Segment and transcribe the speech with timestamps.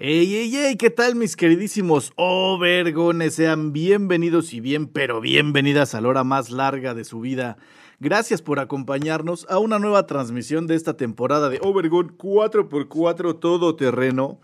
[0.00, 3.34] Ey, ey, ey, ¿qué tal mis queridísimos Overgones?
[3.34, 7.56] Sean bienvenidos y bien, pero bienvenidas a la hora más larga de su vida.
[7.98, 14.38] Gracias por acompañarnos a una nueva transmisión de esta temporada de Overgon 4x4 Todoterreno.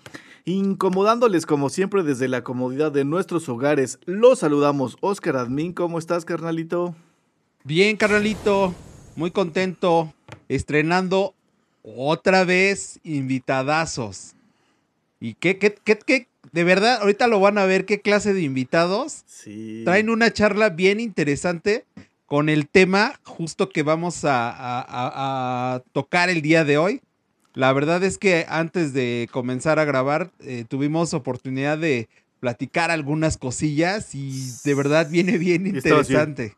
[0.44, 4.00] Incomodándoles como siempre desde la comodidad de nuestros hogares.
[4.06, 6.96] Los saludamos, Oscar Admin, ¿cómo estás, carnalito?
[7.62, 8.74] Bien, carnalito,
[9.14, 10.12] muy contento,
[10.48, 11.32] estrenando
[11.84, 14.33] otra vez invitadazos.
[15.20, 16.26] ¿Y qué, qué, qué, qué?
[16.52, 19.22] De verdad, ahorita lo van a ver qué clase de invitados.
[19.26, 19.82] Sí.
[19.84, 21.84] Traen una charla bien interesante
[22.26, 27.00] con el tema justo que vamos a, a- a- a tocar el día de hoy.
[27.54, 32.08] La verdad es que antes de comenzar a grabar eh, tuvimos oportunidad de
[32.40, 36.54] platicar algunas cosillas y de verdad viene bien interesante.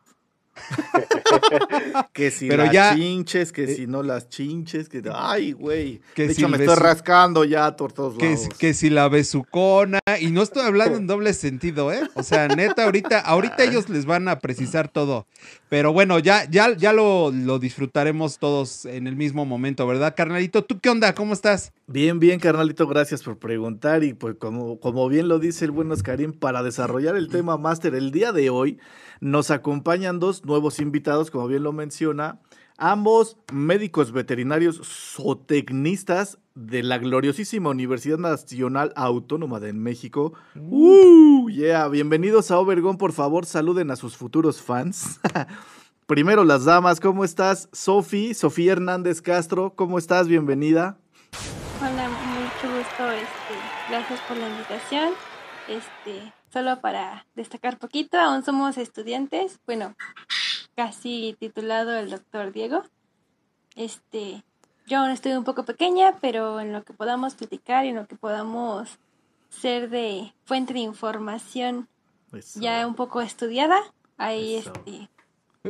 [2.13, 6.01] Que si Pero las ya- chinches, que eh, si no las chinches, que ay, güey.
[6.15, 8.41] Que De si hecho, me estoy rascando ya por todos Que, lados.
[8.43, 12.01] si- que si la besucona, y no estoy hablando en doble sentido, ¿eh?
[12.15, 15.27] O sea, neta, ahorita, ahorita ellos les van a precisar todo.
[15.69, 20.63] Pero bueno, ya, ya, ya lo, lo disfrutaremos todos en el mismo momento, ¿verdad, carnalito?
[20.63, 21.13] ¿Tú qué onda?
[21.13, 21.73] ¿Cómo estás?
[21.87, 24.03] Bien, bien, carnalito, gracias por preguntar.
[24.05, 27.95] Y pues como, como bien lo dice el buen Oscarín, para desarrollar el tema máster
[27.95, 28.79] el día de hoy,
[29.19, 32.39] nos acompañan dos nuevos invitados, como bien lo menciona,
[32.77, 40.33] ambos médicos veterinarios zootecnistas de la gloriosísima Universidad Nacional Autónoma de México.
[40.55, 41.49] ¡Uh!
[41.49, 45.19] Yeah, bienvenidos a Obergón, por favor, saluden a sus futuros fans.
[46.05, 47.67] Primero las damas, ¿cómo estás?
[47.73, 50.27] Sofi, Sofía Hernández Castro, ¿cómo estás?
[50.27, 50.97] Bienvenida.
[51.81, 55.09] Hola, mucho gusto, este, gracias por la invitación.
[55.67, 59.95] Este, solo para destacar poquito, aún somos estudiantes, bueno,
[60.87, 62.83] casi titulado el doctor Diego.
[63.75, 64.43] Este,
[64.85, 68.05] yo aún estoy un poco pequeña, pero en lo que podamos platicar y en lo
[68.05, 68.87] que podamos
[69.49, 71.87] ser de fuente de información
[72.31, 72.59] Eso.
[72.59, 73.77] ya un poco estudiada,
[74.17, 74.71] ahí Eso.
[74.85, 75.09] este,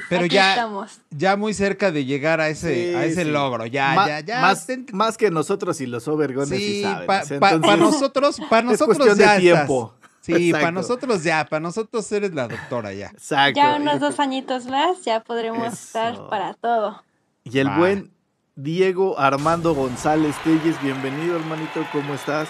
[0.09, 1.00] Pero aquí ya, estamos.
[1.09, 3.29] ya muy cerca de llegar a ese, Sí, a ese sí.
[3.31, 3.66] logro.
[3.66, 4.41] Ya, Ma- ya, ya.
[4.41, 7.07] Más, ten- más que nosotros y los Overgones sí, sí, saben.
[7.07, 9.85] para nosotros, para es nosotros cuestión ya de tiempo.
[9.96, 9.97] estás.
[10.36, 13.08] Sí, para nosotros ya, para nosotros eres la doctora ya.
[13.08, 13.60] Exacto.
[13.60, 15.76] Ya unos dos añitos más, ya podremos Eso.
[15.76, 17.02] estar para todo.
[17.44, 18.12] Y el buen
[18.56, 22.50] Diego Armando González Telles, bienvenido hermanito, ¿cómo estás?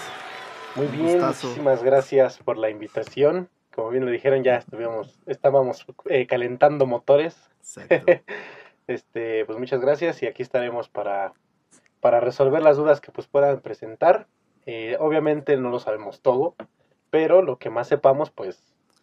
[0.74, 1.48] Muy Un bien, gustazo.
[1.48, 3.48] muchísimas gracias por la invitación.
[3.74, 7.36] Como bien lo dijeron, ya estuvimos, estábamos eh, calentando motores.
[7.60, 8.12] Exacto.
[8.88, 11.34] Este, pues muchas gracias y aquí estaremos para,
[12.00, 14.26] para resolver las dudas que pues puedan presentar.
[14.64, 16.54] Eh, obviamente no lo sabemos todo,
[17.10, 18.58] pero lo que más sepamos, pues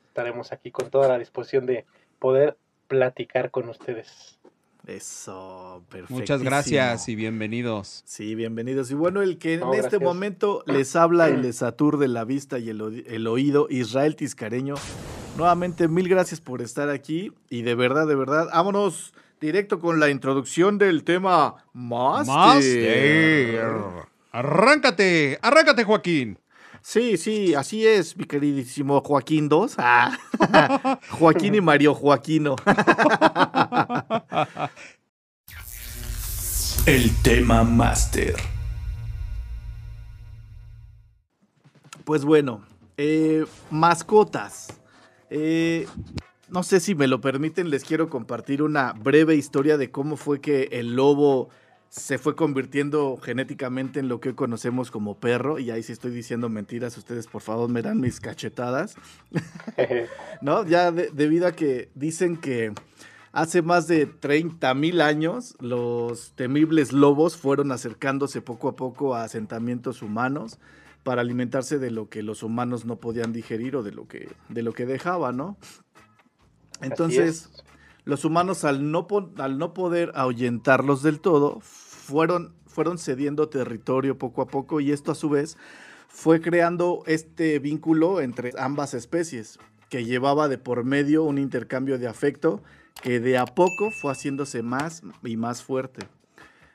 [0.07, 1.85] estaremos aquí con toda la disposición de
[2.19, 2.57] poder
[2.87, 4.37] platicar con ustedes.
[4.87, 6.13] Eso, perfecto.
[6.13, 8.03] Muchas gracias y bienvenidos.
[8.05, 8.91] Sí, bienvenidos.
[8.91, 10.01] Y bueno, el que No, en este gracias.
[10.01, 14.75] momento les habla y les aturde la vista y el oído, Israel Tiscareño.
[15.37, 17.31] Nuevamente, mil gracias por estar aquí.
[17.49, 22.35] Y de verdad, de verdad, vámonos directo con la introducción del tema Master.
[22.35, 23.71] Master.
[24.31, 26.37] Arráncate, arráncate, Joaquín.
[26.87, 29.69] Sí, sí, así es, mi queridísimo Joaquín II.
[29.79, 30.15] Ah.
[31.09, 32.55] Joaquín y Mario Joaquino.
[36.85, 38.35] El tema máster.
[42.03, 42.63] Pues bueno,
[42.97, 44.79] eh, mascotas.
[45.31, 45.87] Eh,
[46.49, 50.39] no sé si me lo permiten, les quiero compartir una breve historia de cómo fue
[50.39, 51.49] que el lobo
[51.89, 55.59] se fue convirtiendo genéticamente en lo que hoy conocemos como perro.
[55.59, 58.95] Y ahí sí estoy diciendo mentiras, ustedes por favor me dan mis cachetadas.
[60.41, 60.65] ¿no?
[60.65, 62.73] Ya de- debido a que dicen que
[63.31, 69.23] hace más de 30 mil años los temibles lobos fueron acercándose poco a poco a
[69.23, 70.59] asentamientos humanos
[71.03, 74.63] para alimentarse de lo que los humanos no podían digerir o de lo que, de
[74.63, 75.57] lo que dejaban, ¿no?
[76.81, 77.49] Entonces.
[78.05, 84.79] Los humanos al no, poder ahuyentarlos del todo, fueron, fueron cediendo territorio poco a poco
[84.79, 85.57] y esto a su vez
[86.07, 89.59] fue creando este vínculo entre ambas especies
[89.89, 92.61] que llevaba de por medio un intercambio de afecto
[93.01, 96.07] que de a poco fue haciéndose más y más fuerte.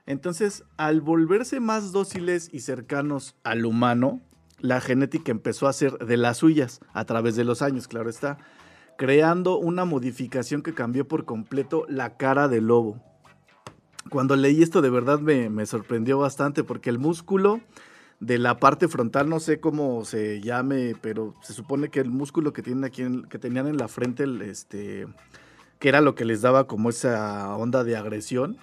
[0.07, 4.21] Entonces, al volverse más dóciles y cercanos al humano,
[4.59, 8.39] la genética empezó a ser de las suyas a través de los años, claro está,
[9.01, 13.03] creando una modificación que cambió por completo la cara del lobo.
[14.11, 17.63] Cuando leí esto de verdad me, sorprendió bastante porque el músculo
[18.19, 22.53] de la parte frontal, no sé cómo se llame, pero se supone que el músculo
[22.53, 25.07] que tienen aquí, que tenían en la frente, este,
[25.79, 28.59] que era lo que les daba como esa onda de agresión,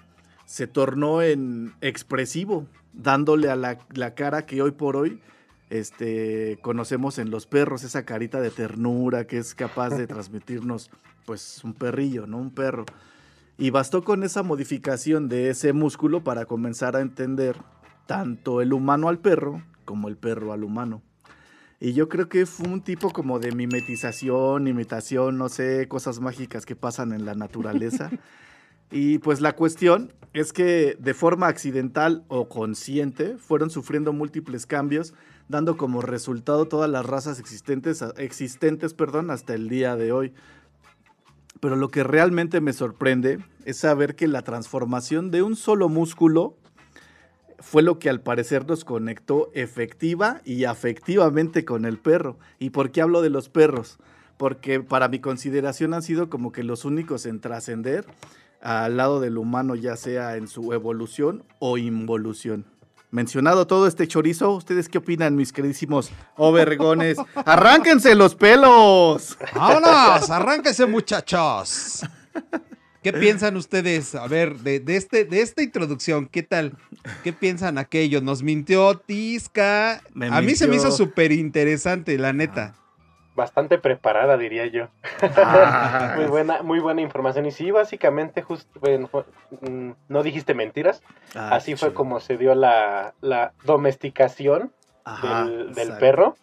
[0.46, 5.20] se tornó en expresivo, dándole a la cara que hoy por hoy
[5.70, 10.90] este, conocemos en los perros, esa carita de ternura que es capaz de transmitirnos,
[11.26, 12.38] pues, un perrillo, ¿no?
[12.38, 12.86] Un perro.
[13.58, 17.58] Y bastó con esa modificación de ese músculo para comenzar a entender
[18.06, 21.02] tanto el humano al perro como el perro al humano.
[21.80, 26.66] Y yo creo que fue un tipo como de mimetización, imitación, no sé, cosas mágicas
[26.66, 28.10] que pasan en la naturaleza.
[28.92, 35.14] y pues la cuestión es que de forma accidental o consciente fueron sufriendo múltiples cambios,
[35.50, 40.34] dando como resultado todas las razas existentes, existentes perdón, hasta el día de hoy.
[41.60, 46.56] Pero lo que realmente me sorprende es saber que la transformación de un solo músculo
[47.60, 52.38] fue lo que al parecer nos conectó efectiva y afectivamente con el perro.
[52.60, 53.98] ¿Y por qué hablo de los perros?
[54.38, 58.06] Porque para mi consideración han sido como que los únicos en trascender
[58.62, 62.66] al lado del humano, ya sea en su evolución o involución.
[63.18, 67.18] Mencionado todo este chorizo, ¿ustedes qué opinan, mis queridísimos overgones?
[67.34, 69.36] ¡Arránquense los pelos!
[69.56, 70.30] ¡Vámonos!
[70.30, 72.06] ¡Arránquense, muchachos!
[73.02, 74.14] ¿Qué piensan ustedes?
[74.14, 76.78] A ver, de, de este, de esta introducción, ¿qué tal?
[77.24, 78.22] ¿Qué piensan aquello?
[78.22, 80.04] Nos mintió Tisca.
[80.14, 82.76] Me A mí se me hizo súper interesante, la neta.
[83.38, 84.88] Bastante preparada, diría yo.
[85.22, 86.14] Ah.
[86.18, 87.46] Muy buena, muy buena información.
[87.46, 89.12] Y sí, básicamente, justo, bueno,
[89.62, 91.04] mm, no dijiste mentiras.
[91.36, 94.74] Ah, Así fue como se dio la, la domesticación
[95.04, 96.36] Ajá, del, perro.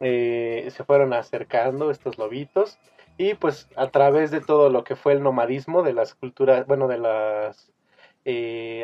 [0.00, 2.78] Eh, se fueron acercando estos lobitos.
[3.16, 6.88] Y pues a través de todo lo que fue el nomadismo de las culturas, bueno,
[6.88, 7.70] de los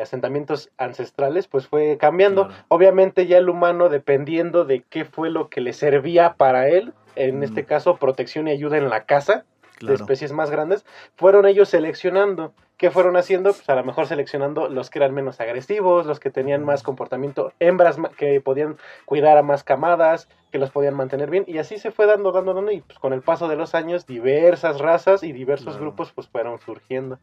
[0.01, 2.47] asentamientos ancestrales, pues fue cambiando.
[2.47, 2.65] Claro.
[2.69, 7.41] Obviamente ya el humano, dependiendo de qué fue lo que le servía para él, en
[7.41, 7.43] Mm.
[7.45, 9.45] este caso protección y ayuda en la casa,
[9.81, 10.85] de especies más grandes,
[11.17, 12.53] fueron ellos seleccionando.
[12.77, 13.53] ¿Qué fueron haciendo?
[13.53, 17.53] Pues a lo mejor seleccionando los que eran menos agresivos, los que tenían más comportamiento,
[17.61, 18.77] hembras que podían
[19.07, 22.53] cuidar a más camadas, que los podían mantener bien, y así se fue dando, dando,
[22.55, 25.81] dando, y pues con el paso de los años, diversas razas y diversos Claro.
[25.87, 27.19] grupos pues fueron surgiendo.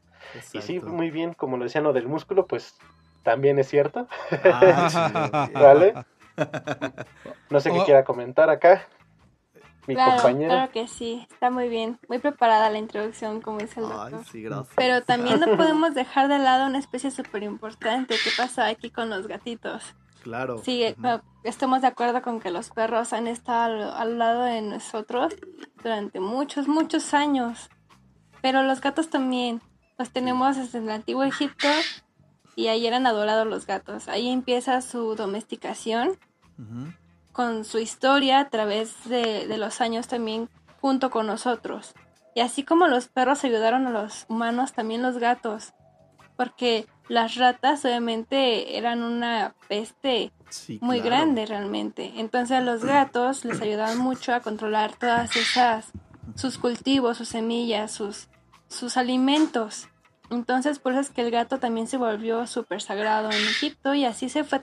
[0.54, 2.76] Y sí, muy bien, como lo decían lo del músculo, pues
[3.24, 4.08] también es cierto,
[4.44, 5.94] Ah, ¿vale?
[7.50, 7.86] No sé qué Oh.
[7.86, 8.88] quiera comentar acá,
[9.88, 10.52] mi claro, compañero.
[10.52, 14.26] claro que sí, está muy bien, muy preparada la introducción, como dice el Ay, doctor.
[14.26, 14.76] sí, gracias.
[14.76, 19.10] Pero también no podemos dejar de lado una especie súper importante que pasa aquí con
[19.10, 19.96] los gatitos.
[20.24, 20.58] Claro.
[20.58, 24.44] Sí, eh, eh, estamos de acuerdo con que los perros han estado al, al lado
[24.44, 25.34] de nosotros
[25.82, 27.70] durante muchos, muchos años.
[28.42, 29.62] Pero los gatos también.
[29.98, 31.68] Los tenemos desde el antiguo Egipto
[32.56, 34.08] y ahí eran adorados los gatos.
[34.10, 36.18] Ahí empieza su domesticación.
[37.38, 40.50] Con su historia a través de, de los años también
[40.82, 41.94] junto con nosotros.
[42.34, 45.74] Y así como los perros ayudaron a los humanos, también los gatos.
[46.36, 51.16] Porque las ratas obviamente eran una peste Sí, muy claro.
[51.18, 52.14] grande realmente.
[52.16, 55.92] Entonces a los gatos les ayudaban mucho a controlar todas esas,
[56.36, 58.30] sus cultivos, sus semillas, sus,
[58.68, 59.90] sus alimentos.
[60.30, 64.04] Entonces por eso es que el gato también se volvió súper sagrado en Egipto y
[64.06, 64.62] así se fue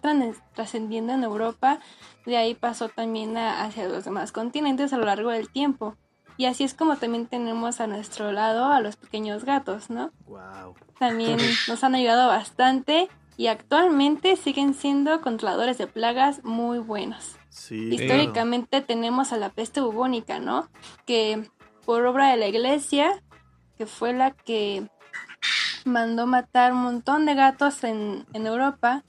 [0.55, 1.81] trascendiendo en Europa.
[2.27, 5.97] De ahí pasó también a- hacia los demás continentes a lo largo del tiempo.
[6.37, 10.11] Y así es como también tenemos a nuestro lado a los pequeños gatos, ¿no?
[10.27, 10.75] Wow.
[10.99, 11.37] también
[11.69, 17.37] nos han ayudado bastante y actualmente siguen siendo controladores de plagas muy buenos.
[17.51, 17.89] Sí.
[17.95, 20.69] Históricamente tenemos a la peste bubónica, ¿no?
[21.07, 21.49] Que
[21.87, 23.23] por obra de la iglesia,
[23.79, 24.89] que fue la que
[25.85, 29.05] mandó matar un montón de gatos en, en Europa,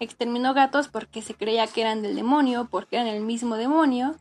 [0.00, 4.16] exterminó gatos porque se creía que eran del demonio, porque eran el mismo demonio.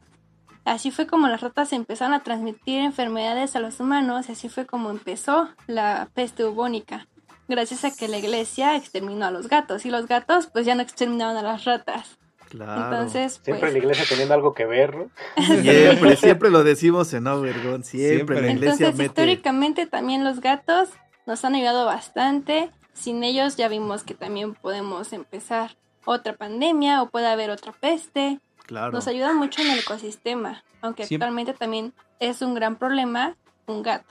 [0.63, 4.65] Así fue como las ratas empezaron a transmitir enfermedades a los humanos y así fue
[4.65, 7.07] como empezó la peste bubónica.
[7.47, 10.81] Gracias a que la iglesia exterminó a los gatos y los gatos pues ya no
[10.81, 12.17] exterminaban a las ratas.
[12.49, 12.83] Claro.
[12.83, 15.09] Entonces, Siempre pues, la iglesia teniendo algo que ver, ¿no?
[15.61, 17.83] Siempre, siempre lo decimos en Overgon.
[17.83, 18.41] Siempre, Siempre.
[18.41, 19.21] la iglesia entonces mete.
[19.21, 20.89] históricamente también los gatos
[21.25, 22.71] nos han ayudado bastante.
[22.93, 28.39] Sin ellos ya vimos que también podemos empezar otra pandemia o puede haber otra peste.
[28.65, 28.91] Claro.
[28.91, 33.35] Nos ayudan mucho en el ecosistema, aunque Siempre- actualmente también es un gran problema
[33.67, 34.05] un gato.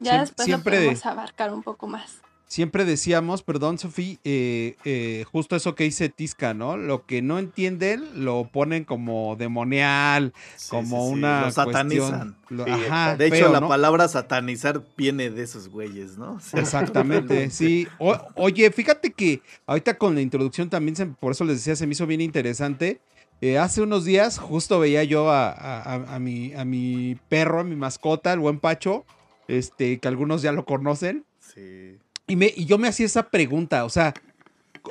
[0.00, 2.21] Ya después lo podemos abarcar un poco más.
[2.52, 6.76] Siempre decíamos, perdón, Sofía, eh, eh, justo eso que dice Tisca, ¿no?
[6.76, 12.10] Lo que no entienden lo ponen como demonial, Sí, como sí, sí, una Lo satanizan.
[12.10, 13.68] cuestión- lo- Sí, ajá, De hecho, feo, la ¿no?
[13.68, 16.32] palabra satanizar viene de esos güeyes, ¿no?
[16.34, 17.88] O sea, Exactamente, sí.
[17.98, 21.86] O- oye, fíjate que ahorita con la introducción también, se- por eso les decía, se
[21.86, 23.00] me hizo bien interesante.
[23.40, 27.60] Eh, hace unos días justo veía yo a, a- a- a mi, a mi perro,
[27.60, 29.06] a mi mascota, el buen Pacho,
[29.48, 31.24] este, que algunos ya lo conocen.
[31.40, 31.96] Sí.
[32.26, 34.14] Y, me, y yo me hacía esa pregunta, o sea,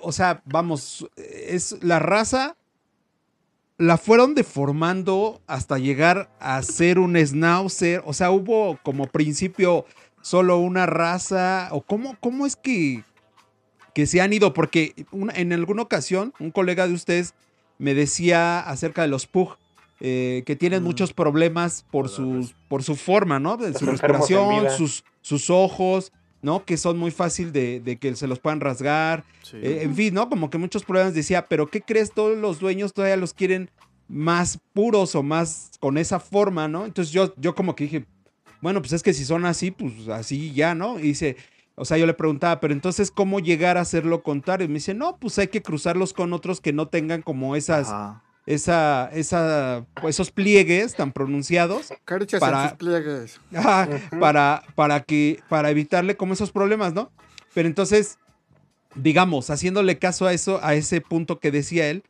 [0.02, 2.56] o sea, vamos, es la raza
[3.78, 9.86] la fueron deformando hasta llegar a ser un schnauzer, o sea, hubo como principio
[10.22, 13.04] solo una raza, o cómo, cómo es que,
[13.96, 17.34] que se han ido, porque una- en alguna ocasión un colega de ustedes
[17.80, 19.56] me decía acerca de los pug,
[20.00, 20.86] eh, que tienen Mm.
[20.86, 23.58] muchos problemas por, sus, por su forma, ¿no?
[23.58, 26.12] De su respiración, sus, sus ojos,
[26.42, 26.66] ¿no?
[26.66, 29.24] Que son muy fácil de, de que se los puedan rasgar.
[29.44, 29.58] sí.
[29.58, 30.30] Eh, en fin, ¿no?
[30.30, 32.12] Como que muchos problemas decía, pero ¿qué crees?
[32.12, 33.70] Todos los dueños todavía los quieren
[34.08, 36.86] más puros o más con esa forma, ¿no?
[36.86, 38.06] Entonces yo, yo como que dije,
[38.62, 41.00] bueno, pues es que si son así, pues así ya, ¿no?
[41.00, 41.38] Y dice,
[41.76, 44.66] o sea, yo le preguntaba, pero entonces, ¿cómo llegar a hacer lo contrario?
[44.66, 47.88] Y me dice, no, pues hay que cruzarlos con otros que no tengan como esas,
[47.88, 48.24] Ajá.
[48.46, 51.92] Esa, esa, esos pliegues tan pronunciados.
[52.40, 54.20] Para- en sus pliegues.
[54.20, 57.12] Para, para que, para evitarle como esos problemas, ¿no?
[57.54, 58.18] Pero entonces,
[58.96, 62.04] digamos, haciéndole caso a eso, a ese punto que decía él,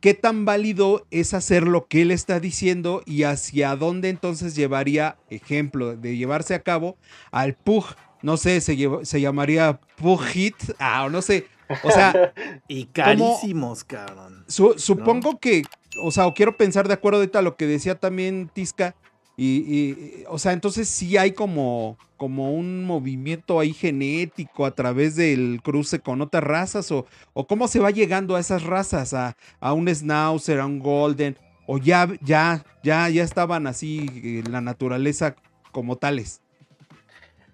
[0.00, 5.16] ¿qué tan válido es hacer lo que él está diciendo y hacia dónde entonces llevaría,
[5.30, 6.96] ejemplo, de llevarse a cabo
[7.30, 7.86] al PUG?
[8.22, 11.46] No sé, se, lleva- se llamaría PUG Hit, ah, no sé.
[11.82, 12.32] O sea,
[12.68, 14.44] Y carísimos, cabrón.
[14.48, 15.62] Su- supongo que,
[16.02, 18.94] o sea, o quiero pensar de acuerdo ahorita a lo que decía también Tisca,
[19.38, 25.14] y, y, o sea, entonces sí hay como, como un movimiento ahí genético a través
[25.14, 27.04] del cruce con otras razas, o,
[27.34, 31.36] o cómo se va llegando a esas razas, a, a un Schnauzer, a un Golden,
[31.66, 34.06] o ya, ya, ya, ya estaban así
[34.40, 35.36] en la naturaleza
[35.70, 36.40] como tales.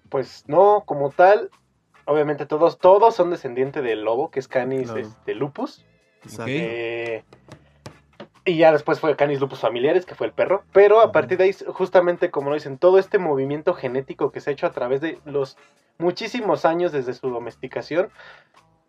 [0.09, 1.49] Pues no, como tal,
[2.05, 4.99] obviamente todos, todos son descendientes del lobo, que es Canis Claro.
[4.99, 5.85] este, lupus.
[6.47, 7.23] Eh,
[8.45, 10.63] y ya después fue Canis lupus familiares, que fue el perro.
[10.73, 14.49] Pero a partir de ahí, justamente como lo dicen, todo este movimiento genético que se
[14.49, 15.57] ha hecho a través de los
[15.97, 18.09] muchísimos años desde su domesticación,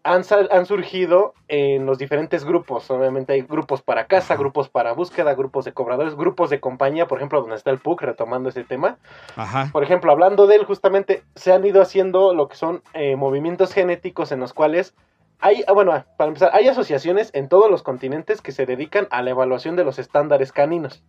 [0.04, 2.90] han, han surgido en los diferentes grupos.
[2.90, 4.36] Obviamente hay grupos para Ajá.
[4.36, 8.02] grupos para búsqueda, grupos de cobradores, grupos de compañía, por ejemplo, donde está el PUC,
[8.02, 8.98] retomando ese tema.
[9.34, 9.70] Ajá.
[9.72, 13.72] Por ejemplo, hablando de él, justamente se han ido haciendo lo que son eh, movimientos
[13.72, 14.94] genéticos en los cuales
[15.40, 19.22] hay, ah, bueno, para empezar, hay asociaciones en todos los continentes que se dedican a
[19.22, 21.02] la evaluación de los estándares caninos.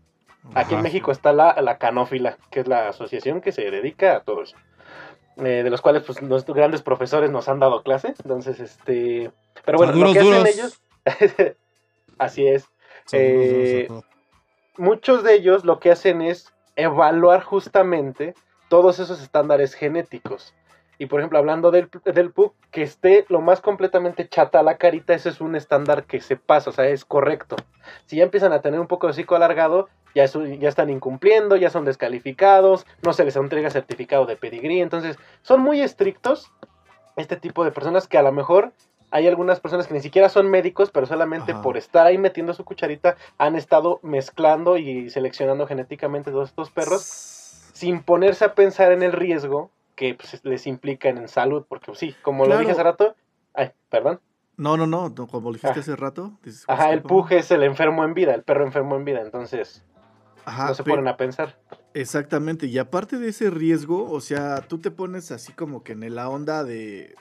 [0.54, 0.82] Aquí en.
[0.82, 4.56] México está la, la Canófila, que es la asociación que se dedica a todo eso.
[5.38, 8.14] Eh, de los cuales, pues, nuestros grandes profesores nos han dado clase.
[8.24, 9.32] Entonces, este.
[9.66, 10.42] Pero bueno, duros, lo que duros.
[10.42, 10.82] hacen ellos.
[12.18, 12.70] así es.
[13.12, 13.88] Eh,
[14.78, 18.34] muchos de ellos lo que hacen es evaluar justamente
[18.70, 20.54] todos esos estándares genéticos.
[20.98, 25.14] Y por ejemplo, hablando del, del PUC, que esté lo más completamente chata la carita,
[25.14, 27.56] ese es un estándar que se pasa, o sea, es correcto.
[28.06, 31.58] Si ya empiezan a tener un poco de hocico alargado, ya, es ya están incumpliendo,
[31.58, 36.52] ya son descalificados, no se les entrega certificado de pedigrí, entonces son muy estrictos
[37.18, 38.72] este tipo de personas que a lo mejor
[39.12, 41.62] hay algunas personas que ni siquiera son médicos, pero solamente Ajá.
[41.62, 47.04] por estar ahí metiendo su cucharita han estado mezclando y seleccionando genéticamente todos estos perros
[47.74, 52.00] sin ponerse a pensar en el riesgo que pues, les implica en salud, porque pues,
[52.00, 53.16] sí, como lo dije hace rato,
[53.54, 54.20] ay, perdón,
[54.58, 55.82] No, no, no, como lo dijiste Ah.
[55.82, 56.38] hace rato.
[56.44, 57.08] dices, ajá, el disculpa.
[57.24, 59.84] puje es el enfermo en vida, el perro enfermo en vida, entonces
[60.46, 61.58] Ajá, no se ponen a pensar.
[61.94, 66.14] Exactamente, y aparte de ese riesgo, o sea, tú te pones así como que en
[66.14, 67.16] la onda de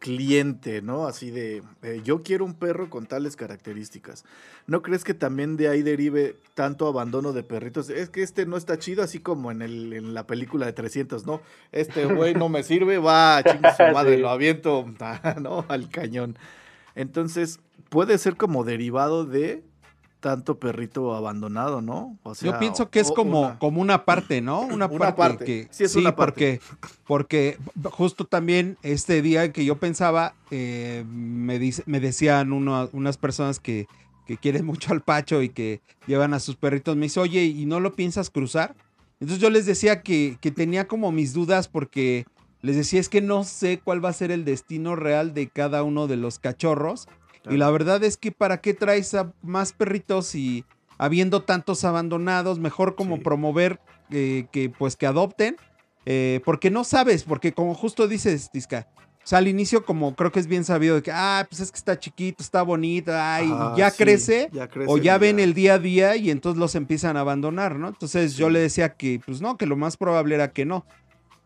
[0.00, 1.06] cliente, ¿no?
[1.06, 4.24] Así de, eh, yo quiero un perro con tales características.
[4.66, 7.90] ¿No crees que también de ahí derive tanto abandono de perritos?
[7.90, 11.26] Es que este no está chido, así como en, el, en la película de 300,
[11.26, 11.42] ¿no?
[11.70, 14.22] Este güey no me sirve, va, chingue su madre, Sí.
[14.22, 14.86] lo aviento,
[15.40, 15.64] ¿no?
[15.68, 16.36] Al cañón.
[16.94, 19.62] Entonces, puede ser como derivado de
[20.20, 22.18] tanto perrito abandonado, ¿no?
[22.22, 24.60] O Yo pienso que es o- como, una- como una parte, ¿no?
[24.66, 25.44] Una, Una parte, parte.
[25.44, 26.60] que Sí, es una parte.
[27.06, 27.58] Porque, porque
[27.90, 33.58] justo también este día que yo pensaba, eh, me, dice, me decían uno- unas personas
[33.60, 33.86] que,
[34.26, 37.66] que quieren mucho al Pacho y que llevan a sus perritos, me dice, oye, ¿y
[37.66, 38.76] no lo piensas cruzar?
[39.20, 42.26] Entonces yo les decía que, que tenía como mis dudas porque
[42.62, 45.82] les decía, es que no sé cuál va a ser el destino real de cada
[45.82, 47.08] uno de los cachorros.
[47.48, 50.64] Y la verdad es que para qué traes a más perritos y
[50.98, 53.22] habiendo tantos abandonados, mejor como Sí.
[53.22, 53.80] promover
[54.10, 55.56] eh, que pues que adopten,
[56.04, 58.88] eh, porque no sabes, porque como justo dices, Tisca,
[59.22, 61.70] o sea, al inicio como creo que es bien sabido de que, ah, pues es
[61.70, 65.54] que está chiquito, está bonito, ay, Ajá, ya, sí, crece, ya o ya ven el
[65.54, 67.88] día a día y entonces los empiezan a abandonar, ¿no?
[67.88, 70.84] Entonces yo le decía que, pues no, que lo más probable era que no,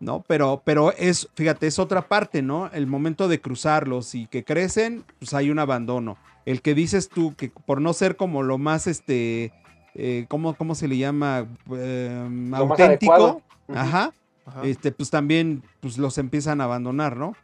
[0.01, 0.23] ¿no?
[0.27, 2.71] Pero, pero es, fíjate, es otra parte, ¿no?
[2.73, 6.17] El momento de cruzarlos y que crecen, pues hay un abandono.
[6.45, 9.53] El que dices tú que por no ser como lo más, este,
[9.95, 11.47] eh, ¿cómo, ¿cómo se le llama?
[11.75, 13.43] Eh, Lo más auténtico.
[13.69, 14.13] Ajá.
[14.47, 17.35] Ajá, Este, pues también pues los empiezan a abandonar, ¿no?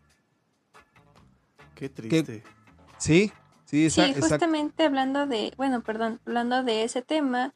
[1.74, 2.42] Qué triste.
[2.98, 3.32] Sí,
[3.64, 7.52] sí, esa- Sí, justamente hablando de, bueno, perdón, hablando de ese tema,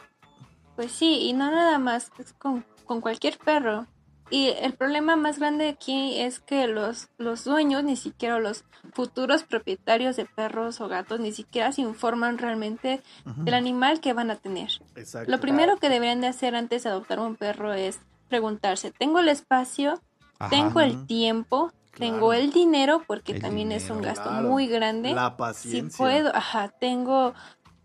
[0.76, 3.86] pues sí, y no nada más es con, con cualquier perro.
[4.34, 9.44] Y el problema más grande aquí es que los, los dueños, ni siquiera los futuros
[9.44, 14.34] propietarios de perros o gatos, ni siquiera se informan realmente del animal que van a
[14.34, 14.70] tener.
[14.96, 15.30] Exacto.
[15.30, 19.28] Lo primero que deberían de hacer antes de adoptar un perro es preguntarse, ¿tengo el
[19.28, 20.02] espacio?
[20.40, 20.50] Ajá.
[20.50, 21.70] ¿Tengo el tiempo?
[21.92, 22.14] Claro.
[22.14, 23.04] ¿Tengo el dinero?
[23.06, 24.48] Porque El también es un gasto claro.
[24.48, 25.96] muy grande La si paciencia.
[25.96, 27.34] puedo, ajá, tengo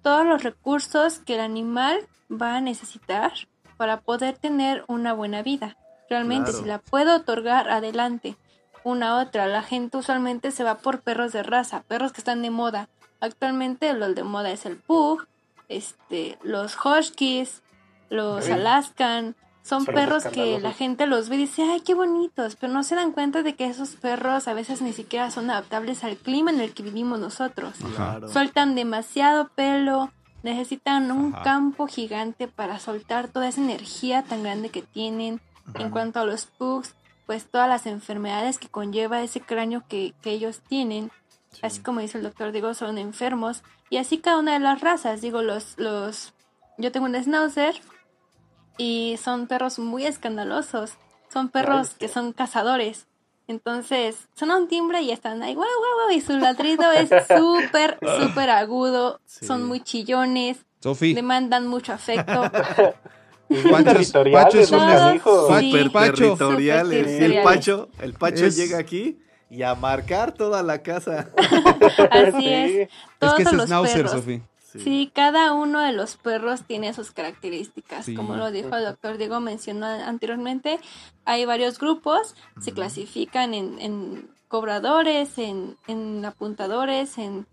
[0.01, 3.33] todos los recursos que el animal va a necesitar
[3.77, 5.77] para poder tener una buena vida.
[6.09, 6.63] Realmente, Claro.
[6.63, 8.35] si la puedo otorgar, adelante.
[8.83, 12.49] Una otra, la gente usualmente se va por perros de raza, perros que están de
[12.49, 12.89] moda.
[13.19, 15.25] Actualmente los de moda es el Pug,
[15.67, 17.61] este, los Huskies,
[18.09, 18.51] los Sí.
[18.51, 19.35] Alaskan.
[19.61, 22.95] Son perros que la gente los ve y dice, ay, qué bonitos, pero no se
[22.95, 26.59] dan cuenta de que esos perros a veces ni siquiera son adaptables al clima en
[26.61, 27.75] el que vivimos nosotros.
[27.95, 28.29] Claro.
[28.29, 30.11] Sueltan demasiado pelo,
[30.41, 31.43] necesitan un Ajá.
[31.43, 35.39] campo gigante para soltar toda esa energía tan grande que tienen.
[35.75, 36.95] En cuanto a los pugs,
[37.25, 41.11] pues todas las enfermedades que conlleva ese cráneo que, que ellos tienen,
[41.51, 41.61] Sí.
[41.63, 43.63] así como dice el doctor, digo, son enfermos.
[43.89, 46.33] Y así cada una de las razas, digo, los, los,
[46.77, 47.75] yo tengo un schnauzer
[48.77, 50.93] y son perros muy escandalosos.
[51.33, 53.07] Son perros que son cazadores.
[53.47, 57.97] Entonces, son un timbre y están ahí, guau, guau, guau, y su ladrido es súper,
[58.21, 59.19] súper agudo.
[59.25, 59.47] Sí.
[59.47, 62.43] Son muy chillones, Sofi, demandan mucho afecto.
[63.71, 65.61] Pacho- territoriales, Pacho es un-.
[65.71, 66.13] Super Pacho.
[66.35, 67.07] territoriales.
[67.07, 67.43] El.
[67.43, 69.17] Pacho, el Pacho Es- llega aquí
[69.49, 71.29] y a marcar toda la casa.
[72.11, 72.47] Así Sí.
[72.47, 72.71] es.
[72.81, 74.07] es Todos que es los Schnauzer.
[74.09, 74.41] Sofi.
[74.71, 75.11] Sí.
[75.15, 78.05] cada uno de los perros tiene sus características.
[78.05, 78.13] Sí.
[78.13, 80.79] Como lo dijo el doctor Diego, mencionó anteriormente,
[81.25, 87.47] hay varios grupos, se clasifican en, en cobradores, en, en apuntadores, en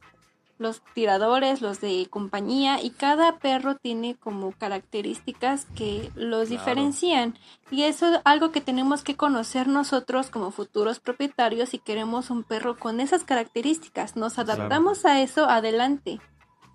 [0.59, 6.63] los tiradores, los de compañía, y cada perro tiene como características que los Claro.
[6.63, 7.35] diferencian.
[7.71, 12.43] Y eso es algo que tenemos que conocer nosotros como futuros propietarios si queremos un
[12.45, 14.17] perro con esas características.
[14.17, 16.21] Nos adaptamos a eso, adelante.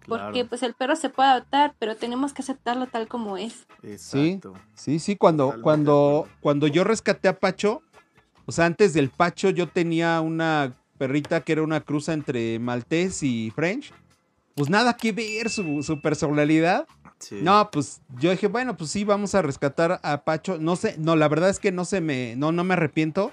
[0.07, 3.67] Porque Claro, pues el perro se puede adaptar, pero tenemos que aceptarlo tal como es.
[3.83, 4.53] exacto.
[4.73, 6.37] Sí, sí, cuando, Totalmente de cuando, acuerdo.
[6.41, 7.81] cuando yo rescaté a Pacho,
[8.47, 13.23] o sea, antes del Pacho yo tenía una perrita que era una cruza entre maltés
[13.23, 13.91] y French.
[14.53, 16.85] Pues nada que ver su, su personalidad.
[17.17, 17.39] Sí.
[17.41, 20.59] No, pues yo dije, bueno, pues sí, vamos a rescatar a Pacho.
[20.59, 23.31] No sé, no, la verdad es que no se me, no, no me arrepiento.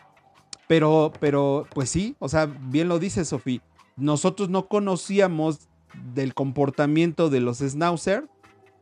[0.67, 3.61] Pero, pero, pues sí, o sea, bien lo dice Sofía.
[3.99, 5.69] Nosotros no conocíamos
[6.15, 8.25] del comportamiento de los Schnauzer.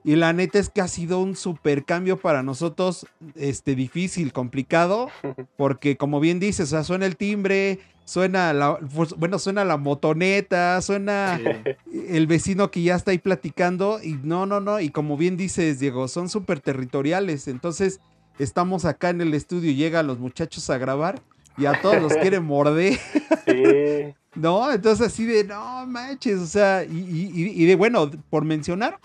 [0.05, 5.09] Y la neta es que ha sido un super cambio para nosotros, este, difícil, complicado,
[5.57, 9.76] porque como bien dices, o sea, suena el timbre, suena la, pues, bueno, suena la
[9.76, 12.00] motoneta, suena Sí.
[12.08, 15.78] el vecino que ya está ahí platicando y no, no, no, y como bien dices,
[15.80, 18.00] Diego, son súper territoriales, entonces
[18.38, 21.20] estamos acá en el estudio llegan los muchachos a grabar
[21.58, 22.98] y a todos los quieren morder,
[23.46, 24.14] Sí.
[24.34, 24.70] ¿no?
[24.70, 28.98] Entonces así de, no manches, o sea, y, y- y- y de, bueno, por mencionar,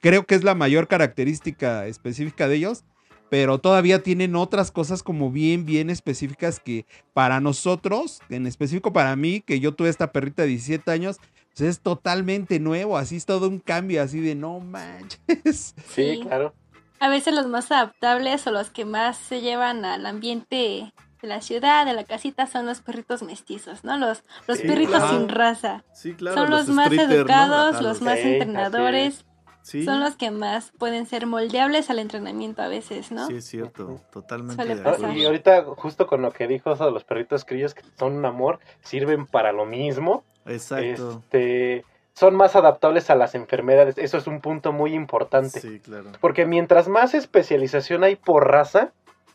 [0.00, 2.84] creo que es la mayor característica específica de ellos,
[3.32, 9.16] pero todavía tienen otras cosas como bien, bien específicas que para nosotros, en específico para
[9.16, 11.16] mí, que yo tuve esta perrita de 17 años,
[11.56, 15.74] pues es totalmente nuevo, así es todo un cambio, así de no manches.
[15.88, 16.52] Sí, claro.
[17.00, 20.92] A veces los más adaptables o los que más se llevan al ambiente
[21.22, 23.96] de la ciudad, de la casita, son los perritos mestizos, ¿no?
[23.96, 25.18] Los, los Sí, perritos claro.
[25.18, 25.84] sin raza.
[25.94, 26.36] Sí, claro.
[26.36, 29.24] son los, más educados, los más Sí, entrenadores,
[29.62, 33.26] Sí, son los que más pueden ser moldeables al entrenamiento a veces, ¿no?
[33.26, 33.96] sí, es cierto.
[34.12, 35.12] Totalmente Suele de acuerdo.
[35.12, 38.26] Y ahorita, justo con lo que dijo eso de los perritos crillos, que son un
[38.26, 40.24] amor, sirven para lo mismo.
[40.46, 41.20] Exacto.
[41.22, 43.96] Este, son más adaptables a las enfermedades.
[43.98, 45.60] Eso es un punto muy importante.
[45.60, 46.10] Sí, claro.
[46.20, 48.92] Porque mientras más especialización hay por raza,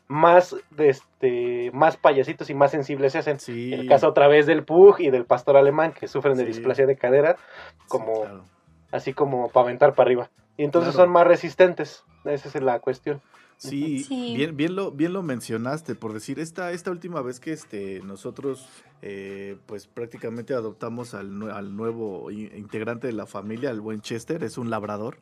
[0.09, 3.39] más, de este, más payasitos y más sensibles se hacen.
[3.39, 3.73] Sí.
[3.73, 6.47] El caso otra vez del Pug y del pastor alemán, que sufren de Sí.
[6.51, 8.43] displasia de cadera, Sí, como- claro.
[8.91, 10.29] Así como para aventar para arriba.
[10.57, 11.05] Y entonces Claro.
[11.07, 12.03] son más resistentes.
[12.25, 13.21] Esa es la cuestión.
[13.57, 14.33] Sí, Sí.
[14.35, 18.67] Bien, bien, lo, bien lo mencionaste, por decir, esta, esta última vez que este, nosotros
[19.01, 24.57] eh, pues prácticamente adoptamos al, al nuevo integrante de la familia, el buen Chester, es
[24.59, 25.17] un labrador.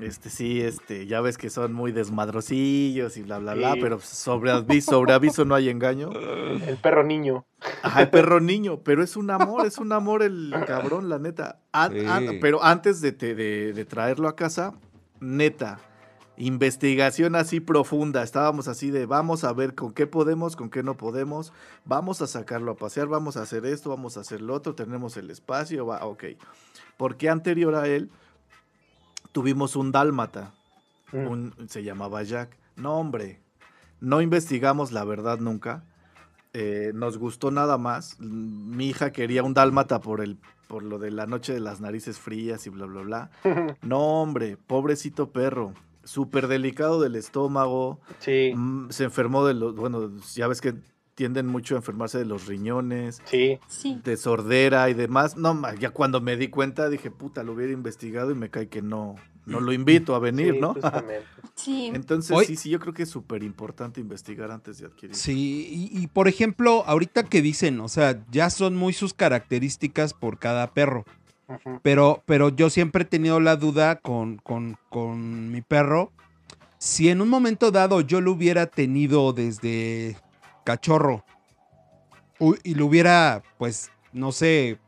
[0.00, 4.50] Este sí, este, ya ves que son muy desmadrosillos y bla bla bla, pero sobre
[4.50, 6.10] aviso, sobre aviso no hay engaño.
[6.12, 7.44] El perro niño.
[7.82, 11.60] Ajá, el perro niño, pero es un amor, es un amor el cabrón, la neta.
[11.72, 12.06] An- Sí.
[12.06, 14.72] an- pero antes de, te- de- de traerlo a casa,
[15.20, 15.78] neta,
[16.36, 18.22] investigación así profunda.
[18.22, 21.52] Estábamos así de vamos a ver con qué podemos, con qué no podemos.
[21.84, 25.16] Vamos a sacarlo a pasear, vamos a hacer esto, vamos a hacer lo otro, tenemos
[25.18, 26.24] el espacio, va, ok.
[26.96, 28.10] Porque anterior a él
[29.32, 30.52] tuvimos un dálmata,
[31.12, 31.26] Mm.
[31.26, 32.56] un- se llamaba Jack.
[32.76, 33.40] No, hombre,
[34.00, 35.82] no investigamos la verdad nunca.
[36.52, 38.18] Eh, nos gustó nada más.
[38.20, 40.38] Mi hija quería un dálmata por el
[40.68, 43.30] por lo de la noche de las narices frías y bla bla bla.
[43.82, 47.98] No, hombre, pobrecito perro, súper delicado del estómago.
[48.20, 50.74] Sí, Mm, se enfermó de los, bueno, ya ves que
[51.20, 53.58] tienden mucho a enfermarse de los riñones, sí.
[53.68, 54.00] Sí.
[54.02, 55.36] de sordera y demás.
[55.36, 58.80] No, ya cuando me di cuenta dije, puta, lo hubiera investigado y me cae que
[58.80, 60.74] no, no lo invito a venir, sí, ¿no?
[61.56, 61.90] Sí.
[61.92, 65.14] Entonces, Hoy- sí, sí, yo creo que es súper importante investigar antes de adquirir.
[65.14, 70.14] Sí, y, y, por ejemplo, ahorita que dicen, o sea, ya son muy sus características
[70.14, 71.04] por cada perro.
[71.82, 76.12] Pero, pero yo siempre he tenido la duda con, con, con mi perro.
[76.78, 80.16] Si en un momento dado yo lo hubiera tenido desde
[80.64, 81.24] cachorro
[82.64, 84.78] y lo hubiera, pues, no sé,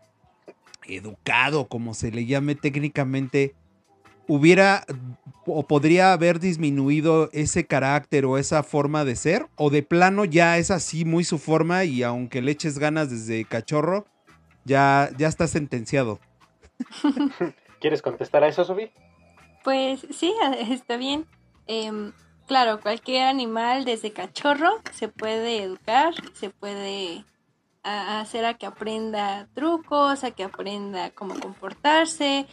[0.87, 3.55] educado, como se le llame técnicamente,
[4.27, 4.85] hubiera
[5.45, 10.59] o podría haber disminuido ese carácter o esa forma de ser, o de plano ya
[10.59, 14.07] es así muy su forma y aunque le eches ganas desde cachorro,
[14.65, 16.21] ya, ya está sentenciado.
[17.81, 18.91] ¿Quieres contestar a eso, Sofi?
[19.65, 20.33] Pues sí,
[20.71, 21.27] está bien.
[21.67, 22.13] Em,
[22.47, 27.25] claro, cualquier animal desde cachorro se puede educar, se puede
[27.83, 32.47] a- hacer a que aprenda trucos, a que aprenda cómo comportarse,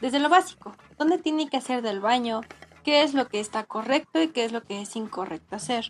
[0.00, 2.40] desde lo básico, dónde tiene que hacer del baño,
[2.82, 5.88] qué es lo que está correcto y qué es lo que es incorrecto hacer.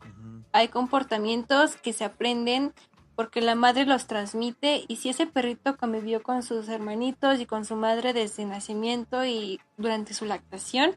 [0.52, 2.72] Hay comportamientos que se aprenden
[3.16, 7.64] porque la madre los transmite y si ese perrito convivió con sus hermanitos y con
[7.64, 10.96] su madre desde nacimiento y durante su lactación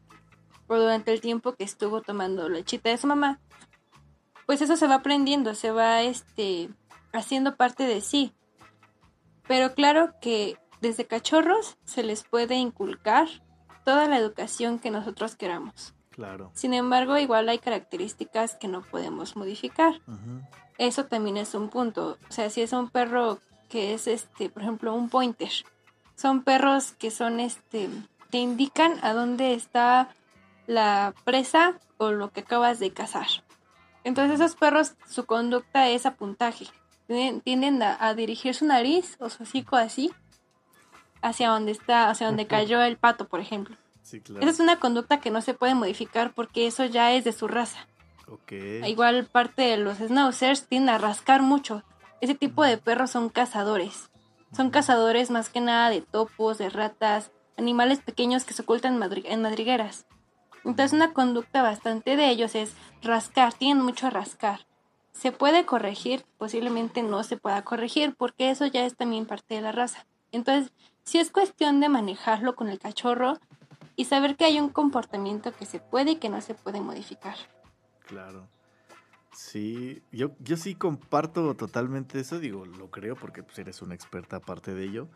[0.68, 3.40] o durante el tiempo que estuvo tomando lechita de su mamá,
[4.46, 6.70] pues eso se va aprendiendo, se va este
[7.14, 8.34] haciendo parte de sí.
[9.48, 13.28] Pero claro que desde cachorros se les puede inculcar
[13.86, 15.94] toda la educación que nosotros queramos.
[16.12, 16.52] Claro.
[16.54, 20.02] Sin embargo, igual hay características que no podemos modificar.
[20.78, 22.18] Eso también es un punto.
[22.28, 25.52] O sea, si es un perro que es este, por ejemplo, un pointer.
[26.16, 27.90] Son perros que son este
[28.30, 30.10] te indican a dónde está
[30.68, 33.28] la presa o lo que acabas de cazar.
[34.04, 36.68] Entonces esos perros su conducta es a puntaje.
[37.08, 40.12] Tienden, a, a dirigir su nariz o su hocico así
[41.22, 43.76] hacia donde está, hacia donde cayó el pato, por ejemplo.
[44.04, 44.42] Sí, claro.
[44.42, 47.48] Esa es una conducta que no se puede modificar porque eso ya es de su
[47.48, 47.88] raza.
[48.50, 51.84] Igual parte de los schnauzers tienden a rascar mucho.
[52.20, 54.10] Ese tipo de perros son cazadores.
[54.56, 59.42] Son cazadores más que nada de topos, de ratas, animales pequeños que se ocultan en
[59.42, 60.06] madrigueras.
[60.68, 64.68] Entonces una conducta bastante de ellos es rascar, tienen mucho a rascar.
[65.14, 66.26] ¿Se puede corregir?
[66.38, 70.06] Posiblemente no se pueda corregir porque eso ya es también parte de la raza.
[70.34, 70.74] Entonces,
[71.06, 73.40] si es cuestión de manejarlo con el cachorro
[73.96, 77.38] y saber que hay un comportamiento que se puede y que no se puede modificar.
[78.06, 78.46] Claro.
[79.32, 84.36] Sí, yo, yo sí comparto totalmente eso, digo, lo creo porque pues, eres una experta
[84.36, 85.08] aparte de ello.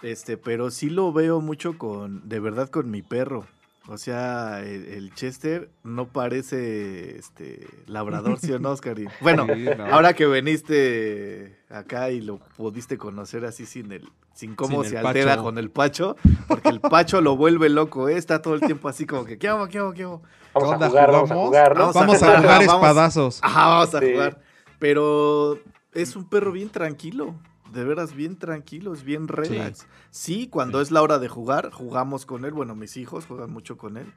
[0.00, 3.46] Este, pero sí lo veo mucho con, de verdad, con mi perro.
[3.88, 9.08] O sea, el, el Chester no parece este labrador, ¿sí o no, Oscarín?
[9.20, 9.86] Bueno, Sí, no.
[9.86, 14.98] ahora que veniste acá y lo pudiste conocer así sin el, sin cómo Sin se
[14.98, 15.42] altera Pacho.
[15.44, 16.16] con el Pacho,
[16.48, 18.16] porque el Pacho lo vuelve loco, ¿eh?
[18.16, 20.22] está todo el tiempo así como que, ¿qué hago, qué hago, qué hago?
[20.52, 21.92] Vamos onda, a jugar, vamos a jugar, ¿no?
[21.92, 23.40] Vamos a Vamos a jugar, espadazos.
[23.42, 24.12] Ajá, vamos a Sí.
[24.12, 24.40] jugar.
[24.78, 25.58] Pero
[25.92, 27.34] es un perro bien tranquilo.
[27.76, 29.86] De veras, bien tranquilo, es bien relax.
[30.10, 30.84] Sí, cuando Sí.
[30.84, 32.52] es la hora de jugar, jugamos con él.
[32.52, 34.12] Bueno, mis hijos juegan mucho con él.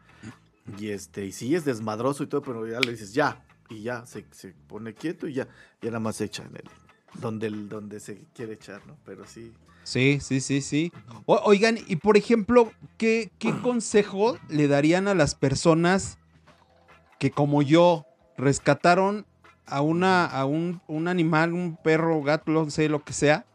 [0.80, 3.44] Y este, y sí es desmadroso y todo, pero ya le dices ya.
[3.70, 5.48] Y ya se, se pone quieto y ya,
[5.82, 6.64] ya nada más se echa en él.
[7.22, 8.96] Donde, donde se quiere echar, ¿no?
[9.06, 9.52] Pero sí.
[9.84, 10.92] Sí, sí, sí, sí.
[11.26, 16.18] O- oigan, y por ejemplo, ¿qué, ¿qué consejo le darían a las personas
[17.20, 18.06] que como yo
[18.38, 19.26] rescataron
[19.66, 23.46] a una, a un, un animal, un perro, gato, no sé, lo que sea?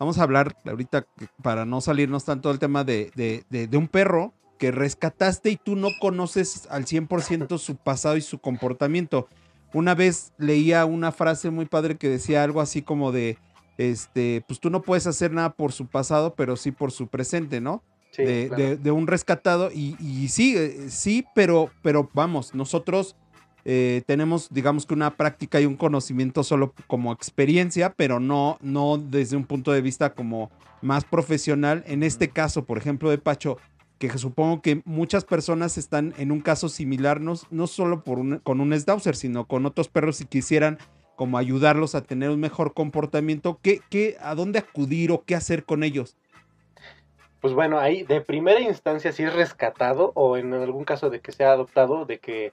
[0.00, 1.06] Vamos a hablar ahorita
[1.42, 5.56] para no salirnos tanto del tema de, de- de- de un perro que rescataste y
[5.56, 9.28] tú no conoces al 100% su pasado y su comportamiento.
[9.74, 13.36] Una vez leía una frase muy padre que decía algo así como de,
[13.78, 17.60] este, pues tú no puedes hacer nada por su pasado, pero sí por su presente,
[17.60, 17.82] ¿no?
[18.12, 18.62] Sí, de, claro.
[18.62, 23.16] de- de un rescatado y, y sí, eh, sí, pero, pero vamos, nosotros
[23.64, 28.98] eh, tenemos, digamos que una práctica y un conocimiento solo como experiencia, pero no, no
[28.98, 30.50] desde un punto de vista como
[30.82, 31.84] más profesional.
[31.86, 33.58] En este caso, por ejemplo, de Pacho,
[33.98, 38.38] que supongo que muchas personas están en un caso similar, no, no solo por un-
[38.38, 40.78] con un Schnauzer, sino con otros perros y quisieran
[41.16, 45.64] como ayudarlos a tener un mejor comportamiento, ¿qué, qué, ¿a dónde acudir o qué hacer
[45.64, 46.16] con ellos?
[47.42, 51.32] Pues bueno, ahí de primera instancia si es rescatado o en algún caso de que
[51.32, 52.52] sea adoptado, de que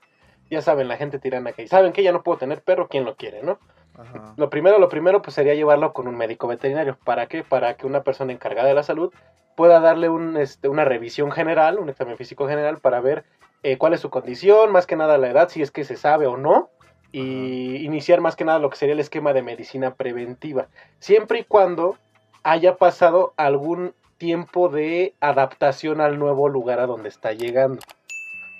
[0.50, 3.16] ya saben, la gente tirana que saben que ya no puedo tener perro, ¿quién lo
[3.16, 3.58] quiere, no?
[3.96, 4.34] Ajá.
[4.36, 6.96] Lo primero, lo primero pues sería llevarlo con un médico veterinario.
[7.04, 7.42] ¿Para qué?
[7.42, 9.12] Para que una persona encargada de la salud
[9.56, 13.24] pueda darle un, este, una revisión general, un examen físico general para ver
[13.64, 16.28] eh, cuál es su condición, más que nada la edad, si es que se sabe
[16.28, 16.70] o no,
[17.10, 20.68] y iniciar más que nada lo que sería el esquema de medicina preventiva,
[21.00, 21.96] siempre y cuando
[22.44, 27.80] haya pasado algún tiempo de adaptación al nuevo lugar a donde está llegando.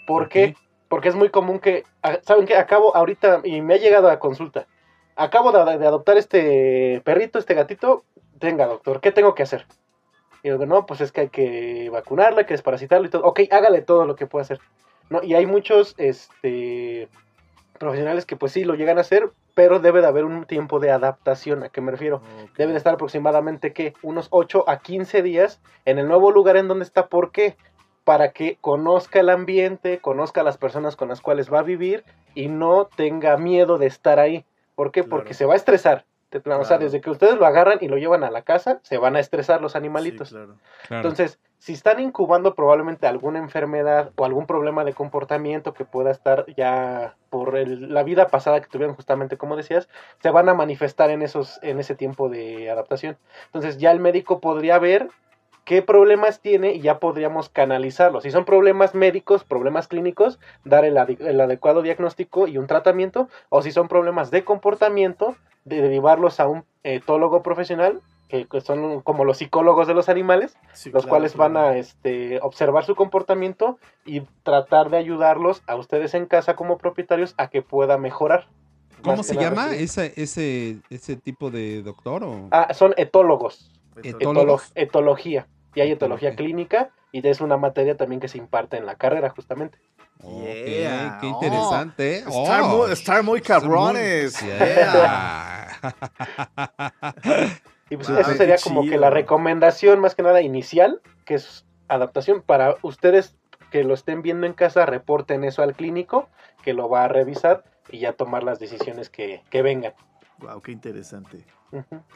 [0.07, 0.57] ¿Por qué?
[0.89, 2.57] Porque es muy común que, ah, ¿saben qué?
[2.57, 4.67] Acabo ahorita, y me ha llegado a consulta,
[5.17, 8.05] acabo de, de adoptar este perrito, este gatito,
[8.41, 9.67] venga doctor, ¿qué tengo que hacer?
[10.43, 13.25] Y digo, no, pues es que hay que vacunarlo, hay que desparasitarlo y todo.
[13.25, 14.61] Ok, hágale todo lo que pueda hacer.
[15.11, 15.23] ¿no?
[15.23, 17.09] Y hay muchos este,
[17.79, 20.91] profesionales que pues sí lo llegan a hacer, pero debe de haber un tiempo de
[20.91, 21.65] adaptación.
[21.65, 22.17] ¿A qué me refiero?
[22.45, 22.57] Ok.
[22.57, 23.95] Debe de estar aproximadamente, ¿qué?
[24.03, 27.09] Unos 8 a 15 días en el nuevo lugar en donde está.
[27.09, 27.57] ¿Por qué?
[28.09, 32.05] Para que conozca el ambiente, conozca a las personas con las cuales va a vivir
[32.35, 34.47] y no tenga miedo de estar ahí.
[34.75, 35.05] ¿Por qué?
[35.05, 36.07] Porque se va a estresar.
[36.59, 39.17] O sea, desde que ustedes lo agarran y lo llevan a la casa, se van
[39.17, 40.31] a estresar los Sí, animalitos.
[40.31, 40.57] claro.
[40.89, 46.47] Entonces, si están incubando probablemente alguna enfermedad o algún problema de comportamiento que pueda estar
[46.57, 49.87] ya por el- la vida pasada que tuvieron justamente como decías,
[50.23, 53.19] se van a manifestar en esos en ese tiempo de adaptación.
[53.47, 55.09] Entonces, ya el médico podría ver
[55.69, 58.23] qué problemas tiene y ya podríamos canalizarlos.
[58.23, 63.71] Si son problemas médicos, problemas clínicos, dar el, adecuado diagnóstico y un tratamiento, o si
[63.71, 68.01] son problemas de comportamiento, de derivarlos a un etólogo profesional,
[68.31, 71.69] que que son como los psicólogos de los animales, Sí, los claro, cuales van claro.
[71.69, 77.35] a este, observar su comportamiento y tratar de ayudarlos a ustedes en casa como propietarios
[77.37, 78.47] a que pueda mejorar.
[79.03, 82.25] ¿Cómo se llama ese, ese, ese tipo de doctor?
[82.25, 82.49] O...
[82.53, 83.71] Ah, son etólogos,
[84.03, 84.71] ¿Etólogos?
[84.71, 85.47] etolo- etología.
[85.75, 89.31] Y hay etología clínica y es una materia también que se imparte en la carrera
[89.31, 89.79] justamente.
[90.21, 90.89] Qué
[91.23, 91.25] Oh.
[91.25, 92.19] interesante.
[92.19, 94.43] Estar, Oh, muy, estar muy cabrones.
[94.43, 95.69] muy- Yeah.
[97.91, 98.93] Y pues Wow, eso sería como chido.
[98.93, 103.35] que la recomendación más que nada inicial, que es adaptación para ustedes
[103.71, 106.29] que lo estén viendo en casa, reporten eso al clínico,
[106.63, 109.95] que lo va a revisar y ya tomar las decisiones que, que vengan.
[110.39, 111.45] Wow, qué interesante.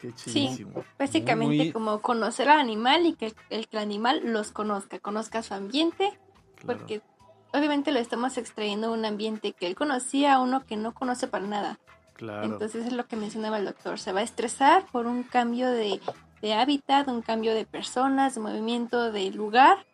[0.01, 0.83] Qué chidísimo.
[0.97, 4.99] Básicamente Muy- como conocer al animal y que el, el que el animal los conozca,
[4.99, 6.17] conozca su ambiente,
[6.55, 6.79] Claro.
[6.79, 7.01] porque
[7.53, 11.27] obviamente lo estamos extrayendo de un ambiente que él conocía a uno que no conoce
[11.27, 11.79] para nada.
[12.15, 12.43] Claro.
[12.45, 15.99] Entonces es lo que mencionaba el doctor, se va a estresar por un cambio de,
[16.41, 19.85] de hábitat, un cambio de personas, de movimiento, de lugar.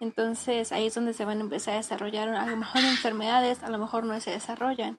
[0.00, 3.70] Entonces ahí es donde se van a empezar a desarrollar a lo mejor enfermedades, a
[3.70, 4.98] lo mejor no se desarrollan.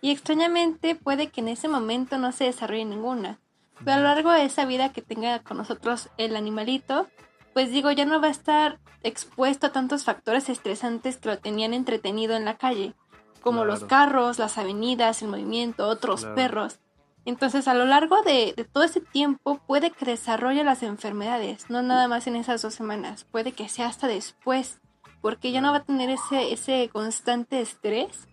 [0.00, 3.38] Y extrañamente puede que en ese momento no se desarrolle ninguna.
[3.84, 7.08] Pero a lo largo de esa vida que tenga con nosotros el animalito,
[7.54, 11.74] pues digo, ya no va a estar expuesto a tantos factores estresantes que lo tenían
[11.74, 12.94] entretenido en la calle,
[13.42, 16.34] como los carros, las avenidas, el movimiento, otros Claro.
[16.36, 16.78] perros.
[17.24, 21.82] Entonces, a lo largo de, de todo ese tiempo, puede que desarrolle las enfermedades, no
[21.82, 24.80] nada más en esas dos semanas, puede que sea hasta después,
[25.20, 28.28] porque ya no va a tener ese, ese constante estrés.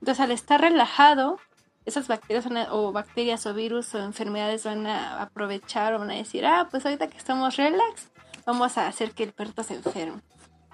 [0.00, 1.38] Entonces, al estar relajado,
[1.84, 6.10] esas bacterias van a- o bacterias o virus o enfermedades van a aprovechar o van
[6.10, 8.10] a decir, ah, pues ahorita que estamos relax,
[8.46, 10.20] vamos a hacer que el perrito se enferme.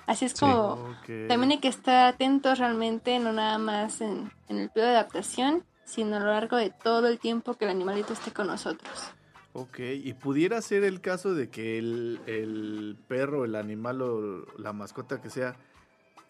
[0.07, 0.41] Así es Sí.
[0.41, 0.97] como
[1.29, 5.65] también hay que estar atentos realmente, no nada más en, en el periodo de adaptación,
[5.85, 9.11] sino a lo largo de todo el tiempo que el animalito esté con nosotros.
[9.53, 14.73] Ok, y pudiera ser el caso de que el, el perro, el animal o la
[14.73, 15.57] mascota que sea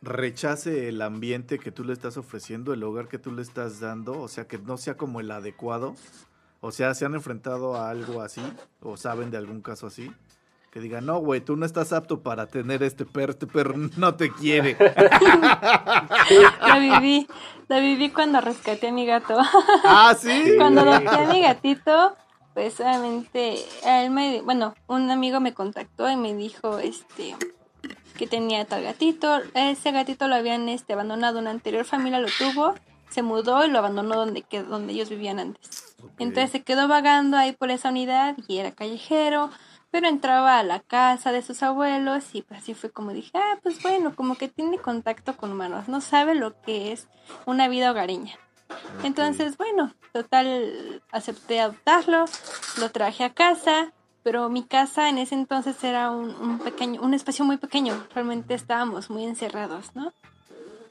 [0.02, 4.20] rechace el ambiente que tú le estás ofreciendo, el hogar que tú le estás dando,
[4.20, 5.94] o sea, que no sea como el adecuado.
[6.60, 8.42] O sea, ¿se han enfrentado a algo así?
[8.82, 10.12] ¿O saben de algún caso así?
[10.70, 14.14] Que digan, no, güey, tú no estás apto para tener este perro, este perro no
[14.14, 14.76] te quiere.
[16.60, 17.26] La viví,
[17.66, 19.36] la viví cuando rescaté a mi gato.
[19.84, 20.54] ah, sí.
[20.58, 22.16] Cuando adopté a mi gatito,
[22.54, 27.36] pues obviamente, él me, bueno, un amigo me contactó y me dijo, este,
[28.20, 29.40] que tenía tal gatito.
[29.54, 32.74] Ese gatito lo habían este, abandonado, una anterior familia lo tuvo,
[33.08, 35.96] se mudó y lo abandonó donde, que- donde ellos vivían antes.
[36.18, 39.48] Entonces se quedó vagando ahí por esa unidad y era callejero,
[39.90, 43.58] pero entraba a la casa de sus abuelos y pues así fue como dije, ah,
[43.62, 47.08] pues bueno, como que tiene contacto con humanos, no sabe lo que es
[47.46, 48.34] una vida hogareña.
[49.02, 52.26] Entonces, bueno, total, acepté adoptarlo,
[52.78, 57.14] lo traje a casa, pero mi casa en ese entonces era un, un pequeño, un
[57.14, 60.12] espacio muy pequeño, realmente estábamos muy encerrados, ¿no?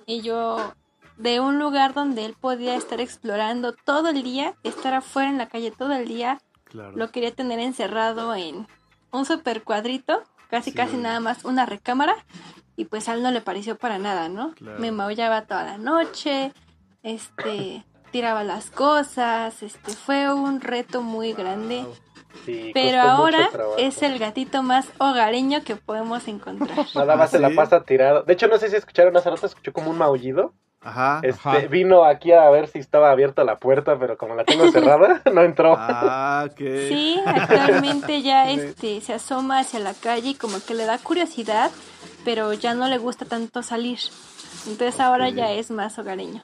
[0.06, 0.74] Y yo,
[1.18, 5.48] de un lugar donde él podía estar explorando todo el día, estar afuera en la
[5.48, 6.92] calle todo el día, Claro.
[6.96, 8.68] lo quería tener encerrado en
[9.12, 10.78] un super cuadrito, casi Sí.
[10.78, 12.15] casi nada más una recámara,
[12.76, 14.54] y pues a él no le pareció para nada, ¿no?
[14.54, 14.80] Claro.
[14.80, 16.54] Me maullaba toda la noche,
[17.04, 21.86] este, tiraba las cosas, este, fue un reto muy grande,
[22.45, 26.86] Sí, pero ahora es el gatito más hogareño que podemos encontrar.
[26.95, 28.23] Nada más ¿Ah, se la pasa tirado.
[28.23, 30.54] De hecho, no sé si escucharon hace rato, escuchó como un maullido.
[30.82, 31.19] Ajá.
[31.23, 31.60] Este, Ajá.
[31.67, 35.41] vino aquí a ver si estaba abierta la puerta, pero como la tengo cerrada, no
[35.41, 35.75] entró.
[35.78, 36.58] Ah, ok.
[36.58, 41.69] Sí, actualmente ya este se asoma hacia la calle y como que le da curiosidad,
[42.23, 43.99] pero ya no le gusta tanto salir.
[44.67, 46.43] Entonces ahora ya es más hogareño.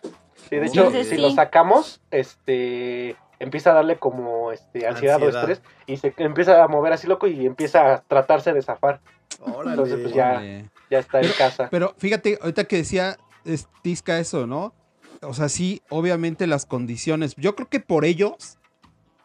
[0.50, 1.22] Sí, de hecho, Entonces, si sí.
[1.22, 6.68] lo sacamos, este empieza a darle como este ansiedad, o estrés y se empieza a
[6.68, 9.00] mover así loco y empieza a tratarse de zafar.
[9.42, 9.72] Órale.
[9.72, 10.42] Entonces, pues, ya.
[10.90, 11.68] Ya está en casa.
[11.72, 14.74] Pero fíjate, ahorita que decía es- Tisca eso, ¿no?
[15.22, 17.36] O sea, sí, obviamente las condiciones.
[17.38, 18.58] Yo creo que por ellos,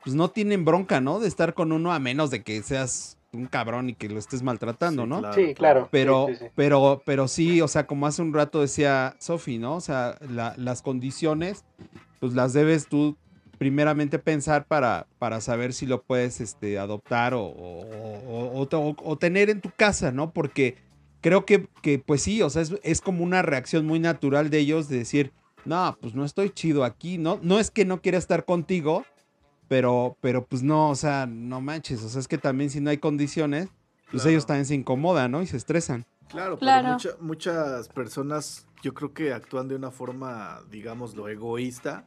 [0.02, 1.20] pues no tienen bronca, ¿no?
[1.20, 4.42] De estar con uno a menos de que seas un cabrón y que lo estés
[4.42, 5.18] maltratando, Sí, ¿no?
[5.20, 5.88] claro, Sí, claro.
[5.92, 6.50] Pero, Sí, sí, sí.
[6.56, 9.76] pero, pero sí, o sea, como hace un rato decía Sofi, ¿no?
[9.76, 11.64] O sea, la- las condiciones,
[12.18, 13.16] pues las debes tú
[13.60, 17.82] primeramente pensar para, para saber si lo puedes este, adoptar o, o-
[18.26, 20.32] o- o- o- o tener en tu casa, ¿no?
[20.32, 20.76] Porque
[21.20, 24.60] creo que, que, pues sí, o sea, es, es como una reacción muy natural de
[24.60, 25.32] ellos de decir,
[25.66, 27.38] no, pues no estoy chido aquí, ¿no?
[27.42, 29.04] No es que no quiera estar contigo,
[29.68, 32.88] pero, pero pues no, o sea, no manches, o sea, es que también si no
[32.88, 33.68] hay condiciones,
[34.10, 34.30] pues Claro.
[34.30, 35.42] ellos también se incomodan, ¿no?
[35.42, 36.06] Y se estresan.
[36.30, 36.82] Claro, Claro.
[36.82, 42.06] pero mucha- muchas personas yo creo que actúan de una forma, digámoslo, egoísta.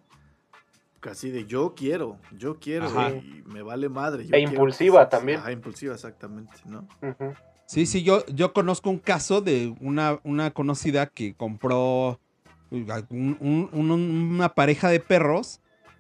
[1.04, 3.10] Casi de yo quiero, yo quiero Ajá.
[3.10, 4.24] y me vale madre.
[4.26, 5.40] yo E quiero impulsiva también.
[5.40, 6.88] Ajá, impulsiva, exactamente, ¿no?
[7.66, 12.22] Sí, sí, yo, yo conozco un caso de una, una conocida que compró
[12.72, 15.60] un- un- un- una pareja de perros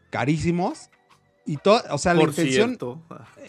[0.09, 0.89] carísimos
[1.45, 2.77] y todo, o sea, la intención,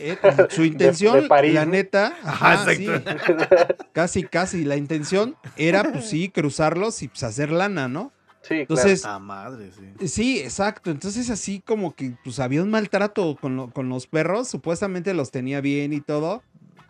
[0.00, 0.16] eh,
[0.50, 2.88] su intención, de París, la neta, Ajá, sí,
[3.92, 8.10] casi, casi, la intención era, pues sí, cruzarlos y pues hacer lana, ¿no?
[8.46, 10.06] Sí, Entonces, Ah, madre, sí.
[10.08, 10.90] Sí, exacto.
[10.90, 15.30] Entonces así como que pues había un maltrato con, lo- con los perros, supuestamente los
[15.30, 16.42] tenía bien y todo,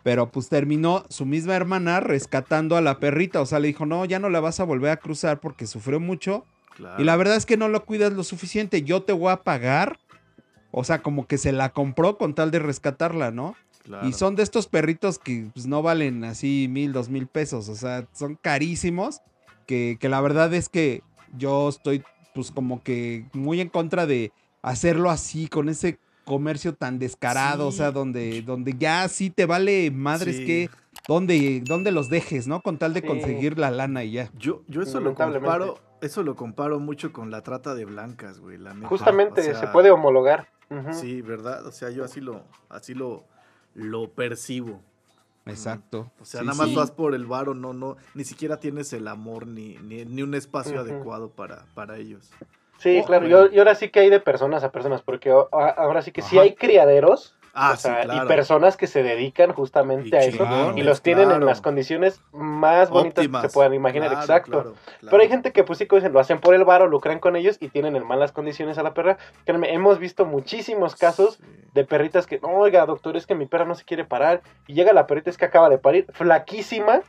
[0.03, 4.03] pero pues terminó su misma hermana rescatando a la perrita, o sea, le dijo, no,
[4.05, 7.01] ya no la vas a volver a cruzar porque sufrió mucho Claro.
[7.01, 9.97] y la verdad es que no lo cuidas lo suficiente, yo te voy a pagar,
[10.71, 13.55] o sea, como que se la compró con tal de rescatarla, ¿no?
[13.85, 14.05] claro.
[14.09, 17.69] Y son de estos perritos que pues, no valen así mil, dos mil pesos.
[17.69, 19.21] O sea, son carísimos.
[19.67, 21.01] Que, que la verdad es que
[21.37, 26.99] yo estoy pues como que muy en contra de hacerlo así, con ese comercio tan
[26.99, 27.67] descarado.
[27.67, 30.45] O sea, donde, donde ya sí te vale madres Sí.
[30.45, 30.69] que
[31.07, 32.61] donde, donde los dejes, ¿no?
[32.61, 33.07] Con tal de Sí.
[33.07, 34.29] conseguir la lana y ya.
[34.37, 38.57] Yo, yo eso lo comparo, eso lo comparo mucho con la trata de blancas, güey.
[38.57, 38.73] La.
[38.85, 40.49] Justamente O sea, se puede homologar.
[40.91, 41.65] Sí, ¿verdad?
[41.67, 43.23] O sea, yo así lo, así lo,
[43.75, 44.81] lo percibo.
[45.45, 46.11] Exacto.
[46.19, 46.75] O sea, Sí, nada más sí.
[46.75, 50.33] vas por el varo, no, no, ni siquiera tienes el amor ni, ni, ni un
[50.33, 52.31] espacio adecuado para, para ellos.
[52.79, 53.27] Sí, Oh, claro.
[53.27, 53.49] Y, bueno.
[53.53, 56.43] y ahora sí que hay de personas a personas, porque ahora sí que sí Ajá.
[56.43, 58.25] hay criaderos Ah, o sea, sí, claro.
[58.25, 62.21] y personas que se dedican justamente Y a eso y los tienen en las condiciones
[62.33, 63.41] más bonitas Óptimas.
[63.43, 64.73] que se puedan imaginar, exacto.
[65.01, 67.19] Pero hay gente que pues sí como dicen, lo hacen por el bar o lucran
[67.19, 69.17] con ellos y tienen en malas condiciones a la perra.
[69.45, 71.43] Créanme, hemos visto muchísimos casos Sí.
[71.73, 74.41] de perritas que, no, oiga, doctor, es que mi perra no se quiere parar.
[74.67, 77.01] Y llega la perrita, es que acaba de parir, flaquísima,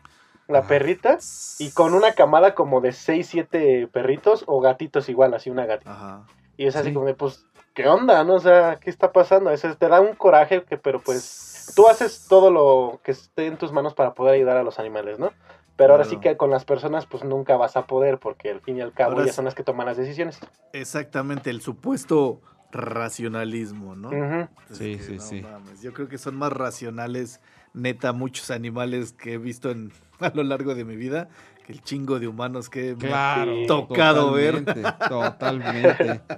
[0.49, 0.67] la Ah.
[0.69, 1.19] perrita,
[1.59, 5.91] y con una camada como de 6, 7 perritos o gatitos igual, así una gatita.
[5.93, 6.23] Ajá.
[6.57, 6.95] Y es así Sí.
[6.95, 7.46] como de, pues,
[7.77, 8.25] ¿qué onda?
[8.25, 8.35] ¿No?
[8.35, 9.51] O sea, ¿qué está pasando?
[9.51, 13.59] Eso te da un coraje, que, pero pues tú haces todo lo que esté en
[13.59, 15.31] tus manos para poder ayudar a los animales, ¿no?
[15.77, 18.79] Pero ahora sí que con las personas, pues nunca vas a poder, porque al fin
[18.79, 19.37] y al cabo Ahora ellas sí.
[19.37, 20.41] son las que toman las decisiones.
[20.73, 22.41] Exactamente, el supuesto
[22.73, 24.11] racionalismo, ¿no?
[24.71, 25.43] Es Sí, que, sí, no sí.
[25.43, 27.41] mames, Yo creo que son más racionales,
[27.75, 31.29] neta, muchos animales que he visto en, a lo largo de mi vida
[31.67, 33.09] que el chingo de humanos que me-.
[33.09, 33.67] Sí.
[33.67, 34.65] Tocado ver.
[34.65, 36.21] totalmente, Totalmente.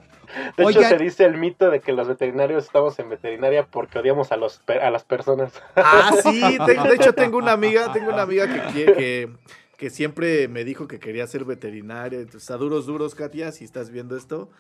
[0.58, 0.84] De Oigan.
[0.84, 4.36] hecho, se dice el mito de que los veterinarios estamos en veterinaria porque odiamos a,
[4.36, 5.52] los, a las personas.
[5.74, 9.30] Ah, sí, de hecho tengo una amiga, tengo una amiga que, quiere- que,
[9.78, 12.18] que siempre me dijo que quería ser veterinaria.
[12.20, 14.50] Entonces, a duros, duros, Katia, si estás viendo esto.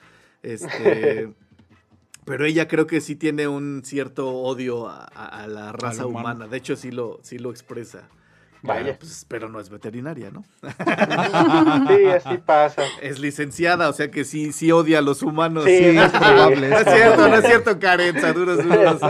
[0.42, 1.28] Este,
[2.24, 6.46] pero ella creo que sí tiene un cierto odio a, a- a la raza humana.
[6.48, 8.08] De hecho, sí lo, sí lo expresa.
[8.68, 8.82] Vaya.
[8.84, 10.44] Pero, pues, pero no es veterinaria, ¿no?
[10.62, 12.82] Sí, así pasa.
[13.02, 15.64] Es licenciada, o sea que sí, sí odia a los humanos.
[15.64, 16.68] Sí, Sí, es probable.
[16.68, 19.00] No es cierto, no es cierto, Karen, a duros, duros.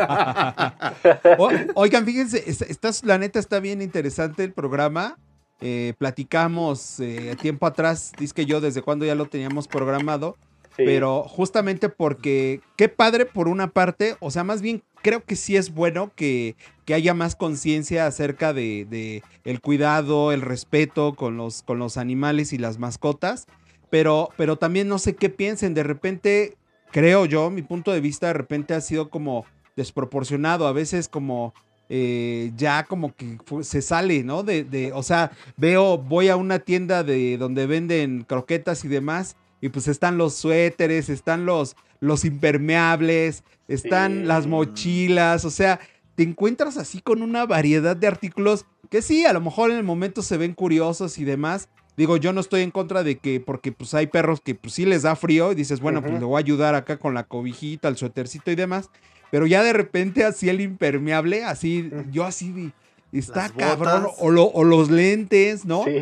[1.38, 5.16] O- oigan, fíjense, es- estás, la neta está bien interesante el programa.
[5.60, 10.36] Eh, platicamos eh, tiempo atrás, dice que yo desde cuando ya lo teníamos programado,
[10.84, 15.56] Pero justamente porque qué padre por una parte, o sea, más bien creo que sí
[15.56, 16.54] es bueno que,
[16.84, 21.96] que haya más conciencia acerca de, de el cuidado, el respeto con los, con los
[21.96, 23.46] animales y las mascotas,
[23.90, 26.56] pero, pero también no sé qué piensen, de repente,
[26.92, 31.54] creo yo, mi punto de vista de repente ha sido como desproporcionado, a veces como
[31.88, 34.42] eh, ya como que se sale, ¿no?
[34.42, 39.36] De, de, o sea, veo, voy a una tienda de donde venden croquetas y demás,
[39.60, 44.24] y pues están los suéteres, están los, los impermeables, están Sí.
[44.24, 45.80] las mochilas, o sea,
[46.14, 49.84] te encuentras así con una variedad de artículos que sí, a lo mejor en el
[49.84, 51.68] momento se ven curiosos y demás.
[51.96, 54.84] Digo, yo no estoy en contra de que, porque pues hay perros que pues sí
[54.86, 57.88] les da frío y dices, bueno, pues le voy a ayudar acá con la cobijita,
[57.88, 58.88] el suétercito y demás.
[59.30, 62.72] Pero ya de repente así el impermeable, así, yo así vi,
[63.12, 64.16] está cabrón, botas.
[64.20, 65.84] o, lo- o los lentes, ¿no?
[65.84, 65.92] Sí.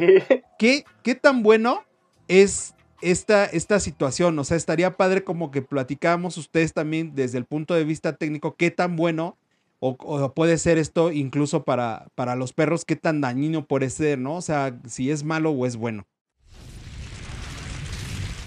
[0.59, 1.83] ¿Qué, ¿Qué tan bueno
[2.29, 4.39] es esta, esta situación?
[4.39, 8.57] O sea, estaría padre como que platicamos ustedes también desde el punto de vista técnico,
[8.57, 9.37] qué tan bueno
[9.79, 14.19] o, o puede ser esto incluso para, para los perros, qué tan dañino puede ser,
[14.19, 14.37] ¿no?
[14.37, 16.07] O sea, si es malo o es bueno.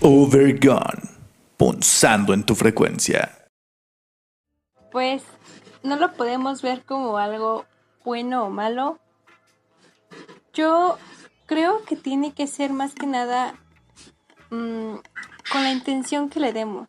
[0.01, 1.19] Overgone.
[1.57, 3.49] Punzando en tu frecuencia.
[4.91, 5.23] Pues
[5.83, 7.65] no lo podemos ver como algo
[8.05, 8.97] bueno o malo.
[10.53, 10.97] Yo
[11.45, 13.55] creo que tiene que ser más que nada
[14.49, 14.95] mm,
[15.51, 16.87] con la intención que le demos.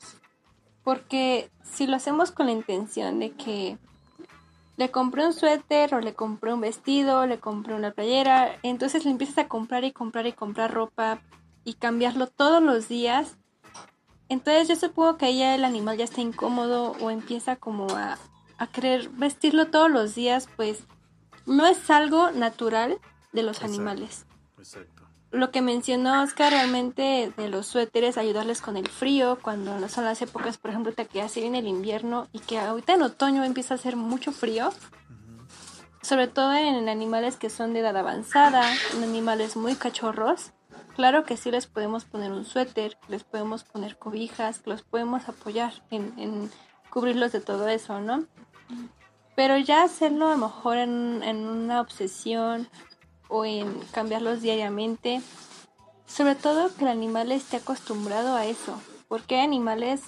[0.83, 3.79] Porque si lo hacemos con la intención de que
[4.77, 9.11] le compré un suéter o le compré un vestido, le compré una playera, entonces le
[9.11, 11.21] empiezas a comprar y comprar y comprar ropa
[11.65, 13.37] y cambiarlo todos los días.
[14.31, 18.17] Entonces yo supongo que ahí ya el animal ya está incómodo o empieza como a,
[18.57, 20.85] a querer vestirlo todos los días, pues
[21.47, 22.99] no es algo natural
[23.33, 23.75] de los Exacto.
[23.75, 24.27] animales.
[24.59, 25.00] Exacto.
[25.31, 30.21] Lo que mencionó Oscar realmente de los suéteres, ayudarles con el frío, cuando son las
[30.23, 33.75] épocas, por ejemplo, que ya se viene el invierno y que ahorita en otoño empieza
[33.75, 34.73] a hacer mucho frío,
[36.03, 38.65] sobre todo en animales que son de edad avanzada,
[38.97, 40.51] en animales muy cachorros.
[40.97, 45.29] Claro que sí les podemos poner un suéter, les podemos poner cobijas, que los podemos
[45.29, 46.51] apoyar en, en
[46.91, 48.25] cubrirlos de todo eso, ¿no?
[49.37, 52.69] Pero ya hacerlo a lo mejor en, en una obsesión
[53.31, 55.23] o en cambiarlos diariamente,
[56.07, 60.03] sobre todo que el animal esté acostumbrado a eso, porque hay animales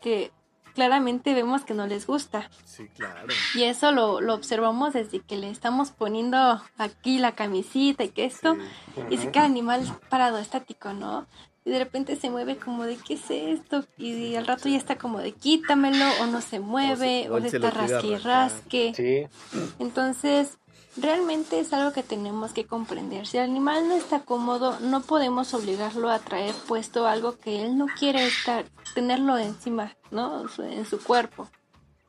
[0.00, 0.32] que
[0.74, 2.50] claramente vemos que no les gusta.
[2.64, 3.28] Sí, claro.
[3.54, 8.24] Y eso lo, lo observamos desde que le estamos poniendo aquí la camisita y que
[8.24, 8.56] esto,
[8.94, 9.00] Sí.
[9.10, 11.26] y se queda el animal parado, estático, ¿no?
[11.66, 13.84] Y de repente se mueve como de, ¿qué es esto?
[13.96, 17.46] Y al rato ya está como de, quítamelo, o no se mueve, O o, se-
[17.46, 18.92] o se se está rasque y rasque.
[18.94, 19.58] Sí.
[19.78, 20.58] Entonces,
[20.96, 23.26] realmente es algo que tenemos que comprender.
[23.26, 27.76] Si el animal no está cómodo, no podemos obligarlo a traer puesto algo que él
[27.76, 30.44] no quiere estar, tenerlo encima, ¿no?
[30.58, 31.48] En su cuerpo.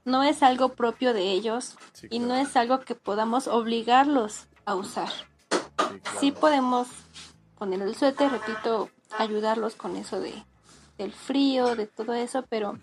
[0.04, 4.76] No es algo propio de ellos Sí, y no es algo que podamos obligarlos a
[4.76, 5.10] usar.
[5.10, 6.20] Sí, claro.
[6.20, 6.88] Sí podemos
[7.58, 10.44] poner el suéter, repito, ayudarlos con eso de
[10.98, 12.80] del frío, de todo eso, pero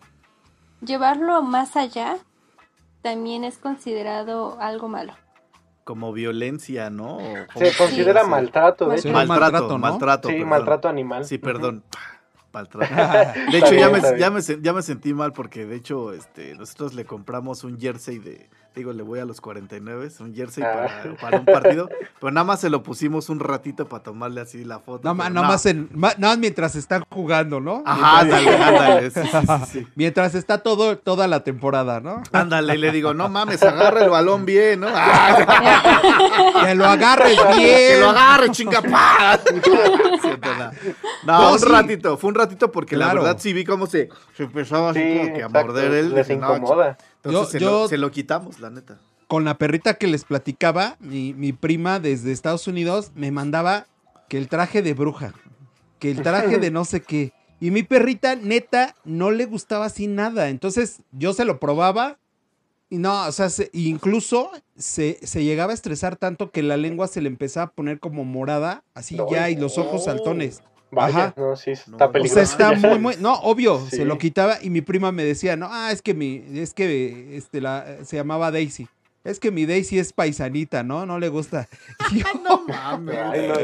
[0.81, 2.19] llevarlo más allá
[3.01, 5.15] también es considerado algo malo.
[5.85, 7.17] Como violencia, ¿no?
[7.17, 8.31] O Se considera Sí.
[8.31, 9.17] maltrato, de Sí, hecho.
[9.17, 9.79] Maltrato, maltrato, ¿no?
[9.79, 10.29] maltrato.
[10.29, 10.49] Sí, perdón.
[10.51, 11.25] maltrato animal.
[11.25, 11.85] Sí, perdón.
[12.53, 12.95] Maltrato.
[13.51, 13.89] De hecho, ya,
[14.31, 18.51] me, ya me sentí mal porque, de hecho, este, nosotros le compramos un jersey de,
[18.75, 20.87] Digo, le voy a los 49, es un jersey Ah.
[21.03, 21.91] para, para un partido.
[22.19, 25.03] Pero nada más se lo pusimos un ratito para tomarle así la foto.
[25.07, 25.43] No, nada no.
[25.43, 27.83] más en- ma- nada más mientras están jugando, ¿no?
[27.85, 29.11] Ajá, ándale, ándale.
[29.11, 29.47] Sí, sí, sí,
[29.81, 29.87] sí.
[29.95, 32.23] Mientras está todo, toda la temporada, ¿no?
[32.33, 34.89] Ándale, y le digo, no mames, agarra el balón bien, ¿no?
[34.91, 37.59] Ah, Que lo agarres bien.
[37.61, 38.81] que lo agarre, chinga.
[38.83, 39.39] ¡pah!
[40.23, 40.73] Siento nada.
[41.25, 41.67] No, No, un sí.
[41.69, 45.19] ratito, fue un ratito porque la verdad sí vi cómo se, se empezaba así Sí,
[45.19, 46.15] como que a exacto, morder él.
[46.15, 46.97] les no, incomoda.
[47.25, 48.99] Entonces Yo- se, yo- Lo, se lo quitamos, la neta.
[49.29, 53.87] Con la perrita que les platicaba, mi, mi prima desde Estados Unidos me mandaba
[54.29, 55.33] que el traje de bruja,
[55.99, 57.33] que el traje de no sé qué.
[57.61, 60.49] Y mi perrita, neta, no le gustaba así nada.
[60.49, 62.19] Entonces yo se lo probaba
[62.91, 67.07] y no, o sea, se- incluso se, se llegaba a estresar tanto que la lengua
[67.09, 70.13] se le empezaba a poner como morada, así No, ya, y los ojos no.
[70.13, 70.61] saltones.
[70.93, 71.35] Vaya, Ajá.
[71.37, 72.41] no, sí, está No, o O sea, peligroso.
[72.43, 73.17] está muy, muy.
[73.19, 73.97] No, obvio, Sí.
[73.97, 77.37] se lo quitaba y mi prima me decía, no, ah, es que mi, es que
[77.37, 78.87] este, la, se llamaba Daisy.
[79.25, 81.07] Es que mi Daisy es paisanita, ¿no?
[81.07, 81.69] No le gusta.
[82.13, 83.17] Y yo, No mames.
[83.33, 83.55] Ay, no,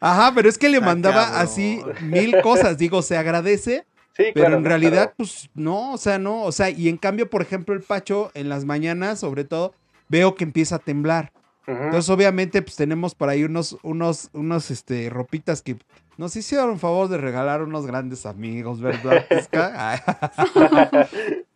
[0.00, 1.42] Ajá, pero es que le mandaba cabrón.
[1.42, 2.78] así mil cosas.
[2.78, 3.84] Digo, se agradece,
[4.16, 6.42] sí, pero claro, en realidad, pues no, o sea, no.
[6.42, 9.74] O sea, y en cambio, por ejemplo, el Pacho en las mañanas, sobre todo,
[10.08, 11.32] veo que empieza a temblar.
[11.64, 15.76] Entonces, obviamente, pues tenemos por ahí unos, unos, unos, este, ropitas que
[16.18, 19.24] nos hicieron favor de regalar unos grandes amigos, ¿verdad?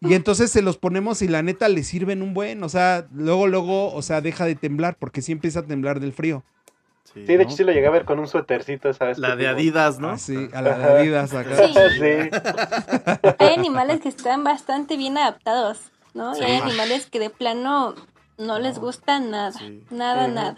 [0.00, 3.46] Y entonces se los ponemos y la neta le sirven un buen, o sea, luego,
[3.46, 6.44] luego, o sea, deja de temblar porque sí empieza a temblar del frío.
[7.04, 7.42] Sí, Sí, de ¿no?
[7.42, 9.18] hecho sí lo llegué a ver con un suétercito, ¿sabes?
[9.18, 10.10] La de Adidas, ¿no?
[10.10, 11.56] Así, a la de Adidas acá.
[11.66, 11.72] Sí.
[11.98, 15.80] Sí, Hay animales que están bastante bien adaptados,
[16.14, 16.36] ¿no?
[16.36, 16.62] Y hay Sí.
[16.62, 17.94] animales que de plano
[18.38, 19.82] no les gusta nada, Sí.
[19.90, 20.56] nada, nada.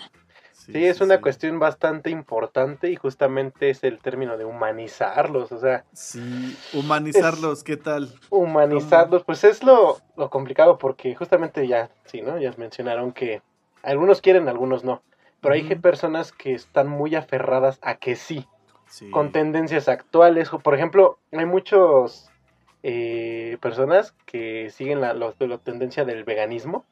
[0.72, 1.22] Sí, es una sí.
[1.22, 7.76] cuestión bastante importante y justamente es el término de humanizarlos, o sea, Sí, humanizarlos, ¿qué
[7.76, 8.08] tal?
[8.30, 12.38] humanizarlos, pues es lo, lo complicado porque justamente ya, sí, ¿no?
[12.38, 13.42] Ya mencionaron que
[13.82, 15.02] algunos quieren, algunos no,
[15.40, 15.80] pero hay Ujú.
[15.80, 18.46] personas que están muy aferradas a que sí,
[18.88, 19.10] Sí.
[19.10, 20.50] con tendencias actuales.
[20.50, 22.30] Por ejemplo, hay muchos
[22.82, 26.84] eh, personas que siguen la, los- la tendencia del veganismo,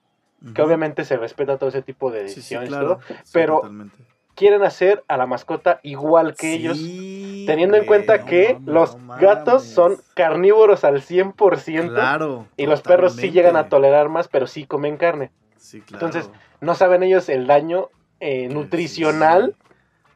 [0.55, 2.87] que obviamente se respeta todo ese tipo de Sí, sí, decisiones, claro.
[2.99, 3.97] todo, Sí, pero totalmente.
[4.35, 8.67] quieren hacer a la mascota igual que ellos, Sí, teniendo en cuenta no que mames,
[8.75, 11.89] los no gatos son carnívoros al 100%.
[11.93, 12.47] Claro.
[12.57, 15.31] Y los perros sí llegan a tolerar más, pero sí comen carne.
[15.57, 16.07] Sí, claro.
[16.07, 16.31] Entonces,
[16.61, 17.91] No saben ellos el daño
[18.21, 19.55] eh, nutricional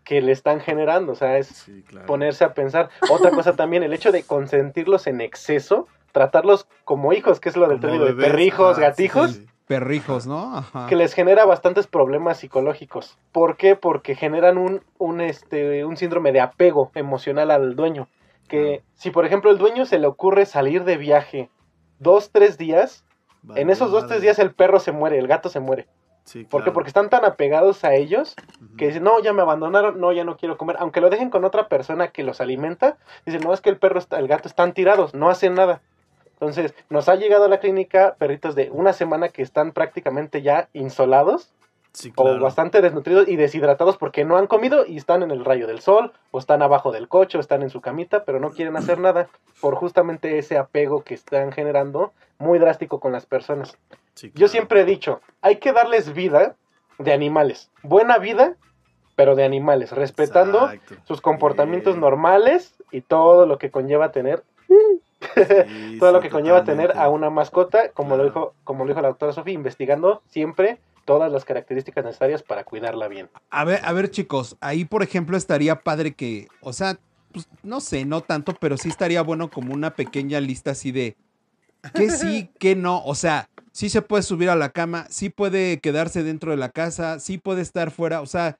[0.04, 1.12] que le están generando.
[1.12, 2.06] O sea, es Sí, claro.
[2.06, 2.88] ponerse a pensar.
[3.10, 7.68] Otra cosa también, el hecho de consentirlos en exceso, tratarlos como hijos, que es lo
[7.68, 9.49] del término de perrijos, gatijos, sí, sí.
[9.70, 10.56] Perrijos, ¿no?
[10.56, 10.88] Ajá.
[10.88, 13.16] que les genera bastantes problemas psicológicos.
[13.30, 13.76] ¿Por qué?
[13.76, 18.08] Porque generan un, un, este, un síndrome de apego emocional al dueño.
[18.48, 21.50] Que si, por ejemplo, el dueño se le ocurre salir de viaje
[22.00, 23.04] dos, tres días,
[23.42, 25.86] Vale, en esos dos, tres días el perro se muere, el gato se muere.
[26.24, 26.72] Sí, ¿Por qué?
[26.72, 28.34] Porque están tan apegados a ellos
[28.76, 30.78] que dicen, no, ya me abandonaron, no, ya no quiero comer.
[30.80, 34.00] Aunque lo dejen con otra persona que los alimenta, dicen, no, es que el perro,
[34.00, 35.80] está, el gato están tirados, no hacen nada.
[36.40, 40.70] Entonces, nos ha llegado a la clínica perritos de una semana que están prácticamente ya
[40.72, 41.52] insolados
[41.92, 45.66] Sí, o bastante desnutridos y deshidratados porque no han comido y están en el rayo
[45.66, 48.76] del sol o están abajo del coche o están en su camita, pero no quieren
[48.76, 49.28] hacer nada
[49.60, 53.76] por justamente ese apego que están generando muy drástico con las personas.
[54.14, 56.54] Sí, Yo siempre he dicho, hay que darles vida
[56.98, 57.70] de animales.
[57.82, 58.54] Buena vida,
[59.16, 60.94] pero de animales, respetando Exacto.
[61.08, 64.44] sus comportamientos normales y todo lo que conlleva tener,
[65.20, 69.00] Sí, todo lo que conlleva tener a una mascota, como lo dijo, como lo dijo
[69.00, 73.28] la doctora Sofía, investigando siempre todas las características necesarias para cuidarla bien.
[73.50, 76.98] A ver, a ver, chicos, ahí por ejemplo estaría padre que, o sea,
[77.32, 81.16] pues no sé, no tanto, pero sí estaría bueno como una pequeña lista así de
[81.94, 83.02] qué sí, qué no.
[83.04, 86.70] O sea, sí se puede subir a la cama, sí puede quedarse dentro de la
[86.70, 88.58] casa, sí puede estar fuera, o sea,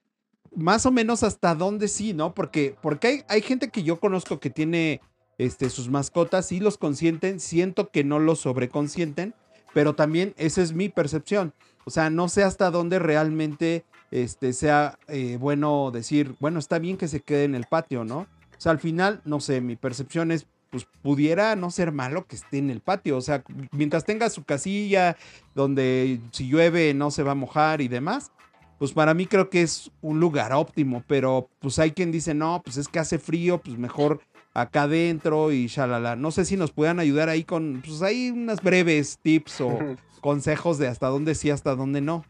[0.54, 2.34] más o menos hasta dónde sí, ¿no?
[2.34, 5.00] Porque, porque hay, hay gente que yo conozco que tiene
[5.41, 9.32] este, sus mascotas y los consienten, siento que no los sobreconsienten,
[9.72, 11.55] pero también esa es mi percepción.
[11.86, 16.99] O sea, no sé hasta dónde realmente este, sea eh, bueno decir, bueno, está bien
[16.99, 18.18] que se quede en el patio, ¿no?
[18.18, 18.26] O
[18.59, 22.59] sea, al final, no sé, mi percepción es, pues pudiera no ser malo que esté
[22.59, 23.16] en el patio.
[23.16, 25.16] O sea, mientras tenga su casilla
[25.55, 28.30] donde si llueve no se va a mojar y demás,
[28.78, 31.03] pues para mí creo que es un lugar óptimo.
[31.07, 34.20] Pero pues hay quien dice, no, pues es que hace frío, pues mejor
[34.55, 36.16] acá adentro y shalala.
[36.16, 39.78] No sé si nos puedan ayudar ahí con, pues hay unas breves tips o
[40.20, 42.24] consejos de hasta dónde sí, hasta dónde no.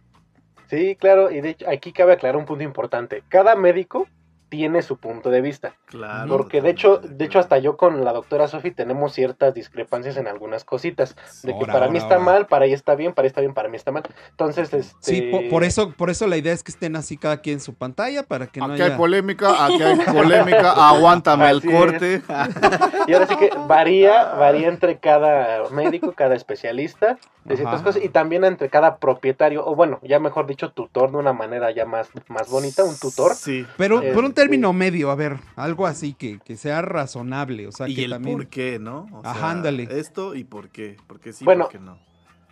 [0.68, 3.22] Sí, claro, y de hecho aquí cabe aclarar un punto importante.
[3.28, 4.06] Cada médico
[4.50, 5.74] tiene su punto de vista.
[5.86, 6.28] Claro.
[6.36, 10.26] Porque de hecho, de hecho hasta yo con la doctora Sofi tenemos ciertas discrepancias en
[10.26, 11.16] algunas cositas.
[11.42, 12.24] De que Ahora, para mí está ahora.
[12.26, 14.02] mal, para ella está bien, para ella está bien, para mí está mal.
[14.30, 14.94] Entonces, este...
[15.00, 17.60] Sí, po- por, eso, por eso la idea es que estén así cada quien en
[17.60, 18.92] su pantalla para que no Aquí haya...
[18.92, 21.74] hay polémica, aquí hay polémica, aguántame el Así es.
[21.74, 22.22] corte.
[23.06, 27.84] Y ahora sí que varía, varía entre cada médico, cada especialista de ciertas Ajá.
[27.84, 31.70] cosas y también entre cada propietario, o bueno, ya mejor dicho, tutor de una manera
[31.70, 33.34] ya más, más bonita, un tutor.
[33.34, 33.66] Sí.
[33.78, 37.88] Pero por un término medio, a ver, algo así que, que sea razonable, o sea,
[37.88, 38.36] Y que el también...
[38.36, 39.06] por qué, ¿no?
[39.12, 39.88] O Ajá, ándale.
[39.90, 40.96] Esto y por qué.
[41.06, 41.64] Porque sí, Bueno.
[41.64, 41.98] por qué no.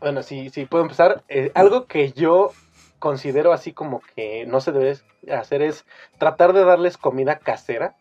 [0.00, 1.24] Bueno, sí, sí, puedo empezar.
[1.28, 2.52] Eh, algo que yo
[2.98, 4.96] considero así como que no se debe
[5.32, 5.84] hacer es
[6.18, 7.96] tratar de darles comida casera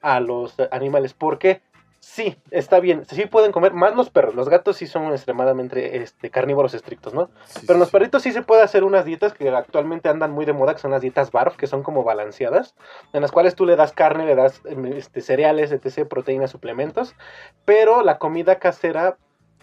[0.00, 1.60] a los animales, porque
[2.00, 6.30] sí, está bien, sí pueden comer, más los perros, los gatos sí son extremadamente este,
[6.30, 7.30] carnívoros estrictos, ¿no?
[7.46, 10.44] Sí, Pero en los perritos sí se puede hacer unas dietas que actualmente andan muy
[10.44, 12.74] de moda, que son las dietas BARF, que son como balanceadas,
[13.12, 17.14] en las cuales tú le das carne, le das em, este, cereales, etc., proteínas, suplementos,
[17.64, 19.18] pero la comida casera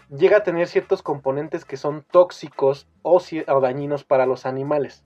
[0.10, 3.22] llega a tener ciertos componentes que son tóxicos o,
[3.62, 5.04] dañinos para los animales.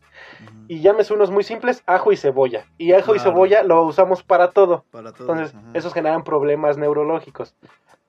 [0.67, 2.65] Y llámese unos muy simples, ajo y cebolla.
[2.77, 4.85] Y ajo y cebolla lo usamos para todo.
[4.91, 5.21] Para todos.
[5.21, 5.67] Entonces, ajá.
[5.73, 7.55] esos generan problemas neurológicos.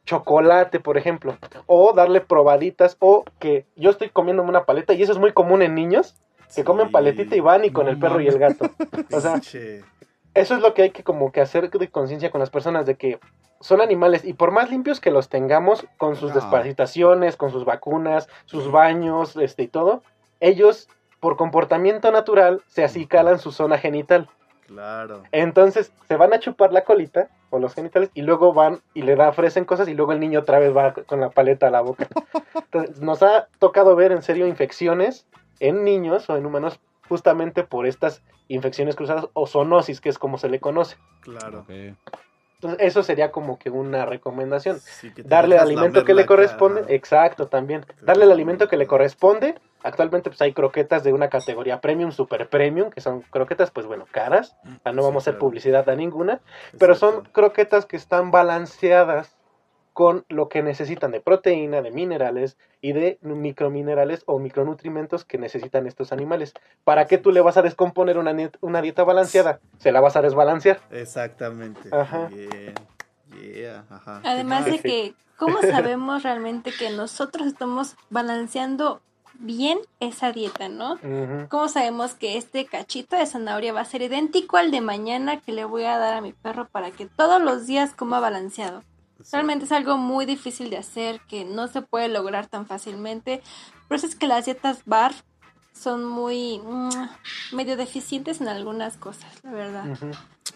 [0.06, 1.36] Chocolate, por ejemplo.
[1.66, 2.96] O darle probaditas.
[3.00, 4.92] O que yo estoy comiéndome una paleta.
[4.94, 6.16] Y eso es muy común en niños.
[6.48, 6.64] Que Sí.
[6.64, 8.70] comen paletita y van y con No el perro y el gato.
[9.12, 9.40] O sea.
[10.34, 12.86] eso es lo que hay que como que hacer de conciencia con las personas.
[12.86, 13.18] De que
[13.60, 14.24] son animales.
[14.24, 15.86] Y por más limpios que los tengamos.
[15.98, 16.36] Con sus No.
[16.36, 20.02] desparasitaciones, con sus vacunas, sus baños, este y todo.
[20.40, 20.88] Ellos,
[21.20, 24.28] por comportamiento natural, se acicalan su zona genital.
[24.66, 25.24] Claro.
[25.32, 29.16] Entonces se van a chupar la colita o los genitales y luego van y le
[29.16, 31.80] da, ofrecen cosas y luego el niño otra vez va con la paleta a la
[31.80, 32.06] boca.
[32.54, 35.26] Entonces nos ha tocado ver en serio infecciones
[35.58, 36.78] en niños o en humanos
[37.10, 40.96] justamente por estas infecciones cruzadas o zoonosis, que es como se le conoce.
[41.20, 41.66] Claro.
[41.68, 44.78] Entonces eso sería como que una recomendación.
[44.78, 47.84] Sí, que te Darle el alimento que le cara, corresponde, exacto, también.
[48.00, 49.56] Darle el alimento que le corresponde.
[49.82, 54.06] Actualmente pues hay croquetas de una categoría premium, super premium, que son croquetas pues bueno,
[54.08, 54.56] caras.
[54.62, 55.46] O sea, no Sí, vamos a hacer claro.
[55.46, 56.40] publicidad a ninguna.
[56.78, 59.36] Pero son croquetas que están balanceadas
[60.00, 65.86] con lo que necesitan de proteína, de minerales y de microminerales o micronutrimentos que necesitan
[65.86, 66.54] estos animales.
[66.84, 69.60] ¿Para qué tú le vas a descomponer una, dieta balanceada?
[69.76, 70.80] Se la vas a desbalancear.
[70.90, 71.90] Exactamente.
[71.92, 72.28] Ajá.
[72.28, 72.72] Bien.
[73.54, 74.22] Yeah, ajá.
[74.24, 79.02] Además ¿Qué de que, ¿cómo sabemos realmente que nosotros estamos balanceando
[79.34, 80.98] bien esa dieta, no?
[81.50, 85.52] ¿Cómo sabemos que este cachito de zanahoria va a ser idéntico al de mañana que
[85.52, 88.82] le voy a dar a mi perro para que todos los días coma balanceado?
[89.32, 93.42] Realmente es algo muy difícil de hacer, que no se puede lograr tan fácilmente.
[93.88, 95.12] Por eso es que las dietas bar
[95.72, 99.84] son muy mm, medio deficientes en algunas cosas, la verdad.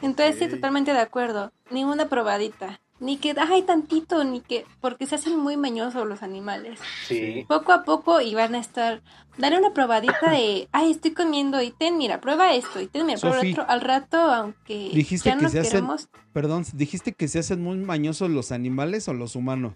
[0.03, 1.53] Entonces sí, totalmente de acuerdo.
[1.71, 2.81] Ni una probadita.
[3.01, 6.79] Ni que, ay, tantito, ni que, porque se hacen muy mañosos los animales.
[7.07, 7.45] Sí.
[7.49, 9.03] Poco a poco y van a estar,
[9.39, 13.19] dale una probadita de, ay, estoy comiendo y ten, mira, prueba esto y ten, mira,
[13.19, 13.71] prueba Sofi, el otro.
[13.71, 17.63] Al rato, aunque dijiste ya que nos se hacen- queremos, Perdón, ¿dijiste que se hacen
[17.63, 19.73] muy mañosos los animales o los humanos?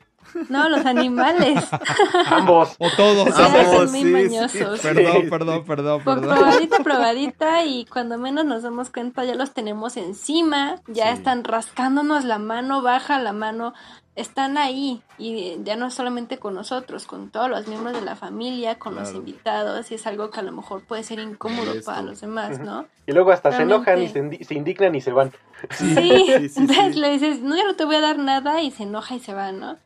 [0.50, 1.64] no, los animales
[2.26, 2.74] Ambos.
[2.78, 3.34] O todos.
[3.34, 4.04] se Ambos, hacen muy sí, sí.
[4.12, 4.80] mañosos.
[4.80, 5.30] Perdón, Sí.
[5.30, 6.36] perdón, perdón, Por perdón.
[6.36, 11.18] probadita, probadita y cuando menos nos damos cuenta ya los tenemos encima, ya Sí.
[11.18, 13.72] están rascándonos la mano, baja la mano,
[14.20, 18.78] están ahí y ya no solamente con nosotros, con todos los miembros de la familia,
[18.78, 22.20] con los invitados y es algo que a lo mejor puede ser incómodo para los
[22.20, 22.58] demás.
[22.60, 22.86] ¿no?
[23.06, 25.32] Y luego hasta se enojan y se, indi- se indignan y se van.
[25.70, 27.00] Sí, sí, sí, entonces sí.
[27.00, 29.34] le dices, no, ya no te voy a dar nada y se enoja y se
[29.34, 29.76] va, ¿no?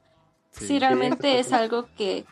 [0.53, 0.67] Sí.
[0.67, 2.25] Sí, realmente Sí, es algo que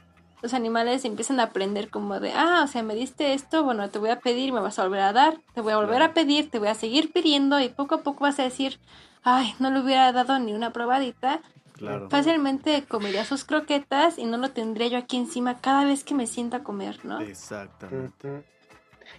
[0.42, 3.98] los animales empiezan a aprender como de, ah, o sea, me diste esto, bueno, te
[3.98, 6.12] voy a pedir, me vas a volver a dar, te voy a volver Claro.
[6.12, 8.78] a pedir, te voy a seguir pidiendo y poco a poco vas a decir,
[9.22, 11.40] ay, no le hubiera dado ni una probadita,
[11.80, 12.08] Claro.
[12.10, 16.26] fácilmente comería sus croquetas y no lo tendría yo aquí encima cada vez que me
[16.26, 17.20] sienta a comer, ¿no?
[17.20, 18.44] Exactamente.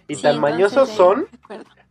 [0.08, 1.26] Y Sí, tan mañosos eh, son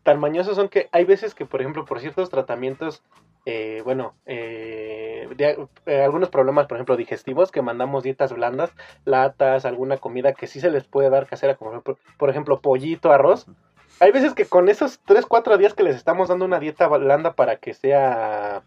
[0.03, 3.03] tan mañosos son que hay veces que, por ejemplo, por ciertos tratamientos,
[3.45, 8.71] eh, bueno, eh, de- eh, algunos problemas, por ejemplo, digestivos, que mandamos dietas blandas,
[9.05, 12.59] latas, alguna comida que sí se les puede dar casera, como por ejemplo, por ejemplo,
[12.61, 13.45] pollito, arroz.
[13.99, 17.33] Hay veces que con esos 3, 4 días que les estamos dando una dieta blanda
[17.33, 18.63] para que sea,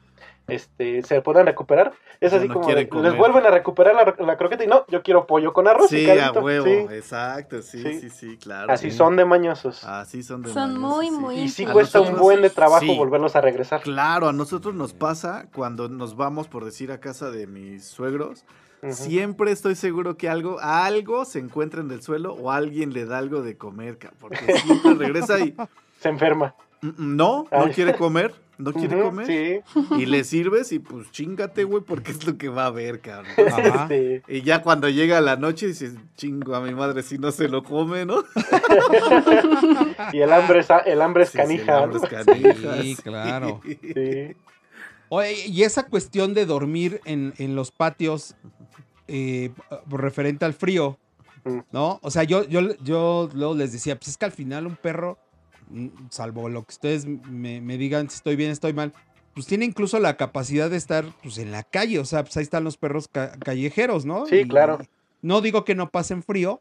[0.47, 2.88] este, se puedan recuperar, es así no como comer.
[2.92, 6.05] les vuelven a recuperar la, la croqueta y no, yo quiero pollo con arroz y
[6.05, 6.40] Sí, a caldito".
[6.45, 6.64] huevo.
[6.66, 8.01] Sí, Exacto, sí, Sí.
[8.01, 8.72] sí, sí, claro.
[8.72, 8.97] así sí.
[8.97, 9.84] son de mañosos.
[9.84, 11.12] Así son de Son mañosos, muy, sí.
[11.12, 12.97] muy y sí A cuesta un buen de trabajo sí.
[12.97, 13.80] volverlos a regresar.
[13.82, 18.45] Claro, a nosotros nos pasa cuando nos vamos, por decir, a casa de mis suegros.
[18.90, 23.16] Siempre estoy seguro que algo, algo se encuentra en el suelo o alguien le da
[23.16, 25.55] algo de comer, porque siempre regresa y,
[26.01, 26.55] Se enferma.
[26.82, 27.72] Mm, mm, No, no Ay.
[27.72, 29.26] quiere comer, no quiere comer.
[29.26, 29.61] Sí,
[29.98, 33.32] Y le sirves y pues chingate, güey, porque es lo que va a ver, cabrón.
[33.46, 33.88] Ajá.
[33.90, 34.22] sí.
[34.28, 37.62] Y ya cuando llega la noche dices, chingo a mi madre si no se lo
[37.64, 38.22] come, ¿no?
[40.12, 41.78] Y el hambre es, el hambre es Sí, sí, el canija.
[41.82, 42.05] hambre ¿no?
[42.05, 43.61] es canija, Sí, claro.
[43.64, 44.36] Sí.
[45.09, 48.34] Oye, y esa cuestión de dormir en, en los patios
[49.09, 49.50] eh,
[49.88, 50.98] por referente al frío.
[51.72, 51.98] ¿no?
[52.02, 55.18] O sea, yo, yo, yo luego les decía, pues es que al final un perro,
[56.10, 58.92] salvo lo que ustedes me, me digan si estoy bien, estoy mal,
[59.34, 61.98] pues tiene incluso la capacidad de estar pues, en la calle.
[61.98, 64.26] O sea, pues ahí están los perros ca- callejeros, ¿no?
[64.26, 64.78] Sí, claro.
[65.22, 66.60] No digo que no pasen frío,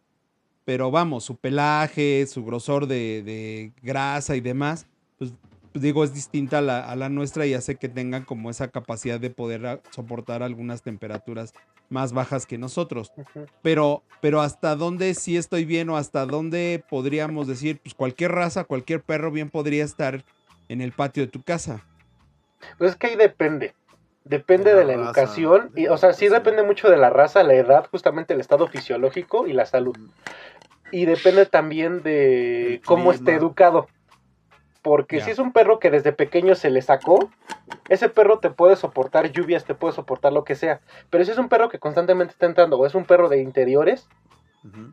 [0.65, 4.87] pero vamos, su pelaje, su grosor de, de grasa y demás,
[5.19, 5.31] pues
[5.73, 9.19] digo, es distinta a la, a la nuestra y hace que tengan como esa capacidad
[9.19, 11.53] de poder a- soportar algunas temperaturas
[11.89, 13.11] más bajas que nosotros.
[13.61, 18.63] Pero, pero hasta dónde sí estoy bien o hasta dónde podríamos decir, pues cualquier raza,
[18.63, 20.23] cualquier perro bien podría estar
[20.69, 21.85] en el patio de tu casa.
[22.77, 23.73] Pues es que ahí depende.
[24.25, 25.71] Depende De de la la, raza, educación.
[25.73, 28.39] de Y, la o sea, sí depende mucho de la raza, la edad, justamente el
[28.39, 29.95] estado fisiológico y la salud.
[30.91, 33.87] Y depende también de cómo esté educado.
[34.83, 37.29] Porque si es un perro que desde pequeño se le sacó,
[37.89, 40.81] ese perro te puede soportar lluvias, te puede soportar lo que sea.
[41.09, 44.07] Pero si es un perro que constantemente está entrando, o es un perro de interiores,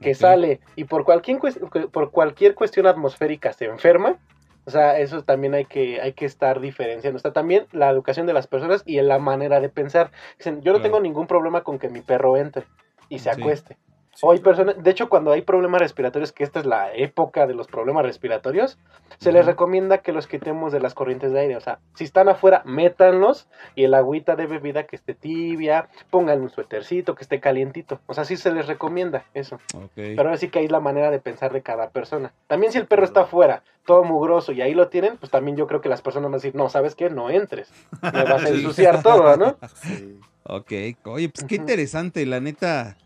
[0.01, 4.19] que sale y por cualquier, cues- por cualquier cuestión atmosférica se enferma,
[4.65, 7.17] o sea, eso también hay que, hay que estar diferenciando.
[7.17, 10.11] Está también la educación de las personas y la manera de pensar.
[10.39, 10.83] Dicen, yo no Claro.
[10.83, 12.67] tengo ningún problema con que mi perro entre
[13.09, 13.41] y se Sí.
[13.41, 13.77] acueste.
[14.15, 14.57] Sí, O hay claro.
[14.57, 18.05] personas, de hecho, cuando hay problemas respiratorios, que esta es la época de los problemas
[18.05, 18.79] respiratorios,
[19.19, 21.57] se les recomienda que los quitemos de las corrientes de aire.
[21.57, 26.41] O sea, si están afuera, métanlos y el agüita de bebida que esté tibia, pongan
[26.41, 28.01] un suétercito que esté calientito.
[28.07, 29.61] O sea, sí se les recomienda eso.
[29.95, 32.33] Pero ahora sí que hay la manera de pensar de cada persona.
[32.47, 35.67] También si el perro está afuera, todo mugroso y ahí lo tienen, pues también yo
[35.67, 37.11] creo que las personas van a decir, no, ¿sabes qué?
[37.11, 37.73] No entres.
[38.03, 39.57] Me vas a ensuciar todo, ¿no?
[39.75, 40.19] Sí.
[40.45, 40.73] Ok.
[41.05, 42.97] Oye, pues qué interesante, la neta.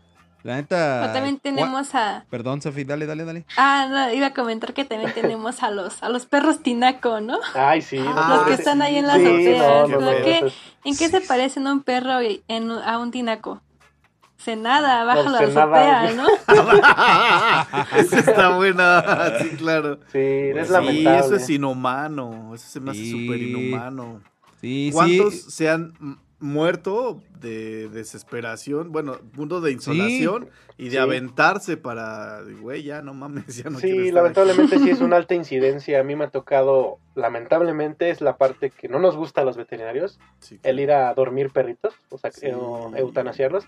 [0.45, 0.99] La neta.
[1.01, 2.23] Pero también ¿cuá- tenemos a...
[2.29, 3.45] Perdón, Sofi, dale, dale, dale.
[3.57, 7.39] Ah, no, iba a comentar que también tenemos a los, a los perros tinaco, ¿no?
[7.55, 7.97] Ay, sí.
[7.97, 10.37] no, Ah, los que están ahí en la Sí, no, qué no, ¿Lo no, que-
[10.37, 13.59] eso es- ¿En qué se parecen un perro y en, a un tinaco?
[14.37, 16.27] Se nada, baja la azotea, ¿no?
[17.97, 19.03] Esa está buena,
[19.41, 19.99] sí, claro.
[20.11, 21.19] Sí, es Pues sí, lamentable.
[21.25, 23.11] eso es inhumano, eso se me hace Sí.
[23.25, 24.21] súper inhumano.
[24.61, 25.51] Sí, ¿Cuántos sí.
[25.51, 25.93] se han
[26.39, 28.91] muerto de desesperación?
[28.91, 30.97] Bueno, punto de insolación y de Sí.
[30.97, 34.11] aventarse para, güey, ya no mames, ya no sí, aquí.
[34.11, 35.99] lamentablemente sí es una alta incidencia.
[35.99, 39.57] A mí me ha tocado, lamentablemente, es la parte que no nos gusta a los
[39.57, 43.65] veterinarios, Sí, el ir a dormir perritos, o sea, o eutanasiarlos,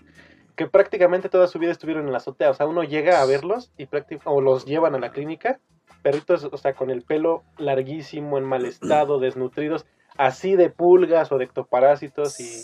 [0.56, 2.50] que prácticamente toda su vida estuvieron en la azotea.
[2.50, 3.88] O sea, uno llega a verlos y
[4.24, 5.60] o los llevan a la clínica,
[6.02, 9.86] perritos, o sea, con el pelo larguísimo, en mal estado, desnutridos,
[10.18, 12.62] así de pulgas o de ectoparásitos y